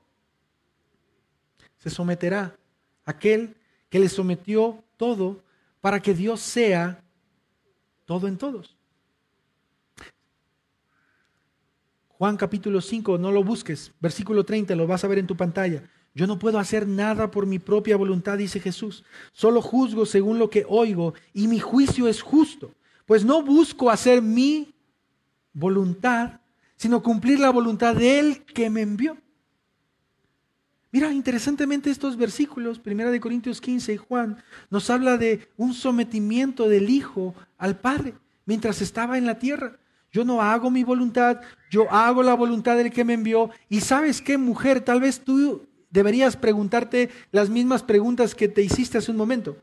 se 1.77 1.91
someterá? 1.91 2.57
Aquel 3.05 3.57
que 3.91 3.99
le 3.99 4.09
sometió 4.09 4.83
todo 4.97 5.43
para 5.81 6.01
que 6.01 6.15
Dios 6.15 6.41
sea 6.41 7.03
todo 8.05 8.29
en 8.29 8.39
todos. 8.39 8.77
Juan 12.09 12.37
capítulo 12.37 12.81
5, 12.81 13.19
no 13.19 13.31
lo 13.31 13.45
busques, 13.45 13.93
versículo 14.01 14.45
30, 14.45 14.75
lo 14.75 14.87
vas 14.87 15.05
a 15.05 15.09
ver 15.09 15.19
en 15.19 15.27
tu 15.27 15.37
pantalla. 15.37 15.83
Yo 16.15 16.27
no 16.27 16.39
puedo 16.39 16.59
hacer 16.59 16.89
nada 16.89 17.31
por 17.31 17.45
mi 17.45 17.59
propia 17.59 17.99
voluntad, 17.99 18.39
dice 18.39 18.59
Jesús. 18.59 19.05
Solo 19.33 19.61
juzgo 19.61 20.07
según 20.07 20.39
lo 20.39 20.49
que 20.49 20.65
oigo 20.67 21.13
y 21.35 21.47
mi 21.47 21.59
juicio 21.59 22.09
es 22.09 22.23
justo, 22.23 22.73
pues 23.05 23.23
no 23.23 23.43
busco 23.43 23.91
hacer 23.91 24.23
mi 24.23 24.75
voluntad, 25.53 26.41
sino 26.77 27.03
cumplir 27.03 27.39
la 27.39 27.51
voluntad 27.51 27.95
de 27.95 28.19
Él 28.19 28.45
que 28.47 28.71
me 28.71 28.81
envió. 28.81 29.19
Mira, 30.97 31.13
interesantemente 31.13 31.91
estos 31.91 32.17
versículos, 32.17 32.81
1 32.83 33.11
de 33.11 33.21
Corintios 33.21 33.61
15 33.61 33.93
y 33.93 33.97
Juan, 33.99 34.43
nos 34.71 34.89
habla 34.89 35.19
de 35.19 35.47
un 35.59 35.75
sometimiento 35.75 36.71
del 36.71 36.89
Hijo 36.89 37.35
al 37.59 37.79
Padre 37.79 38.15
mientras 38.47 38.81
estaba 38.81 39.19
en 39.19 39.27
la 39.27 39.39
tierra. 39.39 39.77
Yo 40.11 40.25
no 40.25 40.41
hago 40.41 40.71
mi 40.71 40.85
voluntad, 40.85 41.43
yo 41.71 41.87
hago 41.93 42.23
la 42.23 42.33
voluntad 42.33 42.79
del 42.79 42.91
que 42.91 43.05
me 43.05 43.13
envió. 43.13 43.51
Y 43.69 43.83
sabes 43.83 44.23
qué, 44.23 44.39
mujer, 44.39 44.81
tal 44.81 45.03
vez 45.03 45.21
tú 45.21 45.69
deberías 45.91 46.35
preguntarte 46.35 47.11
las 47.31 47.51
mismas 47.51 47.83
preguntas 47.83 48.35
que 48.35 48.49
te 48.49 48.63
hiciste 48.63 48.97
hace 48.97 49.11
un 49.11 49.19
momento. 49.19 49.59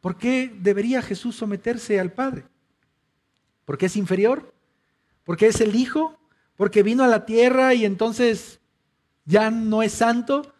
¿Por 0.00 0.18
qué 0.18 0.52
debería 0.52 1.00
Jesús 1.00 1.36
someterse 1.36 2.00
al 2.00 2.10
Padre? 2.10 2.42
¿Porque 3.64 3.86
es 3.86 3.94
inferior? 3.94 4.52
¿Porque 5.22 5.46
es 5.46 5.60
el 5.60 5.76
Hijo? 5.76 6.18
¿Porque 6.56 6.82
vino 6.82 7.04
a 7.04 7.06
la 7.06 7.24
tierra 7.24 7.72
y 7.72 7.84
entonces 7.84 8.58
ya 9.26 9.52
no 9.52 9.84
es 9.84 9.92
santo? 9.92 10.54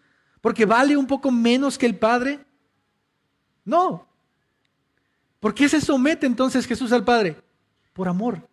¿Porque 0.46 0.64
vale 0.64 0.96
un 0.96 1.08
poco 1.08 1.32
menos 1.32 1.76
que 1.76 1.86
el 1.86 1.96
Padre? 1.96 2.38
No. 3.64 4.06
¿Por 5.40 5.52
qué 5.52 5.68
se 5.68 5.80
somete 5.80 6.24
entonces 6.24 6.68
Jesús 6.68 6.92
al 6.92 7.02
Padre? 7.02 7.36
Por 7.92 8.06
amor. 8.06 8.48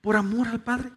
Por 0.00 0.14
amor 0.14 0.46
al 0.46 0.62
Padre. 0.62 0.92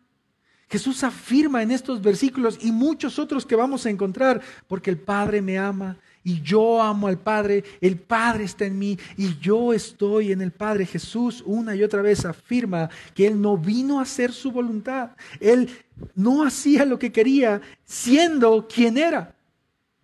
Jesús 0.70 1.04
afirma 1.04 1.64
en 1.64 1.72
estos 1.72 2.00
versículos 2.00 2.60
y 2.62 2.72
muchos 2.72 3.18
otros 3.18 3.44
que 3.44 3.56
vamos 3.56 3.88
a 3.88 3.90
encontrar, 3.90 4.40
porque 4.68 4.92
el 4.92 5.00
Padre 5.00 5.42
me 5.42 5.58
ama 5.58 5.98
y 6.24 6.44
yo 6.44 6.80
amo 6.80 7.08
al 7.08 7.18
Padre, 7.18 7.64
el 7.82 7.98
Padre 7.98 8.44
está 8.44 8.66
en 8.66 8.78
mí 8.78 9.00
y 9.18 9.36
yo 9.40 9.74
estoy 9.74 10.32
en 10.32 10.44
el 10.44 10.52
Padre. 10.52 10.86
Jesús 10.86 11.42
una 11.44 11.76
y 11.76 11.82
otra 11.82 12.04
vez 12.04 12.24
afirma 12.24 12.92
que 13.16 13.26
Él 13.26 13.42
no 13.42 13.58
vino 13.58 13.98
a 13.98 14.04
hacer 14.04 14.32
su 14.32 14.52
voluntad, 14.52 15.16
Él 15.40 15.68
no 16.14 16.44
hacía 16.44 16.86
lo 16.86 17.00
que 17.00 17.12
quería 17.12 17.62
siendo 17.84 18.68
quien 18.68 19.00
era, 19.00 19.36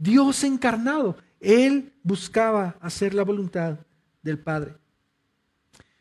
Dios 0.01 0.43
encarnado. 0.43 1.15
Él 1.39 1.93
buscaba 2.01 2.75
hacer 2.81 3.13
la 3.13 3.23
voluntad 3.23 3.77
del 4.23 4.39
Padre. 4.39 4.73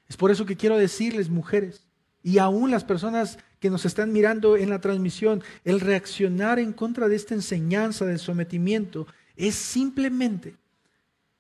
Es 0.09 0.17
por 0.17 0.31
eso 0.31 0.47
que 0.47 0.57
quiero 0.57 0.79
decirles, 0.79 1.29
mujeres, 1.29 1.87
y 2.23 2.39
aún 2.39 2.71
las 2.71 2.83
personas 2.83 3.39
que 3.61 3.71
nos 3.71 3.85
están 3.85 4.13
mirando 4.13 4.57
en 4.57 4.71
la 4.71 4.81
transmisión, 4.81 5.43
el 5.65 5.81
reaccionar 5.81 6.59
en 6.59 6.73
contra 6.73 7.09
de 7.09 7.17
esta 7.17 7.35
enseñanza 7.35 8.07
del 8.07 8.19
sometimiento 8.19 9.07
es 9.37 9.55
simplemente 9.55 10.55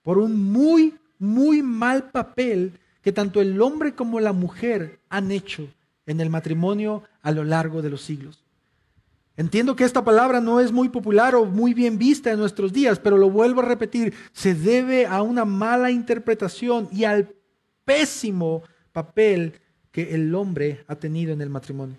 por 0.03 0.19
un 0.19 0.53
muy, 0.53 0.99
muy 1.19 1.63
mal 1.63 2.11
papel 2.11 2.79
que 3.03 3.13
tanto 3.13 3.41
el 3.41 3.61
hombre 3.63 3.95
como 3.95 4.21
la 4.21 4.35
mujer 4.35 5.01
han 5.09 5.31
hecho 5.31 5.67
en 6.05 6.21
el 6.21 6.29
matrimonio 6.29 7.05
a 7.23 7.33
lo 7.33 7.43
largo 7.45 7.81
de 7.81 7.89
los 7.89 8.03
siglos. 8.03 8.45
Entiendo 9.41 9.75
que 9.75 9.85
esta 9.85 10.05
palabra 10.05 10.39
no 10.43 10.61
es 10.61 10.71
muy 10.71 10.91
popular 10.91 11.35
o 11.35 11.47
muy 11.47 11.73
bien 11.73 11.97
vista 11.97 12.31
en 12.31 12.39
nuestros 12.39 12.75
días, 12.75 12.99
pero 12.99 13.17
lo 13.17 13.31
vuelvo 13.31 13.63
a 13.63 13.65
repetir, 13.65 14.13
se 14.35 14.55
debe 14.55 15.07
a 15.07 15.23
una 15.23 15.47
mala 15.47 15.91
interpretación 15.91 16.91
y 16.93 17.05
al 17.05 17.35
pésimo 17.87 18.63
papel 18.93 19.55
que 19.93 20.15
el 20.15 20.35
hombre 20.35 20.85
ha 20.89 20.97
tenido 20.97 21.33
en 21.33 21.41
el 21.41 21.49
matrimonio. 21.49 21.97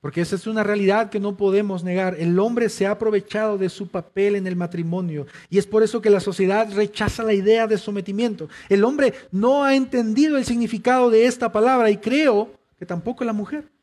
Porque 0.00 0.22
esa 0.22 0.36
es 0.36 0.46
una 0.46 0.62
realidad 0.62 1.10
que 1.10 1.20
no 1.20 1.36
podemos 1.36 1.84
negar. 1.84 2.16
El 2.18 2.38
hombre 2.38 2.70
se 2.70 2.86
ha 2.86 2.92
aprovechado 2.92 3.58
de 3.58 3.68
su 3.68 3.88
papel 3.88 4.36
en 4.36 4.46
el 4.46 4.56
matrimonio 4.56 5.26
y 5.50 5.58
es 5.58 5.66
por 5.66 5.82
eso 5.82 6.00
que 6.00 6.08
la 6.08 6.20
sociedad 6.20 6.72
rechaza 6.72 7.22
la 7.22 7.34
idea 7.34 7.66
de 7.66 7.76
sometimiento. 7.76 8.48
El 8.70 8.84
hombre 8.84 9.12
no 9.30 9.62
ha 9.62 9.76
entendido 9.76 10.38
el 10.38 10.46
significado 10.46 11.10
de 11.10 11.26
esta 11.26 11.52
palabra 11.52 11.90
y 11.90 11.98
creo 11.98 12.50
que 12.78 12.86
tampoco 12.86 13.24
la 13.24 13.34
mujer. 13.34 13.73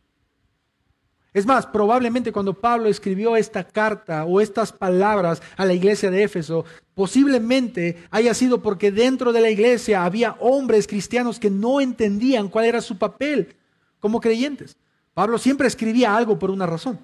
Es 1.34 1.45
más, 1.45 1.65
probablemente 1.65 2.34
cuando 2.34 2.53
Pablo 2.53 2.89
escribió 2.89 3.38
esta 3.38 3.63
carta 3.63 4.25
o 4.25 4.41
estas 4.41 4.73
palabras 4.73 5.41
a 5.55 5.65
la 5.65 5.73
iglesia 5.73 6.11
de 6.11 6.23
Éfeso, 6.23 6.65
posiblemente 6.93 8.03
haya 8.11 8.34
sido 8.34 8.61
porque 8.61 8.91
dentro 8.91 9.32
de 9.32 9.39
la 9.39 9.49
iglesia 9.49 10.03
había 10.03 10.34
hombres 10.39 10.88
cristianos 10.88 11.39
que 11.39 11.49
no 11.49 11.79
entendían 11.79 12.49
cuál 12.49 12.65
era 12.65 12.82
su 12.82 12.97
papel 12.97 13.55
como 13.99 14.19
creyentes. 14.19 14.75
Pablo 15.13 15.38
siempre 15.38 15.67
escribía 15.67 16.15
algo 16.15 16.38
por 16.38 16.51
una 16.51 16.65
razón. 16.65 16.99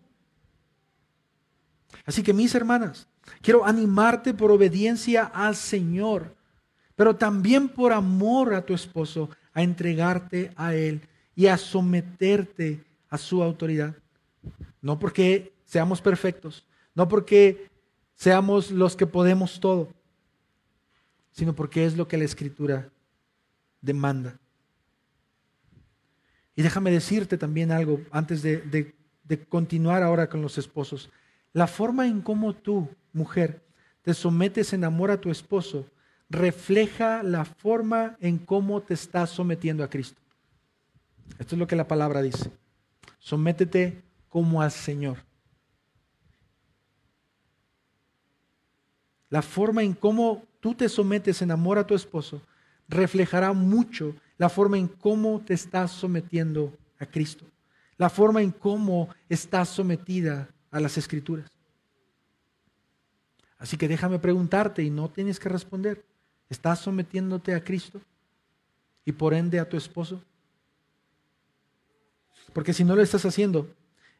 Así 2.05 2.21
que 2.21 2.33
mis 2.33 2.53
hermanas, 2.53 3.07
quiero 3.41 3.65
animarte 3.65 4.33
por 4.33 4.51
obediencia 4.51 5.23
al 5.23 5.55
Señor, 5.55 6.35
pero 6.97 7.15
también 7.15 7.69
por 7.69 7.93
amor 7.93 8.53
a 8.53 8.65
tu 8.65 8.73
esposo, 8.73 9.29
a 9.53 9.63
entregarte 9.63 10.51
a 10.57 10.75
Él 10.75 11.01
y 11.33 11.47
a 11.47 11.57
someterte 11.57 12.83
a 13.09 13.17
su 13.17 13.41
autoridad. 13.41 13.95
No 14.81 14.99
porque 14.99 15.53
seamos 15.65 16.01
perfectos, 16.01 16.65
no 16.95 17.07
porque 17.07 17.69
seamos 18.15 18.71
los 18.71 18.95
que 18.95 19.05
podemos 19.05 19.59
todo, 19.59 19.89
sino 21.31 21.53
porque 21.53 21.85
es 21.85 21.97
lo 21.97 22.07
que 22.07 22.17
la 22.17 22.23
Escritura 22.23 22.89
demanda. 23.81 24.39
Y 26.55 26.63
déjame 26.63 26.89
decirte 26.89 27.37
también 27.37 27.71
algo 27.71 28.01
antes 28.11 28.41
de, 28.41 28.95
continuar 29.49 30.01
ahora 30.01 30.27
con 30.27 30.41
los 30.41 30.57
esposos. 30.57 31.09
La 31.53 31.67
forma 31.67 32.07
en 32.07 32.21
cómo 32.21 32.53
tú, 32.55 32.89
mujer, 33.13 33.61
te 34.01 34.13
sometes 34.13 34.73
en 34.73 34.83
amor 34.83 35.11
a 35.11 35.21
tu 35.21 35.29
esposo 35.29 35.85
refleja 36.29 37.23
la 37.23 37.45
forma 37.45 38.17
en 38.19 38.37
cómo 38.37 38.81
te 38.81 38.93
estás 38.93 39.29
sometiendo 39.29 39.83
a 39.83 39.89
Cristo. 39.89 40.21
Esto 41.39 41.55
es 41.55 41.59
lo 41.59 41.67
que 41.67 41.75
la 41.75 41.87
palabra 41.87 42.21
dice. 42.21 42.51
Sométete 43.19 44.01
como 44.29 44.61
al 44.61 44.71
Señor. 44.71 45.17
La 49.29 49.41
forma 49.41 49.83
en 49.83 49.93
cómo 49.93 50.43
tú 50.59 50.73
te 50.73 50.87
sometes 50.87 51.41
en 51.41 51.51
amor 51.51 51.77
a 51.77 51.85
tu 51.85 51.95
esposo 51.95 52.41
reflejará 52.87 53.51
mucho 53.53 54.15
la 54.37 54.49
forma 54.49 54.77
en 54.77 54.87
cómo 54.87 55.41
te 55.45 55.53
estás 55.53 55.91
sometiendo 55.91 56.73
a 56.99 57.05
Cristo, 57.05 57.45
la 57.97 58.09
forma 58.09 58.41
en 58.41 58.51
cómo 58.51 59.09
estás 59.27 59.69
sometida 59.69 60.49
a 60.71 60.79
las 60.79 60.97
escrituras. 60.97 61.51
Así 63.57 63.75
que 63.75 63.87
déjame 63.87 64.19
preguntarte 64.19 64.83
y 64.83 64.89
no 64.89 65.09
tienes 65.09 65.39
que 65.39 65.49
responder. 65.49 66.05
¿Estás 66.49 66.79
sometiéndote 66.79 67.53
a 67.53 67.63
Cristo 67.63 67.99
y 69.03 69.11
por 69.11 69.33
ende 69.33 69.59
a 69.59 69.67
tu 69.67 69.75
esposo? 69.75 70.21
Porque 72.53 72.73
si 72.73 72.83
no 72.83 72.95
lo 72.95 73.01
estás 73.01 73.25
haciendo, 73.25 73.67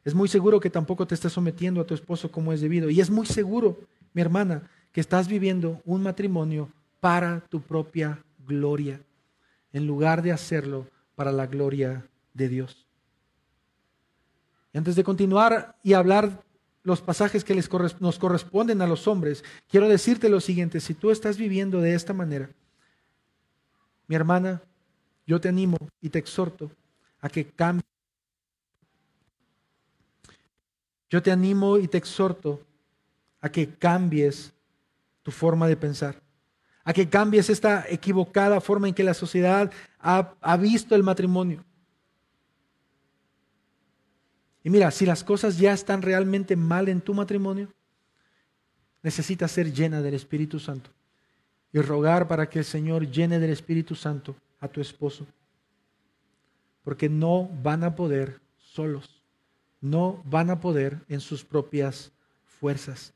es 0.08 0.16
muy 0.16 0.30
seguro 0.30 0.62
que 0.62 0.70
tampoco 0.70 1.06
te 1.06 1.16
estás 1.16 1.34
sometiendo 1.34 1.82
a 1.82 1.86
tu 1.86 1.94
esposo 1.94 2.32
como 2.32 2.54
es 2.54 2.62
debido. 2.62 2.90
Y 2.90 3.02
es 3.02 3.10
muy 3.10 3.26
seguro, 3.26 3.78
mi 4.14 4.22
hermana, 4.22 4.64
que 4.94 5.02
estás 5.02 5.28
viviendo 5.28 5.82
un 5.84 6.02
matrimonio 6.02 6.70
para 7.02 7.42
tu 7.50 7.60
propia 7.60 8.24
gloria 8.48 9.02
en 9.74 9.86
lugar 9.86 10.22
de 10.22 10.32
hacerlo 10.32 10.88
para 11.14 11.34
la 11.34 11.46
gloria 11.46 12.08
de 12.34 12.48
Dios. 12.48 12.88
Y 14.72 14.78
antes 14.78 14.96
de 14.96 15.04
continuar 15.04 15.76
y 15.84 15.92
hablar 15.92 16.42
los 16.84 17.02
pasajes 17.02 17.44
que 17.44 17.54
les 17.54 17.70
nos 18.00 18.18
corresponden 18.18 18.82
a 18.82 18.88
los 18.88 19.10
hombres, 19.10 19.44
quiero 19.70 19.90
decirte 19.90 20.30
lo 20.30 20.40
siguiente, 20.40 20.80
si 20.80 20.94
tú 20.94 21.12
estás 21.12 21.36
viviendo 21.36 21.82
de 21.82 21.96
esta 21.96 22.14
manera, 22.14 22.50
mi 24.08 24.16
hermana, 24.16 24.62
yo 25.26 25.42
te 25.42 25.50
animo 25.50 25.78
y 26.00 26.08
te 26.08 26.20
exhorto 26.20 26.72
a 27.20 27.28
que 27.28 27.46
cambies. 27.46 27.97
Yo 31.10 31.22
te 31.22 31.32
animo 31.32 31.78
y 31.78 31.88
te 31.88 31.98
exhorto 31.98 32.62
a 33.42 33.50
que 33.50 33.76
cambies 33.76 34.54
tu 35.24 35.32
forma 35.32 35.68
de 35.68 35.78
pensar 35.78 36.22
a 36.88 36.94
que 36.94 37.10
cambies 37.10 37.50
esta 37.50 37.86
equivocada 37.90 38.62
forma 38.62 38.88
en 38.88 38.94
que 38.94 39.04
la 39.04 39.14
sociedad 39.14 39.70
ha, 40.00 40.56
visto 40.56 40.96
el 40.96 41.04
matrimonio. 41.04 41.66
Y 44.64 44.70
mira, 44.70 44.90
si 44.92 45.06
las 45.06 45.22
cosas 45.22 45.58
ya 45.58 45.74
están 45.74 46.02
realmente 46.02 46.56
mal 46.56 46.88
en 46.88 47.02
tu 47.02 47.14
matrimonio, 47.14 47.68
necesitas 49.04 49.52
ser 49.52 49.74
llena 49.74 50.02
del 50.02 50.14
Espíritu 50.14 50.60
Santo 50.60 50.90
y 51.74 51.80
rogar 51.82 52.26
para 52.26 52.48
que 52.48 52.60
el 52.60 52.66
Señor 52.66 53.12
llene 53.12 53.38
del 53.38 53.50
Espíritu 53.50 53.94
Santo 53.94 54.34
a 54.62 54.70
tu 54.70 54.80
esposo. 54.80 55.28
Porque 56.86 57.10
no 57.10 57.50
van 57.62 57.84
a 57.84 57.94
poder 57.94 58.40
solos, 58.60 59.17
no 59.82 60.24
van 60.26 60.50
a 60.50 60.60
poder 60.60 61.00
en 61.08 61.20
sus 61.20 61.44
propias 61.44 62.12
fuerzas. 62.46 63.14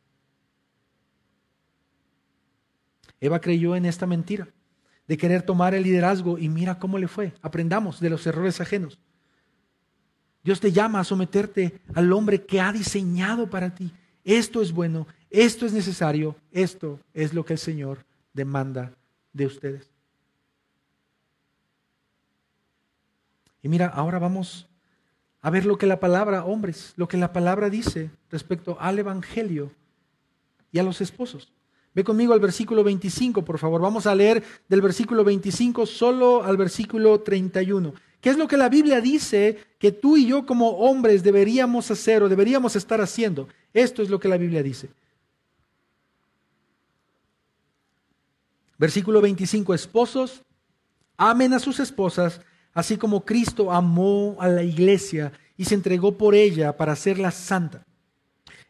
Eva 3.19 3.39
creyó 3.39 3.75
en 3.75 3.85
esta 3.85 4.05
mentira 4.05 4.47
de 5.07 5.17
querer 5.17 5.43
tomar 5.43 5.73
el 5.73 5.83
liderazgo 5.83 6.37
y 6.37 6.49
mira 6.49 6.79
cómo 6.79 6.97
le 6.97 7.07
fue. 7.07 7.33
Aprendamos 7.41 7.99
de 7.99 8.09
los 8.09 8.25
errores 8.25 8.61
ajenos. 8.61 8.97
Dios 10.43 10.59
te 10.59 10.71
llama 10.71 10.99
a 10.99 11.03
someterte 11.03 11.79
al 11.93 12.11
hombre 12.13 12.45
que 12.45 12.59
ha 12.59 12.71
diseñado 12.71 13.49
para 13.49 13.75
ti. 13.75 13.91
Esto 14.23 14.61
es 14.61 14.71
bueno, 14.71 15.07
esto 15.29 15.65
es 15.65 15.73
necesario, 15.73 16.35
esto 16.51 16.99
es 17.13 17.33
lo 17.33 17.45
que 17.45 17.53
el 17.53 17.59
Señor 17.59 18.05
demanda 18.33 18.93
de 19.33 19.45
ustedes. 19.45 19.89
Y 23.61 23.69
mira, 23.69 23.87
ahora 23.87 24.17
vamos 24.17 24.67
a 25.41 25.49
ver 25.49 25.65
lo 25.65 25.77
que 25.77 25.87
la 25.87 25.99
palabra, 25.99 26.45
hombres, 26.45 26.93
lo 26.97 27.07
que 27.07 27.17
la 27.17 27.33
palabra 27.33 27.69
dice 27.69 28.11
respecto 28.29 28.77
al 28.79 28.99
Evangelio 28.99 29.71
y 30.71 30.79
a 30.79 30.83
los 30.83 31.01
esposos. 31.01 31.51
Ve 31.93 32.03
conmigo 32.03 32.33
al 32.33 32.39
versículo 32.39 32.83
25, 32.83 33.43
por 33.43 33.57
favor. 33.57 33.81
Vamos 33.81 34.07
a 34.07 34.15
leer 34.15 34.43
del 34.69 34.81
versículo 34.81 35.23
25 35.23 35.85
solo 35.85 36.43
al 36.43 36.55
versículo 36.57 37.19
31. 37.19 37.93
¿Qué 38.21 38.29
es 38.29 38.37
lo 38.37 38.47
que 38.47 38.55
la 38.55 38.69
Biblia 38.69 39.01
dice 39.01 39.57
que 39.79 39.91
tú 39.91 40.15
y 40.15 40.27
yo 40.27 40.45
como 40.45 40.69
hombres 40.69 41.23
deberíamos 41.23 41.89
hacer 41.89 42.21
o 42.23 42.29
deberíamos 42.29 42.75
estar 42.75 43.01
haciendo? 43.01 43.49
Esto 43.73 44.03
es 44.03 44.09
lo 44.09 44.19
que 44.19 44.29
la 44.29 44.37
Biblia 44.37 44.61
dice. 44.61 44.89
Versículo 48.77 49.21
25, 49.21 49.73
esposos, 49.73 50.43
amen 51.17 51.53
a 51.53 51.59
sus 51.59 51.79
esposas, 51.79 52.41
así 52.73 52.97
como 52.97 53.25
Cristo 53.25 53.71
amó 53.71 54.37
a 54.39 54.47
la 54.47 54.63
iglesia 54.63 55.31
y 55.57 55.65
se 55.65 55.75
entregó 55.75 56.17
por 56.17 56.35
ella 56.35 56.75
para 56.77 56.93
hacerla 56.93 57.31
santa. 57.31 57.85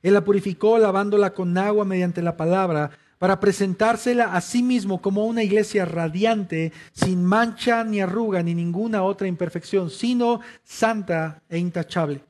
Él 0.02 0.14
la 0.14 0.24
purificó 0.24 0.78
lavándola 0.78 1.34
con 1.34 1.58
agua 1.58 1.86
mediante 1.86 2.22
la 2.22 2.36
palabra 2.36 2.92
para 3.22 3.40
presentársela 3.40 4.34
a 4.34 4.42
sí 4.42 4.64
mismo 4.64 5.00
como 5.00 5.28
una 5.28 5.44
iglesia 5.44 5.86
radiante, 5.86 6.74
sin 6.92 7.24
mancha 7.24 7.84
ni 7.84 8.02
arruga 8.02 8.42
ni 8.42 8.56
ninguna 8.56 9.04
otra 9.04 9.28
imperfección, 9.28 9.92
sino 9.92 10.42
santa 10.64 11.44
e 11.48 11.60
intachable. 11.60 12.24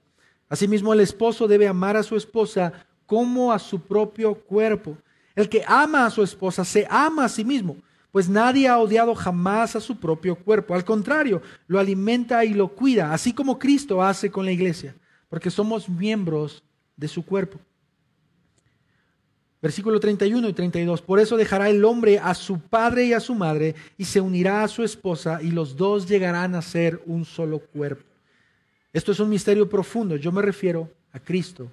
Asimismo, 0.49 0.91
el 0.91 0.99
esposo 0.99 1.47
debe 1.47 1.65
amar 1.65 1.95
a 1.95 2.03
su 2.03 2.17
esposa 2.17 2.74
como 3.05 3.53
a 3.53 3.59
su 3.59 3.80
propio 3.80 4.36
cuerpo. 4.36 4.97
El 5.34 5.47
que 5.47 5.63
ama 5.65 6.05
a 6.05 6.09
su 6.09 6.24
esposa 6.24 6.65
se 6.65 6.86
ama 6.89 7.24
a 7.24 7.30
sí 7.30 7.45
mismo, 7.45 7.78
pues 8.12 8.28
nadie 8.28 8.68
ha 8.68 8.78
odiado 8.78 9.16
jamás 9.16 9.76
a 9.76 9.80
su 9.80 9.97
propio 9.97 10.36
cuerpo. 10.36 10.76
Al 10.76 10.84
contrario, 10.84 11.41
lo 11.68 11.80
alimenta 11.80 12.43
y 12.43 12.53
lo 12.53 12.68
cuida, 12.70 13.14
así 13.14 13.34
como 13.34 13.57
Cristo 13.57 14.03
hace 14.03 14.30
con 14.30 14.45
la 14.45 14.51
iglesia, 14.51 14.95
porque 15.30 15.49
somos 15.49 15.88
miembros 15.88 16.64
de 16.97 17.07
su 17.07 17.26
cuerpo. 17.26 17.59
Versículo 19.62 19.99
31 19.99 20.49
y 20.49 20.53
32. 20.53 21.01
Por 21.03 21.20
eso 21.20 21.38
dejará 21.38 21.70
el 21.70 21.86
hombre 21.86 22.18
a 22.18 22.34
su 22.34 22.59
padre 22.59 23.05
y 23.05 23.14
a 23.14 23.20
su 23.20 23.36
madre 23.36 23.76
y 23.95 24.05
se 24.05 24.20
unirá 24.20 24.64
a 24.64 24.68
su 24.68 24.84
esposa 24.84 25.39
y 25.41 25.51
los 25.51 25.76
dos 25.76 26.07
llegarán 26.07 26.55
a 26.55 26.62
ser 26.64 27.01
un 27.05 27.26
solo 27.26 27.59
cuerpo. 27.59 28.03
Esto 28.91 29.12
es 29.12 29.20
un 29.20 29.30
misterio 29.30 29.70
profundo. 29.70 30.16
Yo 30.16 30.32
me 30.32 30.41
refiero 30.41 30.91
a 31.12 31.20
Cristo 31.20 31.72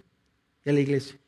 y 0.65 0.71
a 0.71 0.73
la 0.75 0.81
iglesia. 0.81 1.19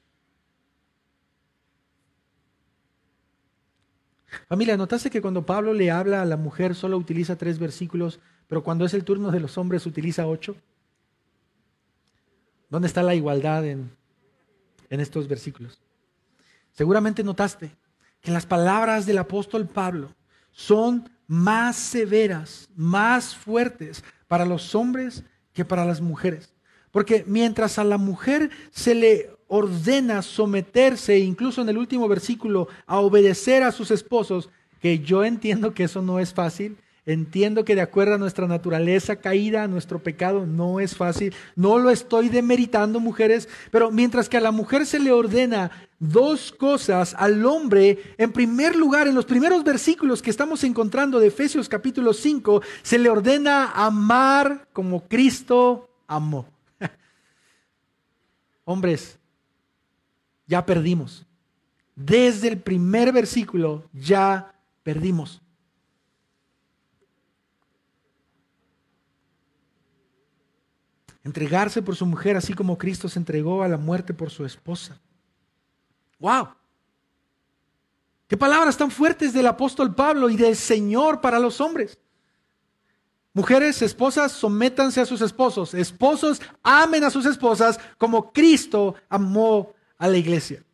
Familia, 4.48 4.76
¿notaste 4.76 5.10
que 5.10 5.20
cuando 5.20 5.44
Pablo 5.44 5.72
le 5.74 5.90
habla 5.90 6.22
a 6.22 6.24
la 6.24 6.36
mujer 6.36 6.74
solo 6.74 6.96
utiliza 6.96 7.36
tres 7.36 7.58
versículos, 7.58 8.20
pero 8.46 8.62
cuando 8.62 8.84
es 8.84 8.94
el 8.94 9.04
turno 9.04 9.30
de 9.30 9.40
los 9.40 9.58
hombres 9.58 9.86
utiliza 9.86 10.26
ocho? 10.26 10.56
¿Dónde 12.68 12.88
está 12.88 13.02
la 13.02 13.14
igualdad 13.14 13.64
en, 13.66 13.90
en 14.88 15.00
estos 15.00 15.26
versículos? 15.26 15.80
Seguramente 16.72 17.24
notaste 17.24 17.74
que 18.20 18.30
las 18.30 18.46
palabras 18.46 19.06
del 19.06 19.18
apóstol 19.18 19.66
Pablo 19.66 20.14
son 20.52 21.10
más 21.26 21.76
severas, 21.76 22.68
más 22.74 23.34
fuertes 23.34 24.04
para 24.28 24.44
los 24.44 24.74
hombres 24.74 25.24
que 25.52 25.64
para 25.64 25.84
las 25.84 26.00
mujeres. 26.00 26.52
Porque 26.90 27.24
mientras 27.26 27.78
a 27.78 27.84
la 27.84 27.98
mujer 27.98 28.50
se 28.70 28.94
le 28.94 29.30
ordena 29.50 30.22
someterse, 30.22 31.18
incluso 31.18 31.60
en 31.60 31.68
el 31.68 31.76
último 31.76 32.08
versículo, 32.08 32.68
a 32.86 33.00
obedecer 33.00 33.62
a 33.62 33.72
sus 33.72 33.90
esposos, 33.90 34.48
que 34.80 35.00
yo 35.00 35.24
entiendo 35.24 35.74
que 35.74 35.84
eso 35.84 36.00
no 36.00 36.20
es 36.20 36.32
fácil, 36.32 36.78
Entiendo 37.06 37.64
que 37.64 37.74
de 37.74 37.80
acuerdo 37.80 38.14
a 38.14 38.18
nuestra 38.18 38.46
naturaleza 38.46 39.16
caída, 39.16 39.64
a 39.64 39.68
nuestro 39.68 40.02
pecado, 40.02 40.46
no 40.46 40.80
es 40.80 40.94
fácil. 40.94 41.34
No 41.56 41.78
lo 41.78 41.90
estoy 41.90 42.28
demeritando, 42.28 43.00
mujeres, 43.00 43.48
pero 43.70 43.90
mientras 43.90 44.28
que 44.28 44.36
a 44.36 44.40
la 44.40 44.52
mujer 44.52 44.84
se 44.84 45.00
le 45.00 45.10
ordena 45.10 45.70
dos 45.98 46.52
cosas, 46.52 47.14
al 47.18 47.44
hombre, 47.46 48.14
en 48.18 48.32
primer 48.32 48.76
lugar, 48.76 49.08
en 49.08 49.14
los 49.14 49.24
primeros 49.24 49.64
versículos 49.64 50.20
que 50.20 50.30
estamos 50.30 50.62
encontrando 50.62 51.18
de 51.18 51.28
Efesios 51.28 51.68
capítulo 51.68 52.12
5, 52.12 52.62
se 52.82 52.98
le 52.98 53.08
ordena 53.08 53.72
amar 53.72 54.68
como 54.72 55.08
Cristo 55.08 55.88
amó. 56.06 56.46
Hombres, 58.64 59.19
ya 60.50 60.66
perdimos. 60.66 61.24
Desde 61.94 62.48
el 62.48 62.58
primer 62.58 63.12
versículo 63.12 63.88
ya 63.92 64.52
perdimos. 64.82 65.40
Entregarse 71.22 71.80
por 71.82 71.94
su 71.94 72.04
mujer 72.04 72.36
así 72.36 72.52
como 72.52 72.76
Cristo 72.76 73.08
se 73.08 73.20
entregó 73.20 73.62
a 73.62 73.68
la 73.68 73.76
muerte 73.76 74.12
por 74.12 74.30
su 74.30 74.44
esposa. 74.44 74.98
¡Wow! 76.18 76.48
Qué 78.26 78.36
palabras 78.36 78.76
tan 78.76 78.90
fuertes 78.90 79.32
del 79.32 79.46
apóstol 79.46 79.94
Pablo 79.94 80.30
y 80.30 80.36
del 80.36 80.56
Señor 80.56 81.20
para 81.20 81.38
los 81.38 81.60
hombres. 81.60 81.96
Mujeres, 83.32 83.82
esposas, 83.82 84.32
sométanse 84.32 85.00
a 85.00 85.06
sus 85.06 85.20
esposos. 85.20 85.74
Esposos, 85.74 86.42
amen 86.64 87.04
a 87.04 87.10
sus 87.10 87.26
esposas 87.26 87.78
como 87.98 88.32
Cristo 88.32 88.96
amó 89.08 89.74
a 90.00 90.08
la 90.08 90.16
iglesia. 90.16 90.64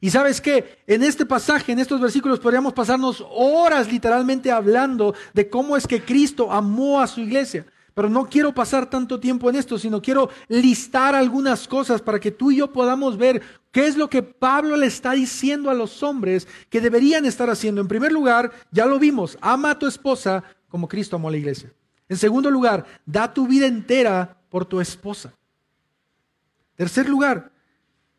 Y 0.00 0.10
sabes 0.10 0.40
qué, 0.40 0.78
en 0.86 1.02
este 1.02 1.26
pasaje, 1.26 1.72
en 1.72 1.80
estos 1.80 2.00
versículos, 2.00 2.38
podríamos 2.38 2.72
pasarnos 2.72 3.24
horas 3.30 3.90
literalmente 3.90 4.52
hablando 4.52 5.14
de 5.34 5.50
cómo 5.50 5.76
es 5.76 5.88
que 5.88 6.04
Cristo 6.04 6.52
amó 6.52 7.00
a 7.00 7.08
su 7.08 7.20
iglesia. 7.20 7.66
Pero 7.94 8.08
no 8.08 8.28
quiero 8.28 8.54
pasar 8.54 8.88
tanto 8.88 9.18
tiempo 9.18 9.50
en 9.50 9.56
esto, 9.56 9.76
sino 9.76 10.00
quiero 10.00 10.30
listar 10.46 11.16
algunas 11.16 11.66
cosas 11.66 12.00
para 12.00 12.20
que 12.20 12.30
tú 12.30 12.52
y 12.52 12.58
yo 12.58 12.72
podamos 12.72 13.16
ver 13.18 13.42
qué 13.72 13.88
es 13.88 13.96
lo 13.96 14.08
que 14.08 14.22
Pablo 14.22 14.76
le 14.76 14.86
está 14.86 15.12
diciendo 15.12 15.68
a 15.68 15.74
los 15.74 16.00
hombres 16.04 16.46
que 16.70 16.80
deberían 16.80 17.26
estar 17.26 17.50
haciendo. 17.50 17.80
En 17.80 17.88
primer 17.88 18.12
lugar, 18.12 18.52
ya 18.70 18.86
lo 18.86 19.00
vimos, 19.00 19.36
ama 19.40 19.72
a 19.72 19.78
tu 19.80 19.88
esposa 19.88 20.44
como 20.68 20.86
Cristo 20.86 21.16
amó 21.16 21.26
a 21.26 21.32
la 21.32 21.38
iglesia. 21.38 21.72
En 22.08 22.16
segundo 22.16 22.52
lugar, 22.52 22.86
da 23.04 23.34
tu 23.34 23.48
vida 23.48 23.66
entera 23.66 24.36
por 24.48 24.64
tu 24.64 24.80
esposa. 24.80 25.32
Tercer 26.76 27.08
lugar, 27.08 27.50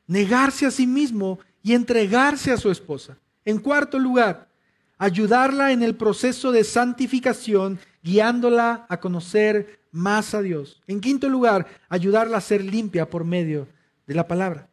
negarse 0.10 0.66
a 0.66 0.72
sí 0.72 0.88
mismo 0.88 1.39
y 1.62 1.74
entregarse 1.74 2.51
a 2.51 2.57
su 2.57 2.72
esposa. 2.72 3.18
En 3.45 3.60
cuarto 3.60 3.99
lugar, 3.99 4.49
ayudarla 4.97 5.72
en 5.72 5.84
el 5.84 5.95
proceso 5.95 6.51
de 6.51 6.64
santificación 6.64 7.80
guiándola 8.03 8.88
a 8.89 8.99
conocer 8.99 9.80
más 9.91 10.34
a 10.34 10.41
Dios. 10.41 10.82
En 10.88 10.99
quinto 10.99 11.30
lugar, 11.30 11.68
ayudarla 11.89 12.38
a 12.38 12.41
ser 12.41 12.64
limpia 12.64 13.10
por 13.10 13.24
medio 13.24 13.68
de 14.07 14.16
la 14.16 14.28
palabra. 14.28 14.68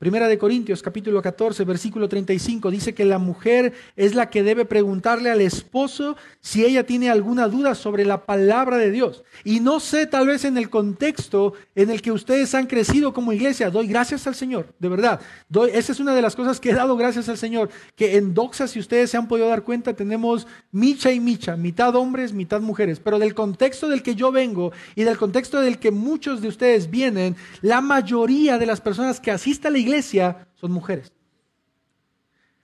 Primera 0.00 0.28
de 0.28 0.38
Corintios 0.38 0.80
capítulo 0.80 1.20
14 1.20 1.62
versículo 1.64 2.08
35 2.08 2.70
dice 2.70 2.94
que 2.94 3.04
la 3.04 3.18
mujer 3.18 3.74
es 3.96 4.14
la 4.14 4.30
que 4.30 4.42
debe 4.42 4.64
preguntarle 4.64 5.28
al 5.28 5.42
esposo 5.42 6.16
si 6.40 6.64
ella 6.64 6.86
tiene 6.86 7.10
alguna 7.10 7.48
duda 7.48 7.74
sobre 7.74 8.06
la 8.06 8.24
palabra 8.24 8.78
de 8.78 8.90
Dios. 8.90 9.24
Y 9.44 9.60
no 9.60 9.78
sé 9.78 10.06
tal 10.06 10.26
vez 10.26 10.46
en 10.46 10.56
el 10.56 10.70
contexto 10.70 11.52
en 11.74 11.90
el 11.90 12.00
que 12.00 12.12
ustedes 12.12 12.54
han 12.54 12.66
crecido 12.66 13.12
como 13.12 13.34
iglesia, 13.34 13.68
doy 13.68 13.88
gracias 13.88 14.26
al 14.26 14.34
Señor, 14.34 14.72
de 14.78 14.88
verdad. 14.88 15.20
Doy, 15.50 15.70
esa 15.74 15.92
es 15.92 16.00
una 16.00 16.14
de 16.14 16.22
las 16.22 16.34
cosas 16.34 16.60
que 16.60 16.70
he 16.70 16.74
dado 16.74 16.96
gracias 16.96 17.28
al 17.28 17.36
Señor, 17.36 17.68
que 17.94 18.16
en 18.16 18.32
Doxa 18.32 18.68
si 18.68 18.78
ustedes 18.78 19.10
se 19.10 19.18
han 19.18 19.28
podido 19.28 19.48
dar 19.48 19.64
cuenta 19.64 19.92
tenemos 19.92 20.46
micha 20.72 21.12
y 21.12 21.20
micha, 21.20 21.56
mitad 21.56 21.94
hombres, 21.94 22.32
mitad 22.32 22.62
mujeres, 22.62 23.00
pero 23.00 23.18
del 23.18 23.34
contexto 23.34 23.86
del 23.86 24.02
que 24.02 24.14
yo 24.14 24.32
vengo 24.32 24.72
y 24.94 25.02
del 25.02 25.18
contexto 25.18 25.60
del 25.60 25.78
que 25.78 25.90
muchos 25.90 26.40
de 26.40 26.48
ustedes 26.48 26.88
vienen, 26.88 27.36
la 27.60 27.82
mayoría 27.82 28.56
de 28.56 28.64
las 28.64 28.80
personas 28.80 29.20
que 29.20 29.30
asisten 29.30 29.68
a 29.68 29.70
la 29.72 29.76
iglesia 29.76 29.89
iglesia 29.90 30.48
son 30.54 30.70
mujeres. 30.70 31.12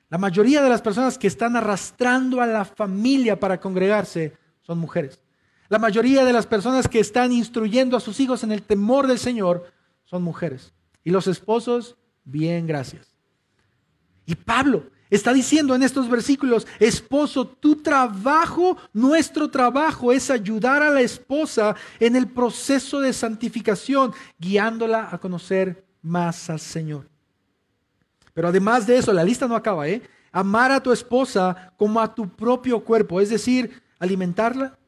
La 0.08 0.18
mayoría 0.18 0.62
de 0.62 0.68
las 0.68 0.80
personas 0.80 1.18
que 1.18 1.26
están 1.26 1.56
arrastrando 1.56 2.40
a 2.40 2.46
la 2.46 2.64
familia 2.64 3.38
para 3.40 3.58
congregarse 3.58 4.36
son 4.62 4.78
mujeres. 4.78 5.20
La 5.68 5.80
mayoría 5.80 6.24
de 6.24 6.32
las 6.32 6.46
personas 6.46 6.86
que 6.86 7.00
están 7.00 7.32
instruyendo 7.32 7.96
a 7.96 8.00
sus 8.00 8.20
hijos 8.20 8.44
en 8.44 8.52
el 8.52 8.62
temor 8.62 9.08
del 9.08 9.18
Señor 9.18 9.72
son 10.04 10.22
mujeres. 10.22 10.72
Y 11.02 11.10
los 11.10 11.26
esposos, 11.26 11.96
bien, 12.24 12.68
gracias. 12.68 13.16
Y 14.26 14.36
Pablo 14.36 14.84
está 15.10 15.32
diciendo 15.32 15.74
en 15.74 15.82
estos 15.82 16.08
versículos, 16.08 16.68
esposo, 16.78 17.44
tu 17.44 17.82
trabajo, 17.82 18.76
nuestro 18.92 19.50
trabajo 19.50 20.12
es 20.12 20.30
ayudar 20.30 20.84
a 20.84 20.90
la 20.90 21.00
esposa 21.00 21.74
en 21.98 22.14
el 22.14 22.28
proceso 22.28 23.00
de 23.00 23.12
santificación, 23.12 24.12
guiándola 24.38 25.08
a 25.10 25.18
conocer 25.18 25.84
más 26.02 26.48
al 26.48 26.60
Señor. 26.60 27.15
Pero 28.36 28.48
además 28.48 28.86
de 28.86 28.98
eso, 28.98 29.14
la 29.14 29.24
lista 29.24 29.48
no 29.48 29.56
acaba, 29.56 29.88
¿eh? 29.88 30.02
amar 30.30 30.70
a 30.70 30.82
tu 30.82 30.92
esposa 30.92 31.72
como 31.78 31.98
a 31.98 32.14
tu 32.14 32.28
propio 32.28 32.84
cuerpo, 32.84 33.18
es 33.18 33.30
decir, 33.30 33.82
alimentarla. 33.98 34.78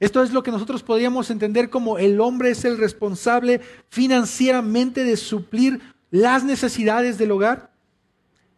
Esto 0.00 0.22
es 0.22 0.32
lo 0.32 0.42
que 0.42 0.50
nosotros 0.50 0.82
podríamos 0.82 1.28
entender 1.28 1.68
como 1.68 1.98
el 1.98 2.18
hombre 2.18 2.48
es 2.48 2.64
el 2.64 2.78
responsable 2.78 3.60
financieramente 3.90 5.04
de 5.04 5.18
suplir 5.18 5.82
las 6.10 6.44
necesidades 6.44 7.18
del 7.18 7.32
hogar. 7.32 7.70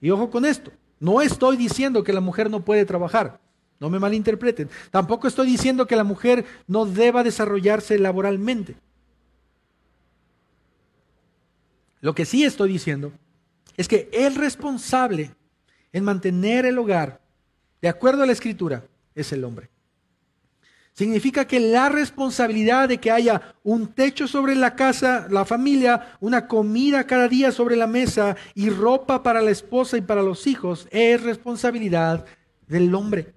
Y 0.01 0.11
ojo 0.11 0.31
con 0.31 0.45
esto, 0.45 0.71
no 1.01 1.23
estoy 1.23 1.57
diciendo 1.57 2.05
que 2.05 2.13
la 2.13 2.21
mujer 2.21 2.49
no 2.49 2.65
puede 2.65 2.85
trabajar, 2.85 3.41
no 3.81 3.91
me 3.91 3.99
malinterpreten. 3.99 4.71
Tampoco 4.93 5.27
estoy 5.27 5.49
diciendo 5.49 5.89
que 5.89 5.97
la 5.97 6.05
mujer 6.05 6.45
no 6.69 6.87
deba 6.87 7.25
desarrollarse 7.25 7.99
laboralmente. 7.99 8.77
Lo 12.01 12.15
que 12.15 12.25
sí 12.25 12.45
estoy 12.45 12.69
diciendo 12.69 13.11
es 13.77 13.89
que 13.89 14.09
el 14.13 14.35
responsable 14.35 15.35
en 15.93 16.05
mantener 16.05 16.67
el 16.67 16.79
hogar, 16.79 17.21
de 17.81 17.89
acuerdo 17.89 18.23
a 18.23 18.27
la 18.27 18.33
escritura, 18.33 18.85
es 19.15 19.33
el 19.33 19.45
hombre. 19.45 19.71
Significa 20.93 21.47
que 21.47 21.61
la 21.61 21.91
responsabilidad 21.91 22.89
de 22.89 22.99
que 22.99 23.11
haya 23.11 23.55
un 23.63 23.89
techo 23.89 24.27
sobre 24.27 24.55
la 24.55 24.75
casa, 24.75 25.27
la 25.31 25.45
familia, 25.45 26.17
una 26.21 26.49
comida 26.49 27.07
cada 27.07 27.29
día 27.29 27.53
sobre 27.53 27.77
la 27.77 27.87
mesa 27.87 28.35
y 28.55 28.71
ropa 28.71 29.23
para 29.23 29.43
la 29.43 29.51
esposa 29.51 29.99
y 29.99 30.01
para 30.01 30.23
los 30.23 30.47
hijos 30.47 30.89
es 30.91 31.23
responsabilidad 31.23 32.25
del 32.67 32.95
hombre. 32.95 33.35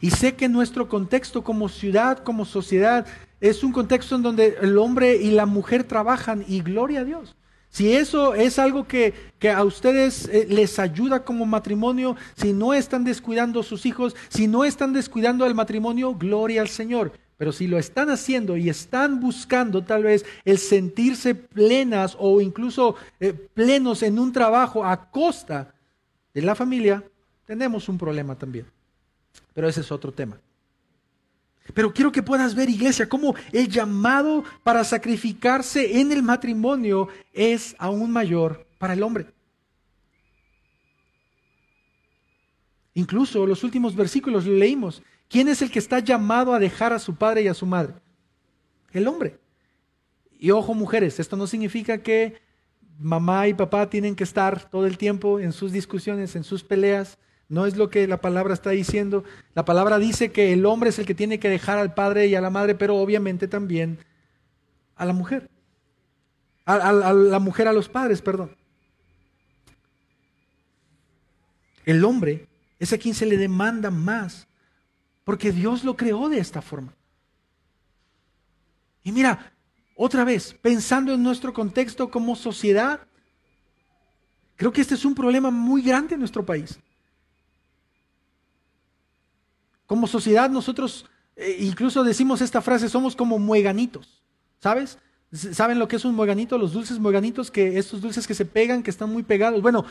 Y 0.00 0.10
sé 0.10 0.36
que 0.36 0.48
nuestro 0.48 0.88
contexto 0.88 1.42
como 1.42 1.68
ciudad, 1.68 2.18
como 2.18 2.44
sociedad, 2.44 3.06
es 3.40 3.64
un 3.64 3.72
contexto 3.72 4.16
en 4.16 4.22
donde 4.22 4.58
el 4.60 4.76
hombre 4.78 5.16
y 5.16 5.30
la 5.30 5.46
mujer 5.46 5.84
trabajan 5.84 6.44
y 6.46 6.60
gloria 6.60 7.00
a 7.00 7.04
Dios. 7.04 7.36
Si 7.70 7.92
eso 7.92 8.34
es 8.34 8.58
algo 8.58 8.86
que, 8.86 9.14
a 9.54 9.62
ustedes 9.62 10.28
eh, 10.28 10.46
les 10.48 10.78
ayuda 10.80 11.24
como 11.24 11.46
matrimonio, 11.46 12.16
si 12.34 12.52
no 12.52 12.74
están 12.74 13.04
descuidando 13.04 13.62
sus 13.62 13.86
hijos, 13.86 14.16
si 14.28 14.48
no 14.48 14.64
están 14.64 14.92
descuidando 14.92 15.46
el 15.46 15.54
matrimonio, 15.54 16.14
gloria 16.14 16.62
al 16.62 16.68
Señor. 16.68 17.12
Pero 17.36 17.52
si 17.52 17.68
lo 17.68 17.78
están 17.78 18.10
haciendo 18.10 18.56
y 18.56 18.68
están 18.68 19.20
buscando 19.20 19.82
tal 19.82 20.02
vez 20.02 20.26
el 20.44 20.58
sentirse 20.58 21.34
plenas 21.34 22.16
o 22.18 22.40
incluso 22.40 22.96
eh, 23.20 23.32
plenos 23.32 24.02
en 24.02 24.18
un 24.18 24.32
trabajo 24.32 24.84
a 24.84 25.10
costa 25.10 25.72
de 26.34 26.42
la 26.42 26.54
familia, 26.54 27.02
tenemos 27.46 27.88
un 27.88 27.96
problema 27.96 28.36
también. 28.36 28.66
Pero 29.54 29.68
ese 29.68 29.80
es 29.80 29.92
otro 29.92 30.12
tema. 30.12 30.38
Pero 31.74 31.92
quiero 31.92 32.12
que 32.12 32.22
puedas 32.22 32.54
ver, 32.54 32.68
iglesia, 32.68 33.08
cómo 33.08 33.34
el 33.52 33.68
llamado 33.68 34.44
para 34.62 34.84
sacrificarse 34.84 36.00
en 36.00 36.12
el 36.12 36.22
matrimonio 36.22 37.08
es 37.32 37.74
aún 37.78 38.10
mayor 38.10 38.66
para 38.78 38.94
el 38.94 39.02
hombre. 39.02 39.26
Incluso 42.94 43.46
los 43.46 43.62
últimos 43.64 43.94
versículos 43.94 44.46
lo 44.46 44.54
leímos. 44.54 45.02
¿Quién 45.28 45.48
es 45.48 45.62
el 45.62 45.70
que 45.70 45.78
está 45.78 46.00
llamado 46.00 46.52
a 46.52 46.58
dejar 46.58 46.92
a 46.92 46.98
su 46.98 47.14
padre 47.14 47.42
y 47.42 47.48
a 47.48 47.54
su 47.54 47.66
madre? 47.66 47.94
El 48.92 49.06
hombre. 49.06 49.38
Y 50.38 50.50
ojo, 50.50 50.74
mujeres, 50.74 51.20
esto 51.20 51.36
no 51.36 51.46
significa 51.46 52.02
que 52.02 52.40
mamá 52.98 53.46
y 53.46 53.54
papá 53.54 53.88
tienen 53.88 54.16
que 54.16 54.24
estar 54.24 54.68
todo 54.68 54.86
el 54.86 54.98
tiempo 54.98 55.38
en 55.38 55.52
sus 55.52 55.72
discusiones, 55.72 56.34
en 56.34 56.44
sus 56.44 56.64
peleas, 56.64 57.18
no 57.50 57.66
es 57.66 57.76
lo 57.76 57.90
que 57.90 58.06
la 58.06 58.20
palabra 58.20 58.54
está 58.54 58.70
diciendo. 58.70 59.24
La 59.54 59.64
palabra 59.64 59.98
dice 59.98 60.30
que 60.30 60.52
el 60.52 60.64
hombre 60.64 60.90
es 60.90 61.00
el 61.00 61.04
que 61.04 61.16
tiene 61.16 61.40
que 61.40 61.48
dejar 61.48 61.78
al 61.78 61.94
padre 61.94 62.28
y 62.28 62.36
a 62.36 62.40
la 62.40 62.48
madre, 62.48 62.76
pero 62.76 62.96
obviamente 62.96 63.48
también 63.48 63.98
a 64.94 65.04
la 65.04 65.12
mujer. 65.12 65.50
A, 66.64 66.92
la 66.92 67.38
mujer 67.40 67.66
a 67.66 67.72
los 67.72 67.88
padres, 67.88 68.22
perdón. 68.22 68.56
El 71.84 72.04
hombre 72.04 72.46
es 72.78 72.92
a 72.92 72.98
quien 72.98 73.14
se 73.14 73.26
le 73.26 73.36
demanda 73.36 73.90
más, 73.90 74.46
porque 75.24 75.50
Dios 75.50 75.82
lo 75.82 75.96
creó 75.96 76.28
de 76.28 76.38
esta 76.38 76.62
forma. 76.62 76.94
Y 79.02 79.10
mira, 79.10 79.52
otra 79.96 80.22
vez, 80.22 80.54
pensando 80.62 81.14
en 81.14 81.22
nuestro 81.24 81.52
contexto 81.52 82.12
como 82.12 82.36
sociedad, 82.36 83.00
creo 84.54 84.72
que 84.72 84.82
este 84.82 84.94
es 84.94 85.04
un 85.04 85.16
problema 85.16 85.50
muy 85.50 85.82
grande 85.82 86.14
en 86.14 86.20
nuestro 86.20 86.46
país. 86.46 86.78
Como 89.90 90.06
sociedad 90.06 90.48
nosotros 90.48 91.04
eh, 91.34 91.56
incluso 91.58 92.04
decimos 92.04 92.40
esta 92.42 92.62
frase, 92.62 92.88
somos 92.88 93.16
como 93.16 93.40
mueganitos, 93.40 94.22
¿sabes? 94.60 94.98
¿Saben 95.32 95.80
lo 95.80 95.88
que 95.88 95.96
es 95.96 96.04
un 96.04 96.14
mueganito? 96.14 96.58
Los 96.58 96.72
dulces 96.72 97.00
mueganitos, 97.00 97.50
que 97.50 97.76
estos 97.76 98.00
dulces 98.00 98.24
que 98.24 98.34
se 98.36 98.44
pegan, 98.44 98.84
que 98.84 98.90
están 98.90 99.10
muy 99.10 99.24
pegados. 99.24 99.60
Bueno, 99.60 99.84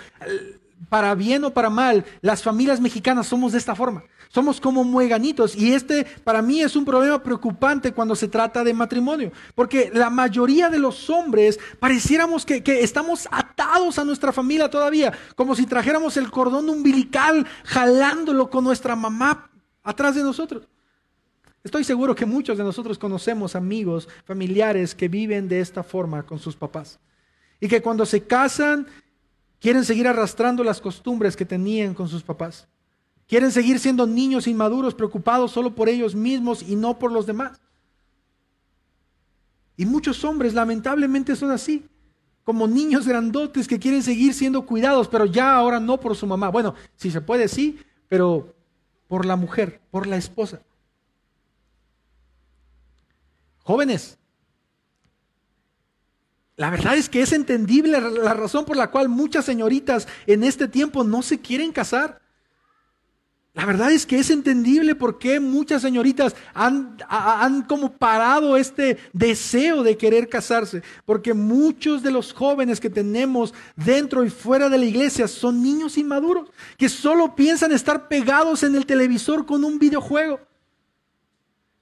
para 0.88 1.16
bien 1.16 1.44
o 1.44 1.52
para 1.52 1.70
mal, 1.70 2.06
las 2.22 2.44
familias 2.44 2.80
mexicanas 2.80 3.28
somos 3.28 3.52
de 3.52 3.58
esta 3.58 3.76
forma. 3.76 4.04
Somos 4.30 4.62
como 4.62 4.86
mueganitos. 4.86 5.54
Y 5.54 5.74
este 5.74 6.06
para 6.24 6.42
mí 6.42 6.62
es 6.62 6.78
un 6.78 6.86
problema 6.86 7.22
preocupante 7.22 7.92
cuando 7.92 8.16
se 8.16 8.30
trata 8.30 8.64
de 8.64 8.74
matrimonio. 8.74 9.34
Porque 9.54 9.92
la 9.94 10.10
mayoría 10.10 10.70
de 10.70 10.80
los 10.80 11.10
hombres 11.10 11.60
pareciéramos 11.78 12.46
que, 12.46 12.64
que 12.64 12.84
estamos 12.86 13.28
atados 13.32 14.00
a 14.00 14.06
nuestra 14.06 14.32
familia 14.32 14.70
todavía. 14.70 15.12
Como 15.36 15.56
si 15.56 15.66
trajéramos 15.66 16.16
el 16.16 16.32
cordón 16.32 16.70
umbilical 16.70 17.46
jalándolo 17.66 18.50
con 18.50 18.64
nuestra 18.64 18.96
mamá 18.96 19.50
atrás 19.84 20.16
de 20.16 20.24
nosotros. 20.24 20.68
Estoy 21.64 21.84
seguro 21.84 22.16
que 22.16 22.26
muchos 22.26 22.58
de 22.58 22.64
nosotros 22.64 22.98
conocemos 22.98 23.56
amigos, 23.56 24.08
familiares 24.26 24.96
que 24.96 25.10
viven 25.10 25.50
de 25.50 25.60
esta 25.60 25.84
forma 25.84 26.24
con 26.24 26.40
sus 26.40 26.56
papás. 26.56 27.00
Y 27.60 27.68
que 27.68 27.82
cuando 27.82 28.06
se 28.06 28.24
casan 28.24 28.88
quieren 29.60 29.84
seguir 29.84 30.08
arrastrando 30.08 30.64
las 30.64 30.80
costumbres 30.80 31.36
que 31.36 31.46
tenían 31.46 31.94
con 31.94 32.08
sus 32.08 32.24
papás. 32.24 32.68
Quieren 33.28 33.52
seguir 33.52 33.80
siendo 33.80 34.08
niños 34.08 34.48
inmaduros, 34.48 34.96
preocupados 34.96 35.52
solo 35.52 35.76
por 35.76 35.90
ellos 35.90 36.16
mismos 36.16 36.64
y 36.64 36.76
no 36.76 36.98
por 36.98 37.12
los 37.12 37.26
demás. 37.26 37.62
Y 39.78 39.86
muchos 39.86 40.24
hombres 40.24 40.54
lamentablemente 40.54 41.36
son 41.36 41.52
así, 41.52 41.86
como 42.44 42.68
niños 42.68 43.08
grandotes 43.08 43.68
que 43.68 43.80
quieren 43.80 44.02
seguir 44.02 44.34
siendo 44.34 44.66
cuidados, 44.66 45.08
pero 45.08 45.26
ya 45.26 45.54
ahora 45.56 45.80
no 45.80 46.00
por 46.00 46.16
su 46.16 46.26
mamá. 46.26 46.50
Bueno, 46.50 46.74
si 46.96 47.12
se 47.12 47.22
puede, 47.22 47.48
sí, 47.48 47.80
pero 48.08 48.56
por 49.10 49.26
la 49.26 49.36
mujer, 49.36 49.82
por 49.92 50.08
la 50.08 50.16
esposa. 50.16 50.62
Jóvenes, 53.64 54.18
la 56.56 56.70
verdad 56.70 56.96
es 56.96 57.10
que 57.10 57.22
es 57.22 57.34
entendible 57.34 58.00
la 58.00 58.34
razón 58.34 58.66
por 58.66 58.78
la 58.78 58.92
cual 58.92 59.10
muchas 59.10 59.46
señoritas 59.46 60.08
en 60.28 60.44
este 60.44 60.68
tiempo 60.68 61.04
no 61.04 61.24
se 61.24 61.40
quieren 61.40 61.72
casar. 61.72 62.22
La 63.54 63.66
verdad 63.66 63.92
es 63.92 64.06
que 64.06 64.20
es 64.20 64.30
entendible 64.30 64.94
por 64.94 65.18
qué 65.18 65.40
muchas 65.40 65.82
señoritas 65.82 66.36
han, 66.54 66.98
han, 67.10 67.64
como 67.64 67.92
parado 67.92 68.56
este 68.56 68.98
deseo 69.12 69.82
de 69.82 69.98
querer 69.98 70.30
casarse. 70.30 70.84
Porque 71.04 71.34
muchos 71.34 72.04
de 72.04 72.12
los 72.12 72.32
jóvenes 72.32 72.80
que 72.80 72.92
tenemos 72.92 73.54
dentro 73.76 74.24
y 74.24 74.30
fuera 74.30 74.70
de 74.70 74.78
la 74.78 74.86
iglesia 74.86 75.28
son 75.28 75.64
niños 75.64 75.98
inmaduros, 75.98 76.50
que 76.78 76.90
solo 76.90 77.36
piensan 77.36 77.72
estar 77.72 78.08
pegados 78.08 78.62
en 78.62 78.76
el 78.76 78.86
televisor 78.86 79.46
con 79.48 79.64
un 79.64 79.80
videojuego. 79.80 80.40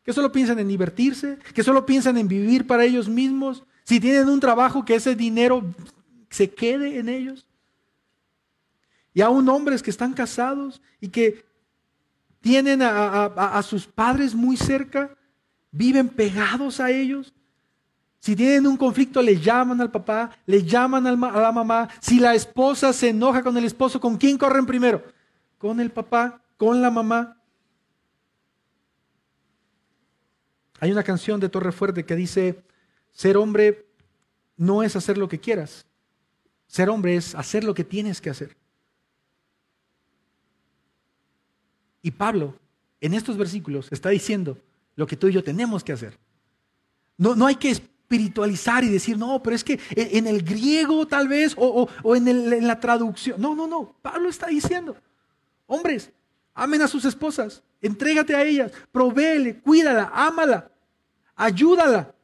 Que 0.03 0.13
solo 0.13 0.31
piensan 0.31 0.59
en 0.59 0.69
divertirse, 0.69 1.37
que 1.53 1.63
solo 1.63 1.85
piensan 1.85 2.17
en 2.17 2.29
vivir 2.29 2.65
para 2.65 2.85
ellos 2.85 3.09
mismos. 3.09 3.65
Si 3.83 3.99
tienen 3.99 4.29
un 4.29 4.39
trabajo, 4.39 4.85
que 4.85 4.95
ese 4.95 5.15
dinero 5.15 5.65
se 6.29 6.49
quede 6.49 6.97
en 6.97 7.09
ellos. 7.09 7.45
Y 9.13 9.21
aún 9.21 9.49
hombres 9.49 9.83
que 9.83 9.89
están 9.89 10.13
casados 10.13 10.81
y 11.01 11.09
que 11.09 11.46
tienen 12.41 12.81
a, 12.81 13.61
sus 13.63 13.85
padres 13.85 14.33
muy 14.35 14.57
cerca, 14.57 15.15
viven 15.71 16.09
pegados 16.09 16.79
a 16.79 16.91
ellos. 16.91 17.33
Si 18.19 18.35
tienen 18.35 18.67
un 18.67 18.77
conflicto, 18.77 19.21
le 19.21 19.39
llaman 19.39 19.79
al 19.81 19.91
papá, 19.91 20.31
le 20.45 20.63
llaman 20.63 21.05
a 21.07 21.11
la 21.39 21.51
mamá. 21.51 21.89
Si 21.99 22.19
la 22.19 22.35
esposa 22.35 22.93
se 22.93 23.09
enoja 23.09 23.43
con 23.43 23.55
el 23.57 23.65
esposo, 23.65 23.99
¿con 23.99 24.17
quién 24.17 24.37
corren 24.37 24.65
primero? 24.65 25.03
Con 25.57 25.79
el 25.79 25.91
papá, 25.91 26.41
con 26.57 26.81
la 26.81 26.91
mamá. 26.91 27.37
Hay 30.79 30.91
una 30.91 31.03
canción 31.03 31.39
de 31.39 31.49
Torre 31.49 31.71
Fuerte 31.71 32.05
que 32.05 32.15
dice, 32.15 32.63
ser 33.11 33.37
hombre 33.37 33.87
no 34.57 34.83
es 34.83 34.95
hacer 34.95 35.17
lo 35.17 35.27
que 35.27 35.39
quieras, 35.39 35.85
ser 36.67 36.89
hombre 36.89 37.15
es 37.15 37.33
hacer 37.33 37.63
lo 37.63 37.73
que 37.73 37.83
tienes 37.83 38.21
que 38.21 38.29
hacer. 38.29 38.55
Y 42.07 42.11
Pablo, 42.11 42.55
en 43.01 43.13
estos 43.13 43.35
versículos, 43.35 43.89
está 43.91 44.07
diciendo 44.07 44.57
lo 44.95 45.05
que 45.05 45.17
tú 45.17 45.27
y 45.27 45.33
yo 45.33 45.43
tenemos 45.43 45.83
que 45.83 45.91
hacer. 45.91 46.17
No, 47.17 47.35
no 47.35 47.45
hay 47.45 47.55
que 47.55 47.69
espiritualizar 47.69 48.85
y 48.85 48.87
decir, 48.87 49.17
no, 49.17 49.43
pero 49.43 49.57
es 49.57 49.61
que 49.65 49.77
en 49.89 50.25
el 50.25 50.41
griego 50.41 51.05
tal 51.05 51.27
vez, 51.27 51.53
o, 51.57 51.89
en, 52.15 52.29
en 52.29 52.65
la 52.65 52.79
traducción. 52.79 53.41
No, 53.41 53.55
no, 53.55 53.67
no. 53.67 53.93
Pablo 54.01 54.29
está 54.29 54.47
diciendo, 54.47 54.95
hombres, 55.65 56.09
amen 56.53 56.81
a 56.81 56.87
sus 56.87 57.03
esposas, 57.03 57.61
entrégate 57.81 58.33
a 58.33 58.45
ellas, 58.45 58.71
provéele, 58.93 59.59
cuídala, 59.59 60.09
ámala, 60.13 60.71
ayúdala. 61.35 62.15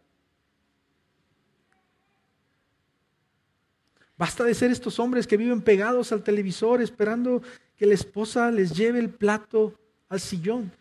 Basta 4.17 4.43
de 4.43 4.53
ser 4.53 4.71
estos 4.71 4.99
hombres 4.99 5.25
que 5.25 5.37
viven 5.37 5.61
pegados 5.61 6.11
al 6.11 6.23
televisor 6.23 6.81
esperando 6.81 7.41
que 7.75 7.85
la 7.85 7.95
esposa 7.95 8.51
les 8.51 8.71
lleve 8.73 8.99
el 8.99 9.09
plato 9.09 9.73
al 10.09 10.19
sillón. 10.19 10.71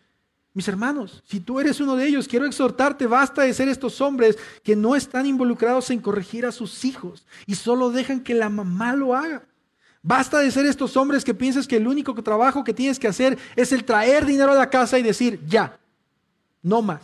Mis 0.53 0.67
hermanos, 0.67 1.23
si 1.25 1.39
tú 1.39 1.59
eres 1.59 1.79
uno 1.79 1.95
de 1.95 2.05
ellos, 2.05 2.27
quiero 2.27 2.45
exhortarte, 2.45 3.07
basta 3.07 3.41
de 3.41 3.53
ser 3.55 3.67
estos 3.69 3.99
hombres 4.01 4.37
que 4.63 4.75
no 4.75 4.95
están 4.95 5.25
involucrados 5.25 5.89
en 5.89 5.99
corregir 5.99 6.45
a 6.45 6.51
sus 6.51 6.85
hijos 6.85 7.25
y 7.47 7.55
solo 7.55 7.89
dejan 7.89 8.21
que 8.21 8.35
la 8.35 8.49
mamá 8.49 8.95
lo 8.95 9.15
haga. 9.15 9.43
Basta 10.03 10.39
de 10.39 10.51
ser 10.51 10.67
estos 10.67 10.95
hombres 10.95 11.23
que 11.23 11.33
piensas 11.33 11.67
que 11.67 11.77
el 11.77 11.87
único 11.87 12.13
trabajo 12.21 12.63
que 12.63 12.73
tienes 12.73 12.99
que 12.99 13.07
hacer 13.07 13.37
es 13.55 13.71
el 13.71 13.83
traer 13.83 14.25
dinero 14.25 14.51
a 14.51 14.55
la 14.55 14.69
casa 14.69 14.99
y 14.99 15.01
decir, 15.01 15.39
ya, 15.47 15.79
no 16.61 16.83
más. 16.83 17.01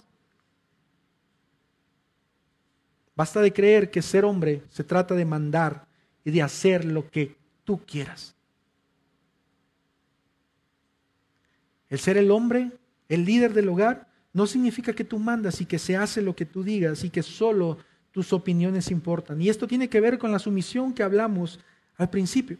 Basta 3.15 3.41
de 3.41 3.51
creer 3.51 3.89
que 3.89 4.01
ser 4.01 4.25
hombre 4.25 4.61
se 4.69 4.83
trata 4.83 5.15
de 5.15 5.25
mandar 5.25 5.88
y 6.23 6.31
de 6.31 6.41
hacer 6.41 6.85
lo 6.85 7.09
que 7.09 7.35
tú 7.63 7.79
quieras. 7.85 8.35
El 11.89 11.99
ser 11.99 12.17
el 12.17 12.31
hombre, 12.31 12.71
el 13.07 13.25
líder 13.25 13.53
del 13.53 13.69
hogar, 13.69 14.07
no 14.31 14.45
significa 14.45 14.93
que 14.93 15.03
tú 15.03 15.17
mandas 15.17 15.59
y 15.61 15.65
que 15.65 15.79
se 15.79 15.97
hace 15.97 16.21
lo 16.21 16.35
que 16.35 16.45
tú 16.45 16.63
digas 16.63 17.03
y 17.03 17.09
que 17.09 17.23
solo 17.23 17.77
tus 18.11 18.31
opiniones 18.33 18.91
importan. 18.91 19.41
Y 19.41 19.49
esto 19.49 19.67
tiene 19.67 19.89
que 19.89 20.01
ver 20.01 20.17
con 20.17 20.31
la 20.31 20.39
sumisión 20.39 20.93
que 20.93 21.03
hablamos 21.03 21.59
al 21.97 22.09
principio. 22.09 22.57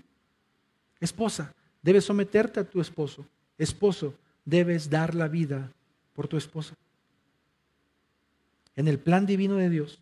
Esposa, 0.99 1.53
debes 1.81 2.05
someterte 2.05 2.59
a 2.59 2.63
tu 2.63 2.81
esposo. 2.81 3.25
Esposo, 3.57 4.13
debes 4.45 4.89
dar 4.89 5.15
la 5.15 5.27
vida 5.27 5.71
por 6.13 6.27
tu 6.27 6.37
esposa. 6.37 6.75
En 8.75 8.87
el 8.87 8.99
plan 8.99 9.25
divino 9.25 9.55
de 9.55 9.69
Dios, 9.69 9.99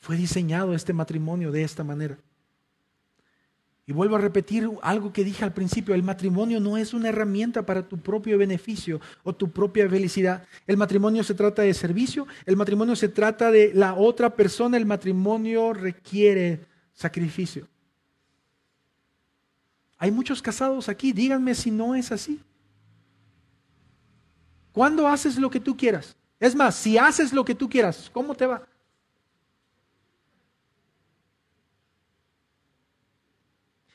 fue 0.00 0.16
diseñado 0.16 0.74
este 0.74 0.92
matrimonio 0.92 1.52
de 1.52 1.62
esta 1.62 1.84
manera. 1.84 2.18
Y 3.86 3.92
vuelvo 3.92 4.16
a 4.16 4.20
repetir 4.20 4.70
algo 4.82 5.12
que 5.12 5.24
dije 5.24 5.44
al 5.44 5.52
principio, 5.52 5.94
el 5.94 6.02
matrimonio 6.02 6.60
no 6.60 6.76
es 6.76 6.94
una 6.94 7.08
herramienta 7.08 7.66
para 7.66 7.86
tu 7.86 7.98
propio 7.98 8.38
beneficio 8.38 9.00
o 9.24 9.34
tu 9.34 9.50
propia 9.50 9.88
felicidad. 9.88 10.46
El 10.66 10.76
matrimonio 10.76 11.24
se 11.24 11.34
trata 11.34 11.62
de 11.62 11.74
servicio, 11.74 12.26
el 12.46 12.56
matrimonio 12.56 12.94
se 12.94 13.08
trata 13.08 13.50
de 13.50 13.72
la 13.74 13.94
otra 13.94 14.34
persona, 14.36 14.76
el 14.76 14.86
matrimonio 14.86 15.72
requiere 15.72 16.60
sacrificio. 16.94 17.66
Hay 19.98 20.12
muchos 20.12 20.40
casados 20.40 20.88
aquí, 20.88 21.12
díganme 21.12 21.54
si 21.54 21.70
no 21.70 21.94
es 21.94 22.12
así. 22.12 22.40
¿Cuándo 24.72 25.08
haces 25.08 25.36
lo 25.36 25.50
que 25.50 25.60
tú 25.60 25.76
quieras? 25.76 26.16
Es 26.38 26.54
más, 26.54 26.76
si 26.76 26.96
haces 26.96 27.32
lo 27.32 27.44
que 27.44 27.54
tú 27.54 27.68
quieras, 27.68 28.08
¿cómo 28.12 28.34
te 28.34 28.46
va? 28.46 28.62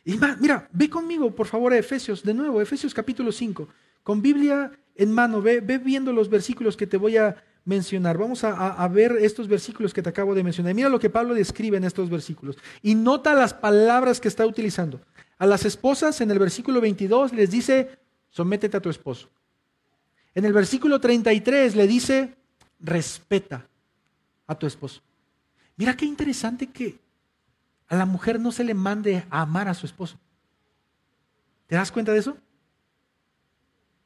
Y 0.06 0.20
mira, 0.40 0.70
ve 0.72 0.88
conmigo, 0.88 1.32
por 1.32 1.48
favor, 1.48 1.74
a 1.74 1.78
Efesios, 1.78 2.22
de 2.24 2.34
nuevo, 2.34 2.62
Efesios 2.62 2.94
capítulo 2.94 3.32
5. 3.32 3.68
Con 4.04 4.22
Biblia 4.22 4.72
en 4.96 5.12
mano, 5.12 5.42
ve, 5.42 5.60
viendo 5.60 6.14
los 6.14 6.30
versículos 6.30 6.78
que 6.78 6.86
te 6.86 6.96
voy 6.96 7.18
a 7.18 7.44
mencionar. 7.66 8.18
Vamos 8.18 8.44
a, 8.44 8.52
a, 8.52 8.88
ver 8.88 9.14
estos 9.20 9.48
versículos 9.48 9.94
que 9.94 10.04
te 10.04 10.10
acabo 10.10 10.36
de 10.36 10.44
mencionar. 10.44 10.76
Mira 10.76 10.90
lo 10.90 11.00
que 11.00 11.10
Pablo 11.10 11.34
describe 11.34 11.78
en 11.78 11.84
estos 11.84 12.10
versículos. 12.10 12.56
Y 12.84 12.94
nota 12.94 13.34
las 13.34 13.56
palabras 13.56 14.22
que 14.22 14.28
está 14.28 14.46
utilizando. 14.46 15.02
A 15.40 15.48
las 15.48 15.66
esposas, 15.66 16.22
en 16.22 16.30
el 16.30 16.38
versículo 16.38 16.80
22, 16.80 17.34
les 17.34 17.50
dice, 17.50 17.98
sométete 18.30 18.78
a 18.78 18.82
tu 18.82 18.90
esposo. 18.90 19.28
En 20.36 20.46
el 20.46 20.54
versículo 20.54 21.02
33 21.02 21.76
le 21.76 21.88
dice, 21.88 22.36
respeta 22.80 23.68
a 24.46 24.56
tu 24.56 24.68
esposo. 24.68 25.02
Mira 25.78 25.98
qué 25.98 26.06
interesante 26.06 26.68
que 26.68 27.00
a 27.88 27.96
la 27.96 28.06
mujer 28.06 28.40
no 28.40 28.52
se 28.52 28.64
le 28.64 28.74
mande 28.74 29.26
a 29.30 29.42
amar 29.42 29.68
a 29.68 29.74
su 29.74 29.86
esposo. 29.86 30.18
¿Te 31.68 31.76
das 31.76 31.92
cuenta 31.92 32.12
de 32.12 32.20
eso? 32.20 32.38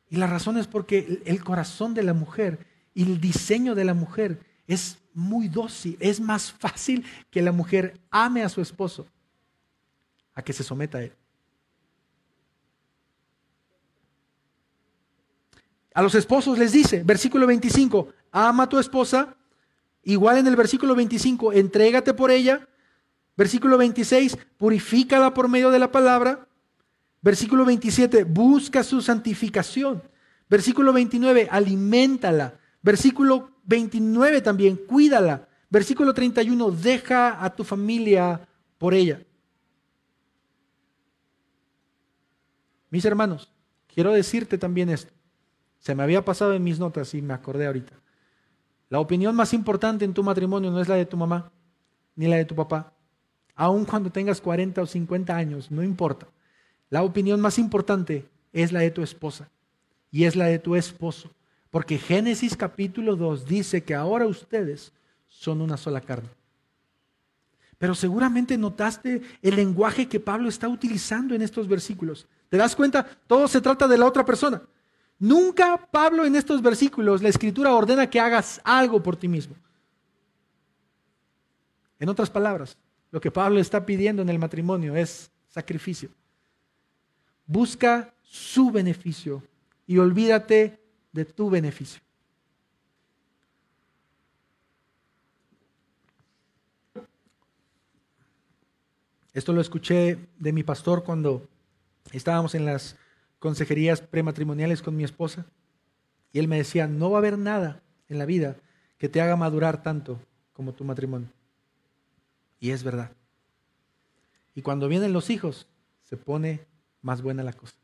Y 0.10 0.18
la 0.18 0.28
razón 0.28 0.58
es 0.58 0.68
porque 0.68 1.22
el 1.26 1.44
corazón 1.44 1.94
de 1.94 2.04
la 2.04 2.14
mujer 2.14 2.66
y 2.94 3.04
el 3.04 3.22
diseño 3.22 3.76
de 3.76 3.86
la 3.86 3.94
mujer 3.94 4.40
es 4.68 4.98
muy 5.14 5.48
dócil. 5.48 5.98
Es 6.00 6.20
más 6.20 6.52
fácil 6.52 7.06
que 7.30 7.42
la 7.42 7.52
mujer 7.52 8.00
ame 8.10 8.44
a 8.44 8.50
su 8.50 8.62
esposo 8.62 9.08
a 10.34 10.42
que 10.42 10.54
se 10.54 10.64
someta 10.64 10.98
a 10.98 11.04
él. 11.04 11.14
A 15.94 16.02
los 16.02 16.16
esposos 16.16 16.58
les 16.58 16.72
dice, 16.72 17.04
versículo 17.04 17.46
25, 17.46 18.10
ama 18.32 18.64
a 18.64 18.70
tu 18.70 18.80
esposa. 18.80 19.36
Igual 20.04 20.38
en 20.38 20.48
el 20.48 20.56
versículo 20.56 20.96
25, 20.96 21.54
entrégate 21.54 22.14
por 22.14 22.32
ella 22.32 22.68
Versículo 23.40 23.78
26, 23.78 24.38
purifícala 24.58 25.34
por 25.34 25.48
medio 25.48 25.72
de 25.72 25.80
la 25.80 25.94
palabra. 25.94 26.46
Versículo 27.22 27.64
27, 27.64 28.26
busca 28.26 28.84
su 28.84 29.02
santificación. 29.02 30.04
Versículo 30.50 30.92
29, 30.92 31.48
aliméntala. 31.50 32.60
Versículo 32.82 33.52
29 33.64 34.42
también, 34.42 34.76
cuídala. 34.76 35.48
Versículo 35.70 36.14
31, 36.14 36.70
deja 36.72 37.42
a 37.42 37.56
tu 37.56 37.64
familia 37.64 38.46
por 38.78 38.94
ella. 38.94 39.22
Mis 42.90 43.06
hermanos, 43.06 43.50
quiero 43.88 44.12
decirte 44.12 44.58
también 44.58 44.90
esto. 44.90 45.14
Se 45.78 45.96
me 45.96 46.04
había 46.04 46.26
pasado 46.26 46.56
en 46.56 46.64
mis 46.66 46.78
notas 46.78 47.14
y 47.14 47.22
me 47.22 47.36
acordé 47.36 47.68
ahorita. 47.68 47.94
La 48.90 49.00
opinión 49.00 49.34
más 49.34 49.54
importante 49.54 50.04
en 50.04 50.14
tu 50.14 50.24
matrimonio 50.24 50.72
no 50.72 50.82
es 50.82 50.90
la 50.90 50.96
de 50.96 51.06
tu 51.06 51.16
mamá 51.16 51.54
ni 52.18 52.28
la 52.28 52.36
de 52.36 52.44
tu 52.44 52.54
papá 52.54 52.99
aun 53.60 53.84
cuando 53.84 54.10
tengas 54.10 54.40
40 54.40 54.82
o 54.82 54.86
50 54.86 55.36
años, 55.36 55.70
no 55.70 55.84
importa. 55.84 56.28
La 56.90 57.04
opinión 57.04 57.42
más 57.42 57.60
importante 57.60 58.26
es 58.54 58.72
la 58.72 58.80
de 58.80 58.90
tu 58.90 59.04
esposa 59.04 59.50
y 60.12 60.24
es 60.24 60.38
la 60.38 60.46
de 60.46 60.60
tu 60.60 60.78
esposo, 60.78 61.30
porque 61.70 61.98
Génesis 61.98 62.56
capítulo 62.56 63.18
2 63.18 63.46
dice 63.46 63.84
que 63.84 63.94
ahora 63.94 64.28
ustedes 64.28 64.94
son 65.28 65.60
una 65.60 65.76
sola 65.76 66.00
carne. 66.00 66.30
Pero 67.78 67.96
seguramente 67.96 68.58
notaste 68.58 69.22
el 69.42 69.58
lenguaje 69.58 70.08
que 70.08 70.22
Pablo 70.22 70.48
está 70.48 70.70
utilizando 70.70 71.36
en 71.36 71.42
estos 71.42 71.68
versículos. 71.68 72.28
¿Te 72.48 72.56
das 72.56 72.78
cuenta? 72.78 73.06
Todo 73.28 73.46
se 73.50 73.60
trata 73.60 73.90
de 73.90 73.98
la 73.98 74.06
otra 74.06 74.24
persona. 74.24 74.62
Nunca 75.20 75.86
Pablo 75.92 76.24
en 76.24 76.38
estos 76.38 76.62
versículos, 76.62 77.22
la 77.22 77.28
escritura 77.28 77.76
ordena 77.76 78.10
que 78.10 78.22
hagas 78.22 78.62
algo 78.64 79.04
por 79.04 79.18
ti 79.18 79.28
mismo. 79.28 79.54
En 82.00 82.08
otras 82.08 82.30
palabras, 82.30 82.78
lo 83.12 83.22
que 83.22 83.32
Pablo 83.32 83.60
está 83.60 83.86
pidiendo 83.86 84.22
en 84.22 84.30
el 84.30 84.40
matrimonio 84.40 84.96
es 84.96 85.32
sacrificio. 85.50 86.10
Busca 87.46 88.14
su 88.22 88.72
beneficio 88.72 89.44
y 89.88 89.98
olvídate 89.98 90.80
de 91.12 91.26
tu 91.26 91.50
beneficio. 91.50 92.02
Esto 99.34 99.54
lo 99.54 99.62
escuché 99.62 100.18
de 100.38 100.54
mi 100.54 100.64
pastor 100.64 101.04
cuando 101.04 101.48
estábamos 102.12 102.56
en 102.56 102.66
las 102.66 102.98
consejerías 103.40 104.02
prematrimoniales 104.02 104.82
con 104.82 104.96
mi 104.96 105.04
esposa. 105.04 105.46
Y 106.32 106.40
él 106.40 106.48
me 106.48 106.58
decía, 106.58 106.88
no 106.88 107.10
va 107.10 107.18
a 107.18 107.20
haber 107.20 107.38
nada 107.38 107.82
en 108.08 108.20
la 108.20 108.26
vida 108.26 108.58
que 108.98 109.10
te 109.10 109.22
haga 109.22 109.36
madurar 109.36 109.82
tanto 109.82 110.20
como 110.54 110.74
tu 110.74 110.84
matrimonio. 110.84 111.30
Y 112.60 112.72
es 112.72 112.84
verdad. 112.84 113.12
Y 114.56 114.62
cuando 114.62 114.88
vienen 114.88 115.14
los 115.14 115.30
hijos, 115.30 115.68
se 116.04 116.18
pone 116.18 116.66
más 117.02 117.22
buena 117.22 117.44
la 117.44 117.54
cosa. 117.54 117.76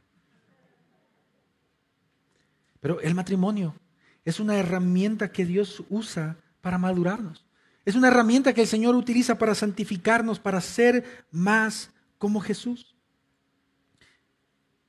Pero 2.80 3.00
el 3.02 3.16
matrimonio 3.16 3.76
es 4.26 4.40
una 4.40 4.58
herramienta 4.58 5.32
que 5.32 5.46
Dios 5.46 5.84
usa 5.90 6.38
para 6.62 6.78
madurarnos. 6.78 7.46
Es 7.86 7.96
una 7.96 8.08
herramienta 8.08 8.54
que 8.54 8.62
el 8.62 8.68
Señor 8.68 8.96
utiliza 8.96 9.38
para 9.38 9.54
santificarnos, 9.54 10.40
para 10.40 10.60
ser 10.60 11.26
más 11.32 11.92
como 12.18 12.42
Jesús. 12.42 12.95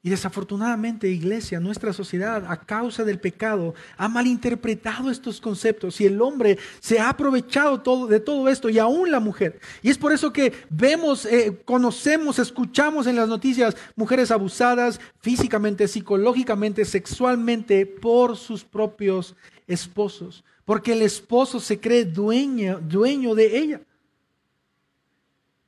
Y 0.07 0.11
desafortunadamente, 0.11 1.09
iglesia, 1.09 1.59
nuestra 1.59 1.93
sociedad, 1.93 2.45
a 2.49 2.61
causa 2.61 3.03
del 3.03 3.19
pecado, 3.19 3.75
ha 3.97 4.09
malinterpretado 4.09 5.11
estos 5.11 5.41
conceptos 5.41 6.01
y 6.01 6.07
el 6.07 6.23
hombre 6.23 6.59
se 6.79 7.01
ha 7.01 7.09
aprovechado 7.09 7.81
todo, 7.81 8.07
de 8.07 8.21
todo 8.21 8.49
esto 8.49 8.69
y 8.69 8.79
aún 8.79 9.11
la 9.11 9.19
mujer. 9.19 9.59
Y 9.83 9.91
es 9.91 9.99
por 9.99 10.13
eso 10.13 10.33
que 10.33 10.53
vemos, 10.71 11.27
eh, 11.27 11.61
conocemos, 11.65 12.39
escuchamos 12.39 13.09
en 13.09 13.17
las 13.17 13.29
noticias 13.29 13.77
mujeres 13.97 14.31
abusadas 14.31 15.01
físicamente, 15.19 15.89
psicológicamente, 15.89 16.85
sexualmente 16.85 17.85
por 17.85 18.37
sus 18.37 18.63
propios 18.63 19.35
esposos, 19.67 20.45
porque 20.65 20.93
el 20.93 21.03
esposo 21.03 21.59
se 21.59 21.81
cree 21.81 22.05
dueño, 22.05 22.79
dueño 22.79 23.35
de 23.35 23.59
ella. 23.59 23.81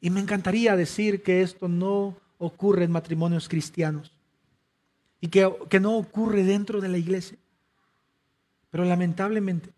Y 0.00 0.10
me 0.10 0.20
encantaría 0.20 0.76
decir 0.76 1.24
que 1.24 1.42
esto 1.42 1.66
no 1.66 2.16
ocurre 2.38 2.84
en 2.84 2.92
matrimonios 2.92 3.48
cristianos 3.48 4.12
y 5.20 5.28
que, 5.28 5.80
no 5.80 5.96
ocurre 5.96 6.44
dentro 6.44 6.80
de 6.80 6.88
la 6.88 6.98
iglesia. 6.98 7.38
Pero 8.70 8.84
lamentablemente, 8.84 9.70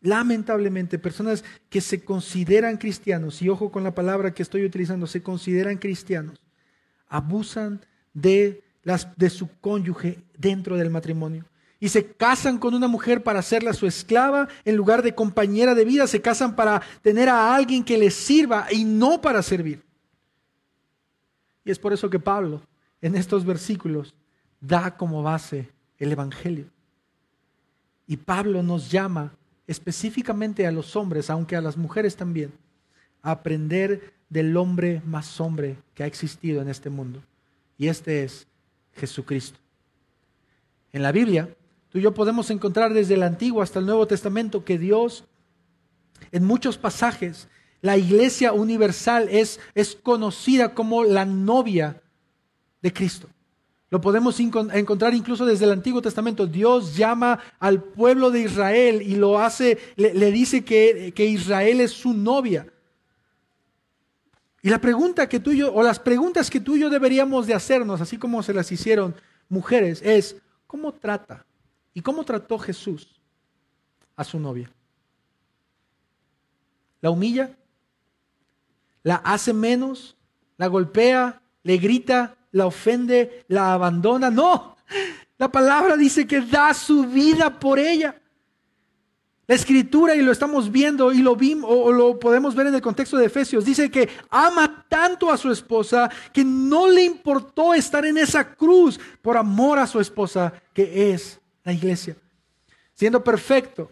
lamentablemente, 0.00 0.98
personas 0.98 1.44
que 1.68 1.80
se 1.80 2.04
consideran 2.04 2.76
cristianos, 2.76 3.42
y 3.42 3.48
ojo 3.48 3.70
con 3.70 3.84
la 3.84 3.94
palabra 3.94 4.32
que 4.32 4.42
estoy 4.42 4.64
utilizando, 4.64 5.06
se 5.06 5.22
consideran 5.22 5.76
cristianos, 5.78 6.40
abusan 7.08 7.80
de, 8.14 8.62
las, 8.82 9.16
de 9.16 9.30
su 9.30 9.48
cónyuge 9.60 10.24
dentro 10.36 10.76
del 10.76 10.90
matrimonio. 10.90 11.44
Y 11.78 11.90
se 11.90 12.06
casan 12.06 12.56
con 12.56 12.72
una 12.72 12.88
mujer 12.88 13.22
para 13.22 13.40
hacerla 13.40 13.74
su 13.74 13.86
esclava 13.86 14.48
en 14.64 14.76
lugar 14.76 15.02
de 15.02 15.14
compañera 15.14 15.74
de 15.74 15.84
vida. 15.84 16.06
Se 16.06 16.22
casan 16.22 16.56
para 16.56 16.80
tener 17.02 17.28
a 17.28 17.54
alguien 17.54 17.84
que 17.84 17.98
les 17.98 18.14
sirva 18.14 18.66
y 18.72 18.82
no 18.84 19.20
para 19.20 19.42
servir. 19.42 19.82
Y 21.66 21.70
es 21.70 21.78
por 21.78 21.92
eso 21.92 22.08
que 22.08 22.18
Pablo 22.18 22.62
en 23.02 23.14
estos 23.14 23.44
versículos 23.44 24.14
da 24.60 24.96
como 24.96 25.22
base 25.22 25.70
el 25.98 26.12
Evangelio. 26.12 26.66
Y 28.06 28.16
Pablo 28.16 28.62
nos 28.62 28.90
llama 28.90 29.32
específicamente 29.66 30.66
a 30.66 30.72
los 30.72 30.94
hombres, 30.96 31.28
aunque 31.30 31.56
a 31.56 31.60
las 31.60 31.76
mujeres 31.76 32.16
también, 32.16 32.52
a 33.22 33.32
aprender 33.32 34.14
del 34.28 34.56
hombre 34.56 35.02
más 35.04 35.40
hombre 35.40 35.76
que 35.94 36.02
ha 36.02 36.06
existido 36.06 36.62
en 36.62 36.68
este 36.68 36.90
mundo. 36.90 37.22
Y 37.78 37.88
este 37.88 38.24
es 38.24 38.46
Jesucristo. 38.94 39.58
En 40.92 41.02
la 41.02 41.12
Biblia, 41.12 41.48
tú 41.90 41.98
y 41.98 42.02
yo 42.02 42.14
podemos 42.14 42.50
encontrar 42.50 42.94
desde 42.94 43.14
el 43.14 43.22
Antiguo 43.22 43.62
hasta 43.62 43.80
el 43.80 43.86
Nuevo 43.86 44.06
Testamento 44.06 44.64
que 44.64 44.78
Dios, 44.78 45.24
en 46.32 46.44
muchos 46.44 46.78
pasajes, 46.78 47.48
la 47.82 47.96
iglesia 47.96 48.52
universal 48.52 49.28
es, 49.30 49.60
es 49.74 49.94
conocida 49.96 50.74
como 50.74 51.04
la 51.04 51.24
novia 51.24 52.02
de 52.82 52.92
Cristo. 52.92 53.28
Lo 53.96 54.00
podemos 54.02 54.38
encontrar 54.40 55.14
incluso 55.14 55.46
desde 55.46 55.64
el 55.64 55.70
Antiguo 55.70 56.02
Testamento. 56.02 56.46
Dios 56.46 56.94
llama 56.94 57.40
al 57.58 57.82
pueblo 57.82 58.30
de 58.30 58.42
Israel 58.42 59.00
y 59.00 59.16
lo 59.16 59.38
hace, 59.38 59.78
le, 59.96 60.30
dice 60.30 60.66
que, 60.66 61.14
que, 61.16 61.24
Israel 61.24 61.80
es 61.80 61.92
su 61.92 62.12
novia. 62.12 62.70
Y 64.60 64.68
la 64.68 64.82
pregunta 64.82 65.26
que 65.30 65.40
tú 65.40 65.50
y 65.50 65.56
yo, 65.60 65.72
o 65.72 65.82
las 65.82 65.98
preguntas 65.98 66.50
que 66.50 66.60
tú 66.60 66.76
y 66.76 66.80
yo 66.80 66.90
deberíamos 66.90 67.46
de 67.46 67.54
hacernos, 67.54 68.02
así 68.02 68.18
como 68.18 68.42
se 68.42 68.52
las 68.52 68.70
hicieron 68.70 69.14
mujeres, 69.48 70.02
es, 70.02 70.36
¿cómo 70.66 70.92
trata? 70.92 71.46
¿Y 71.94 72.02
cómo 72.02 72.22
trató 72.22 72.58
Jesús 72.58 73.18
a 74.14 74.24
su 74.24 74.38
novia? 74.38 74.70
¿La 77.00 77.08
humilla? 77.08 77.56
¿La 79.02 79.14
hace 79.14 79.54
menos? 79.54 80.18
¿La 80.58 80.66
golpea? 80.66 81.40
¿Le 81.62 81.78
grita? 81.78 82.36
La 82.56 82.66
ofende, 82.66 83.44
la 83.48 83.74
abandona. 83.74 84.30
No, 84.30 84.76
la 85.36 85.52
palabra 85.52 85.96
dice 85.96 86.26
que 86.26 86.40
da 86.40 86.72
su 86.72 87.04
vida 87.04 87.60
por 87.60 87.78
ella. 87.78 88.18
La 89.46 89.54
escritura, 89.54 90.16
y 90.16 90.22
lo 90.22 90.32
estamos 90.32 90.72
viendo 90.72 91.12
y 91.12 91.18
lo 91.18 91.36
vimos, 91.36 91.70
o 91.70 91.92
lo 91.92 92.18
podemos 92.18 92.54
ver 92.54 92.66
en 92.66 92.74
el 92.74 92.80
contexto 92.80 93.16
de 93.16 93.26
Efesios, 93.26 93.64
dice 93.64 93.90
que 93.90 94.08
ama 94.30 94.84
tanto 94.88 95.30
a 95.30 95.36
su 95.36 95.52
esposa 95.52 96.10
que 96.32 96.44
no 96.44 96.88
le 96.88 97.04
importó 97.04 97.72
estar 97.72 98.04
en 98.06 98.18
esa 98.18 98.54
cruz 98.54 98.98
por 99.22 99.36
amor 99.36 99.78
a 99.78 99.86
su 99.86 100.00
esposa, 100.00 100.52
que 100.72 101.12
es 101.12 101.38
la 101.62 101.72
iglesia. 101.72 102.16
Siendo 102.94 103.22
perfecto, 103.22 103.90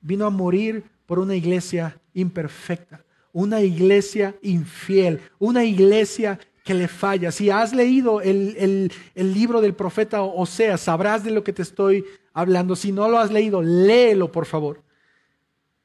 vino 0.00 0.24
a 0.24 0.30
morir 0.30 0.84
por 1.04 1.18
una 1.18 1.34
iglesia 1.34 2.00
imperfecta, 2.14 3.04
una 3.32 3.60
iglesia 3.60 4.34
infiel, 4.40 5.20
una 5.38 5.64
iglesia 5.64 6.38
que 6.68 6.74
le 6.74 6.86
falla. 6.86 7.32
Si 7.32 7.48
has 7.48 7.72
leído 7.72 8.20
el, 8.20 8.92
libro 9.14 9.62
del 9.62 9.74
profeta 9.74 10.20
Oseas, 10.20 10.82
sabrás 10.82 11.24
de 11.24 11.30
lo 11.30 11.42
que 11.42 11.54
te 11.54 11.62
estoy 11.62 12.04
hablando. 12.34 12.76
Si 12.76 12.92
no 12.92 13.08
lo 13.08 13.18
has 13.18 13.32
leído, 13.32 13.62
léelo, 13.62 14.30
por 14.30 14.44
favor. 14.44 14.82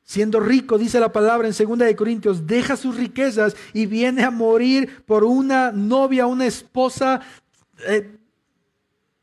Siendo 0.03 0.41
rico, 0.41 0.77
dice 0.77 0.99
la 0.99 1.13
palabra 1.13 1.47
en 1.47 1.53
2 1.57 1.77
de 1.77 1.95
Corintios, 1.95 2.45
deja 2.45 2.75
sus 2.75 2.97
riquezas 2.97 3.55
y 3.71 3.85
viene 3.85 4.25
a 4.25 4.29
morir 4.29 5.05
por 5.05 5.23
una 5.23 5.71
novia, 5.71 6.25
una 6.25 6.47
esposa 6.47 7.21
eh, 7.87 8.17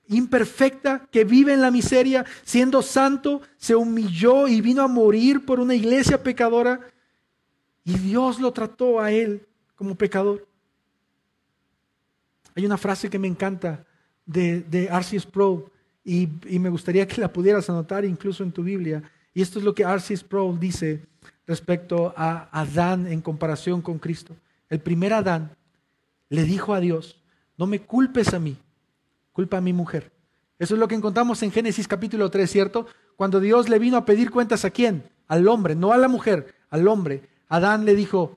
imperfecta 0.08 1.06
que 1.10 1.24
vive 1.24 1.52
en 1.52 1.60
la 1.60 1.70
miseria, 1.70 2.24
siendo 2.42 2.80
santo, 2.80 3.42
se 3.58 3.74
humilló 3.76 4.48
y 4.48 4.62
vino 4.62 4.80
a 4.80 4.88
morir 4.88 5.44
por 5.44 5.60
una 5.60 5.74
iglesia 5.74 6.22
pecadora. 6.22 6.80
Y 7.84 7.98
Dios 7.98 8.40
lo 8.40 8.50
trató 8.50 8.98
a 8.98 9.12
él 9.12 9.46
como 9.76 9.94
pecador. 9.94 10.48
Hay 12.60 12.66
una 12.66 12.76
frase 12.76 13.08
que 13.08 13.18
me 13.18 13.26
encanta 13.26 13.86
de, 14.26 14.60
de 14.60 14.84
R.C. 14.84 15.18
Sproul 15.18 15.64
y, 16.04 16.28
me 16.58 16.68
gustaría 16.68 17.08
que 17.08 17.18
la 17.18 17.32
pudieras 17.32 17.70
anotar 17.70 18.04
incluso 18.04 18.44
en 18.44 18.52
tu 18.52 18.62
Biblia. 18.62 19.02
Y 19.32 19.40
esto 19.40 19.58
es 19.58 19.64
lo 19.64 19.74
que 19.74 19.82
R.C. 19.82 20.14
Sproul 20.14 20.60
dice 20.60 21.00
respecto 21.46 22.12
a 22.14 22.50
Adán 22.52 23.06
en 23.06 23.22
comparación 23.22 23.80
con 23.80 23.98
Cristo. 23.98 24.36
El 24.68 24.80
primer 24.80 25.14
Adán 25.14 25.56
le 26.28 26.44
dijo 26.44 26.74
a 26.74 26.80
Dios, 26.80 27.16
no 27.56 27.66
me 27.66 27.80
culpes 27.80 28.34
a 28.34 28.38
mí, 28.38 28.58
culpa 29.32 29.56
a 29.56 29.62
mi 29.62 29.72
mujer. 29.72 30.12
Eso 30.58 30.74
es 30.74 30.80
lo 30.80 30.86
que 30.86 30.96
encontramos 30.96 31.42
en 31.42 31.52
Génesis 31.52 31.88
capítulo 31.88 32.30
3, 32.30 32.50
¿cierto? 32.50 32.86
Cuando 33.16 33.40
Dios 33.40 33.70
le 33.70 33.78
vino 33.78 33.96
a 33.96 34.04
pedir 34.04 34.30
cuentas 34.30 34.66
a 34.66 34.70
quién? 34.70 35.02
Al 35.28 35.48
hombre, 35.48 35.74
no 35.74 35.92
a 35.92 35.96
la 35.96 36.08
mujer, 36.08 36.54
al 36.68 36.86
hombre. 36.88 37.22
Adán 37.48 37.86
le 37.86 37.94
dijo, 37.94 38.36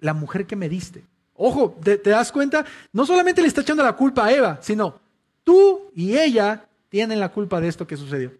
la 0.00 0.14
mujer 0.14 0.46
que 0.46 0.56
me 0.56 0.68
diste. 0.68 1.04
Ojo, 1.36 1.76
¿te, 1.82 1.98
das 1.98 2.30
cuenta? 2.30 2.64
No 2.92 3.04
solamente 3.04 3.42
le 3.42 3.48
está 3.48 3.62
echando 3.62 3.82
la 3.82 3.94
culpa 3.94 4.26
a 4.26 4.32
Eva, 4.32 4.58
sino 4.62 5.00
tú 5.42 5.90
y 5.94 6.16
ella 6.16 6.66
tienen 6.88 7.18
la 7.18 7.30
culpa 7.30 7.60
de 7.60 7.68
esto 7.68 7.86
que 7.86 7.96
sucedió. 7.96 8.32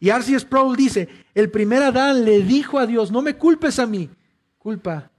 Y 0.00 0.10
Arceus 0.10 0.42
Sproul 0.42 0.76
dice, 0.76 1.08
el 1.34 1.50
primer 1.50 1.82
Adán 1.82 2.24
le 2.24 2.42
dijo 2.42 2.78
a 2.78 2.86
Dios, 2.86 3.10
no 3.10 3.22
me 3.22 3.36
culpes 3.36 3.78
a 3.78 3.86
mí, 3.86 4.10
culpa 4.58 5.10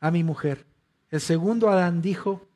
a 0.00 0.10
mi 0.10 0.24
mujer. 0.24 0.64
El 1.10 1.20
segundo 1.20 1.70
Adán 1.70 2.02
dijo, 2.02 2.46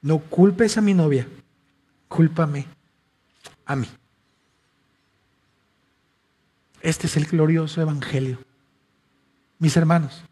no 0.00 0.18
culpes 0.18 0.76
a 0.76 0.80
mi 0.80 0.94
novia, 0.94 1.28
cúlpame 2.08 2.66
a 3.66 3.76
mí. 3.76 3.88
Este 6.80 7.06
es 7.06 7.16
el 7.16 7.26
glorioso 7.26 7.80
evangelio. 7.80 8.38
Mis 9.58 9.76
hermanos, 9.76 10.24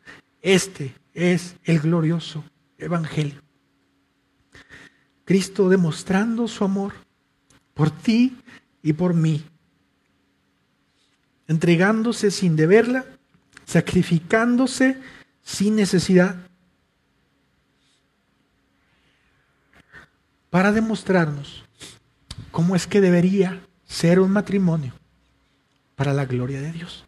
este 0.42 0.94
es 1.14 1.56
el 1.64 1.80
glorioso 1.80 2.44
Evangelio. 2.78 3.42
Cristo 5.24 5.68
demostrando 5.68 6.48
su 6.48 6.64
amor 6.64 6.92
por 7.74 7.90
ti 7.90 8.36
y 8.82 8.92
por 8.92 9.14
mí, 9.14 9.44
entregándose 11.46 12.30
sin 12.30 12.56
deberla, 12.56 13.04
sacrificándose 13.64 14.96
sin 15.42 15.76
necesidad, 15.76 16.36
para 20.50 20.72
demostrarnos 20.72 21.64
cómo 22.50 22.74
es 22.74 22.86
que 22.86 23.00
debería 23.00 23.60
ser 23.86 24.20
un 24.20 24.32
matrimonio 24.32 24.92
para 25.94 26.12
la 26.12 26.24
gloria 26.24 26.60
de 26.60 26.72
Dios. 26.72 27.06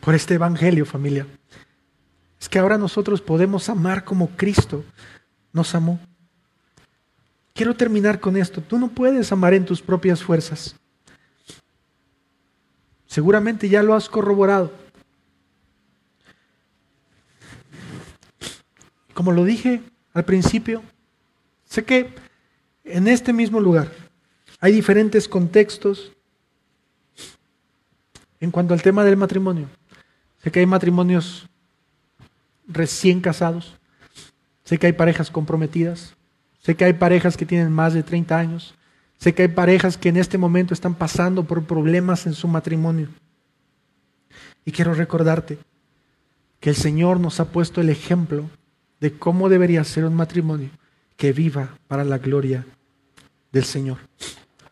Por 0.00 0.14
este 0.14 0.34
Evangelio, 0.34 0.84
familia. 0.86 1.26
Es 2.40 2.48
que 2.48 2.58
ahora 2.58 2.78
nosotros 2.78 3.20
podemos 3.20 3.68
amar 3.68 4.04
como 4.04 4.28
Cristo 4.30 4.84
nos 5.52 5.74
amó. 5.74 6.00
Quiero 7.52 7.74
terminar 7.74 8.20
con 8.20 8.36
esto. 8.36 8.62
Tú 8.62 8.78
no 8.78 8.88
puedes 8.88 9.30
amar 9.32 9.52
en 9.52 9.64
tus 9.64 9.82
propias 9.82 10.22
fuerzas. 10.22 10.74
Seguramente 13.06 13.68
ya 13.68 13.82
lo 13.82 13.94
has 13.94 14.08
corroborado. 14.08 14.72
Como 19.12 19.32
lo 19.32 19.44
dije 19.44 19.82
al 20.14 20.24
principio, 20.24 20.82
sé 21.64 21.84
que 21.84 22.14
en 22.84 23.08
este 23.08 23.32
mismo 23.32 23.60
lugar 23.60 23.92
hay 24.60 24.72
diferentes 24.72 25.28
contextos 25.28 26.12
en 28.40 28.50
cuanto 28.50 28.72
al 28.72 28.80
tema 28.80 29.04
del 29.04 29.16
matrimonio. 29.16 29.68
Sé 30.42 30.50
que 30.50 30.60
hay 30.60 30.66
matrimonios 30.66 31.48
recién 32.66 33.20
casados. 33.20 33.76
Sé 34.64 34.78
que 34.78 34.86
hay 34.86 34.92
parejas 34.92 35.30
comprometidas. 35.30 36.16
Sé 36.62 36.74
que 36.74 36.84
hay 36.84 36.94
parejas 36.94 37.36
que 37.36 37.46
tienen 37.46 37.72
más 37.72 37.94
de 37.94 38.02
30 38.02 38.38
años. 38.38 38.74
Sé 39.18 39.34
que 39.34 39.42
hay 39.42 39.48
parejas 39.48 39.98
que 39.98 40.08
en 40.08 40.16
este 40.16 40.38
momento 40.38 40.72
están 40.72 40.94
pasando 40.94 41.44
por 41.44 41.64
problemas 41.64 42.26
en 42.26 42.32
su 42.32 42.48
matrimonio. 42.48 43.08
Y 44.64 44.72
quiero 44.72 44.94
recordarte 44.94 45.58
que 46.58 46.70
el 46.70 46.76
Señor 46.76 47.20
nos 47.20 47.40
ha 47.40 47.46
puesto 47.46 47.80
el 47.80 47.90
ejemplo 47.90 48.48
de 49.00 49.12
cómo 49.12 49.48
debería 49.48 49.84
ser 49.84 50.04
un 50.04 50.14
matrimonio 50.14 50.70
que 51.16 51.32
viva 51.32 51.76
para 51.86 52.04
la 52.04 52.18
gloria 52.18 52.64
del 53.52 53.64
Señor. 53.64 53.98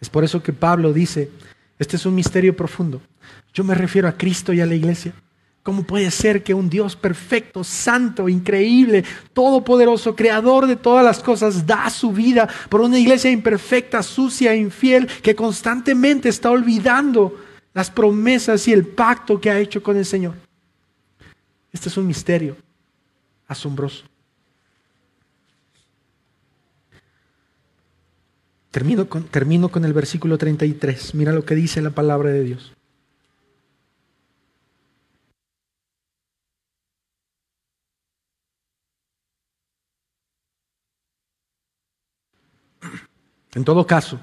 Es 0.01 0.09
por 0.09 0.25
eso 0.25 0.43
que 0.43 0.53
Pablo 0.53 0.93
dice, 0.93 1.31
este 1.79 1.97
es 1.97 2.07
un 2.07 2.15
misterio 2.15 2.57
profundo. 2.57 3.03
Yo 3.53 3.65
me 3.65 3.75
refiero 3.75 4.09
a 4.09 4.13
Cristo 4.13 4.53
y 4.53 4.61
a 4.61 4.67
la 4.67 4.75
iglesia 4.75 5.13
¿Cómo 5.69 5.83
puede 5.83 6.11
ser 6.11 6.43
que 6.43 6.55
un 6.55 6.71
Dios 6.71 6.97
perfecto, 6.97 7.63
santo, 7.63 8.27
increíble, 8.31 9.05
todopoderoso, 9.35 10.17
creador 10.17 10.67
de 10.67 10.77
todas 10.77 11.05
las 11.05 11.19
cosas, 11.19 11.67
da 11.67 11.91
su 11.91 12.11
vida 12.11 12.49
por 12.71 12.81
una 12.81 12.99
iglesia 12.99 13.31
imperfecta, 13.31 14.03
sucia, 14.03 14.55
infiel, 14.55 15.07
que 15.07 15.35
constantemente 15.35 16.31
está 16.31 16.51
olvidando 16.51 17.39
las 17.75 17.91
promesas 17.91 18.67
y 18.67 18.73
el 18.73 18.87
pacto 18.87 19.39
que 19.39 19.51
ha 19.51 19.59
hecho 19.59 19.83
con 19.83 19.99
el 19.99 20.07
Señor? 20.07 20.37
Este 21.71 21.91
es 21.91 21.97
un 21.99 22.07
misterio 22.07 22.57
asombroso. 23.47 24.07
Termino 28.71 29.07
con, 29.07 29.25
termino 29.25 29.69
con 29.69 29.85
el 29.85 29.93
versículo 29.93 30.39
33. 30.39 31.15
Mira 31.15 31.33
lo 31.33 31.45
que 31.45 31.55
dice 31.55 31.83
la 31.83 31.91
palabra 31.91 32.31
de 32.31 32.43
Dios. 32.43 32.78
En 43.55 43.65
todo 43.65 43.87
caso, 43.87 44.19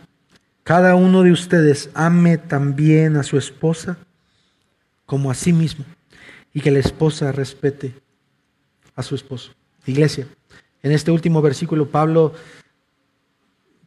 cada 0.64 0.96
uno 0.96 1.24
de 1.24 1.32
ustedes 1.32 1.90
ame 1.94 2.38
también 2.38 3.18
a 3.18 3.24
su 3.24 3.38
esposa 3.38 3.98
como 5.06 5.30
a 5.30 5.36
sí 5.36 5.54
mismo 5.54 5.86
y 6.54 6.62
que 6.62 6.72
la 6.72 6.80
esposa 6.80 7.32
respete 7.32 7.94
a 8.96 9.04
su 9.04 9.16
esposo. 9.16 9.52
Iglesia, 9.86 10.28
en 10.82 10.92
este 10.92 11.12
último 11.12 11.42
versículo 11.42 11.90
Pablo 11.90 12.34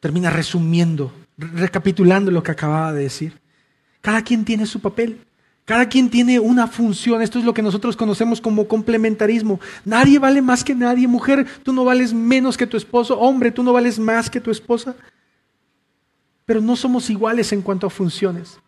termina 0.01 0.30
resumiendo, 0.30 1.12
recapitulando 1.36 2.30
lo 2.30 2.43
que 2.43 2.53
acababa 2.53 2.93
de 2.93 3.03
decir. 3.03 3.41
Cada 4.01 4.22
quien 4.22 4.45
tiene 4.45 4.66
su 4.66 4.80
papel. 4.80 5.20
Cada 5.64 5.89
quien 5.89 6.09
tiene 6.09 6.41
una 6.41 6.66
función. 6.66 7.20
Esto 7.20 7.39
es 7.39 7.45
lo 7.45 7.53
que 7.53 7.62
nosotros 7.62 7.97
conocemos 7.97 8.41
como 8.41 8.66
complementarismo. 8.66 9.61
Nadie 9.84 10.18
vale 10.18 10.41
más 10.41 10.64
que 10.64 10.74
nadie. 10.74 11.07
Mujer, 11.07 11.47
tú 11.62 11.72
no 11.72 11.84
vales 11.84 12.14
menos 12.14 12.57
que 12.57 12.66
tu 12.66 12.76
esposo. 12.76 13.18
Hombre, 13.18 13.51
tú 13.51 13.62
no 13.62 13.72
vales 13.72 13.99
más 13.99 14.30
que 14.30 14.41
tu 14.41 14.51
esposa. 14.51 14.97
Pero 16.49 16.62
no 16.62 16.76
somos 16.76 17.11
iguales 17.11 17.53
en 17.53 17.61
cuanto 17.61 17.86
a 17.86 17.90
funciones. 17.90 18.59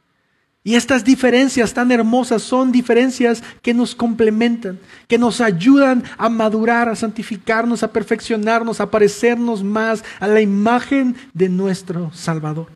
Y 0.62 0.74
estas 0.74 1.03
diferencias 1.03 1.72
tan 1.72 1.91
hermosas 1.91 2.43
son 2.43 2.70
diferencias 2.70 3.43
que 3.62 3.72
nos 3.72 3.95
complementan, 3.95 4.78
que 5.09 5.16
nos 5.16 5.41
ayudan 5.41 6.05
a 6.18 6.28
madurar, 6.28 6.91
a 6.91 6.95
santificarnos, 6.95 7.83
a 7.83 7.91
perfeccionarnos, 7.91 8.83
a 8.83 8.91
parecernos 8.91 9.64
más 9.64 10.05
a 10.18 10.28
la 10.28 10.43
imagen 10.43 11.16
de 11.33 11.49
nuestro 11.49 12.12
Salvador. 12.12 12.66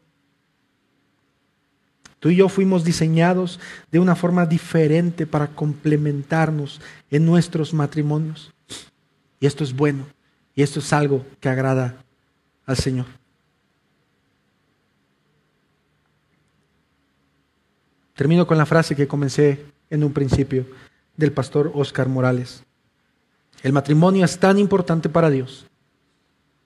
Tú 2.19 2.31
y 2.31 2.37
yo 2.37 2.49
fuimos 2.49 2.83
diseñados 2.83 3.61
de 3.93 3.99
una 3.99 4.17
forma 4.17 4.47
diferente 4.47 5.27
para 5.27 5.49
complementarnos 5.49 6.81
en 7.11 7.27
nuestros 7.27 7.75
matrimonios. 7.75 8.55
Y 9.39 9.45
esto 9.45 9.65
es 9.65 9.77
bueno, 9.77 10.07
y 10.55 10.63
esto 10.63 10.79
es 10.81 10.91
algo 10.95 11.27
que 11.41 11.51
agrada 11.51 12.03
al 12.65 12.79
Señor. 12.79 13.24
Termino 18.15 18.47
con 18.47 18.59
la 18.59 18.67
frase 18.67 18.95
que 18.95 19.09
comencé 19.09 19.65
en 19.91 20.05
un 20.05 20.13
principio 20.13 20.67
del 21.17 21.33
pastor 21.33 21.73
Oscar 21.75 22.09
Morales. 22.09 22.65
El 23.63 23.73
matrimonio 23.73 24.25
es 24.25 24.39
tan 24.39 24.59
importante 24.59 25.09
para 25.09 25.31
Dios, 25.31 25.67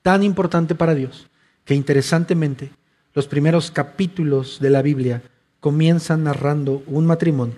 tan 0.03 0.23
importante 0.23 0.75
para 0.75 0.95
Dios, 0.95 1.29
que 1.65 1.75
interesantemente 1.75 2.71
los 3.15 3.27
primeros 3.27 3.71
capítulos 3.71 4.59
de 4.61 4.71
la 4.71 4.83
Biblia 4.83 5.23
comienzan 5.61 6.25
narrando 6.25 6.83
un 6.87 7.07
matrimonio 7.07 7.57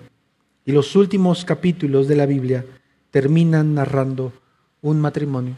y 0.65 0.71
los 0.71 0.95
últimos 0.95 1.43
capítulos 1.45 2.07
de 2.07 2.15
la 2.15 2.25
Biblia 2.25 2.65
terminan 3.09 3.73
narrando 3.73 4.31
un 4.81 5.01
matrimonio, 5.01 5.55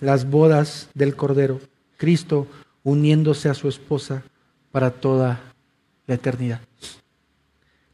las 0.00 0.28
bodas 0.28 0.88
del 0.94 1.16
Cordero, 1.16 1.60
Cristo 1.96 2.46
uniéndose 2.82 3.48
a 3.48 3.54
su 3.54 3.68
esposa 3.68 4.22
para 4.70 4.90
toda 4.90 5.40
la 6.06 6.14
eternidad. 6.14 6.60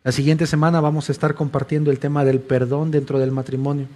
La 0.02 0.12
siguiente 0.12 0.46
semana 0.46 0.80
vamos 0.80 1.08
a 1.08 1.12
estar 1.12 1.34
compartiendo 1.34 1.90
el 1.90 1.98
tema 1.98 2.24
del 2.24 2.40
perdón 2.40 2.90
dentro 2.90 3.18
del 3.18 3.32
matrimonio. 3.32 3.86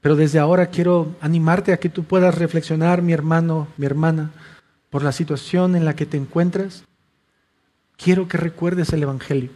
Pero 0.00 0.16
desde 0.16 0.40
ahora 0.40 0.68
quiero 0.68 1.14
animarte 1.20 1.72
a 1.72 1.78
que 1.78 1.88
tú 1.88 2.02
puedas 2.02 2.36
reflexionar, 2.36 3.00
mi 3.00 3.12
hermano, 3.12 3.68
mi 3.76 3.86
hermana, 3.86 4.32
por 4.90 5.04
la 5.04 5.12
situación 5.12 5.76
en 5.76 5.84
la 5.84 5.94
que 5.94 6.06
te 6.06 6.16
encuentras. 6.16 6.84
Quiero 7.96 8.26
que 8.26 8.38
recuerdes 8.38 8.92
el 8.92 9.02
Evangelio, 9.04 9.50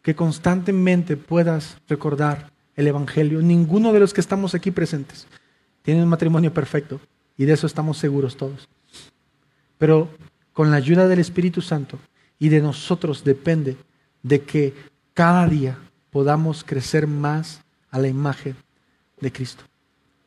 que 0.00 0.14
constantemente 0.14 1.18
puedas 1.18 1.76
recordar 1.86 2.52
el 2.76 2.86
Evangelio. 2.86 3.42
Ninguno 3.42 3.92
de 3.92 4.00
los 4.00 4.14
que 4.14 4.20
estamos 4.20 4.54
aquí 4.54 4.70
presentes 4.70 5.26
tiene 5.82 6.02
un 6.02 6.08
matrimonio 6.08 6.54
perfecto 6.54 7.00
y 7.36 7.44
de 7.44 7.52
eso 7.52 7.66
estamos 7.66 7.98
seguros 7.98 8.36
todos. 8.38 8.66
Pero 9.76 10.08
con 10.54 10.70
la 10.70 10.78
ayuda 10.78 11.06
del 11.06 11.18
Espíritu 11.18 11.60
Santo, 11.60 11.98
y 12.44 12.50
de 12.50 12.60
nosotros 12.60 13.24
depende 13.24 13.78
de 14.22 14.42
que 14.42 14.74
cada 15.14 15.48
día 15.48 15.78
podamos 16.10 16.62
crecer 16.62 17.06
más 17.06 17.62
a 17.90 17.98
la 17.98 18.06
imagen 18.06 18.54
de 19.18 19.32
Cristo. 19.32 19.64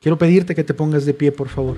Quiero 0.01 0.17
pedirte 0.17 0.55
que 0.55 0.63
te 0.63 0.73
pongas 0.73 1.05
de 1.05 1.13
pie, 1.13 1.31
por 1.31 1.47
favor. 1.47 1.77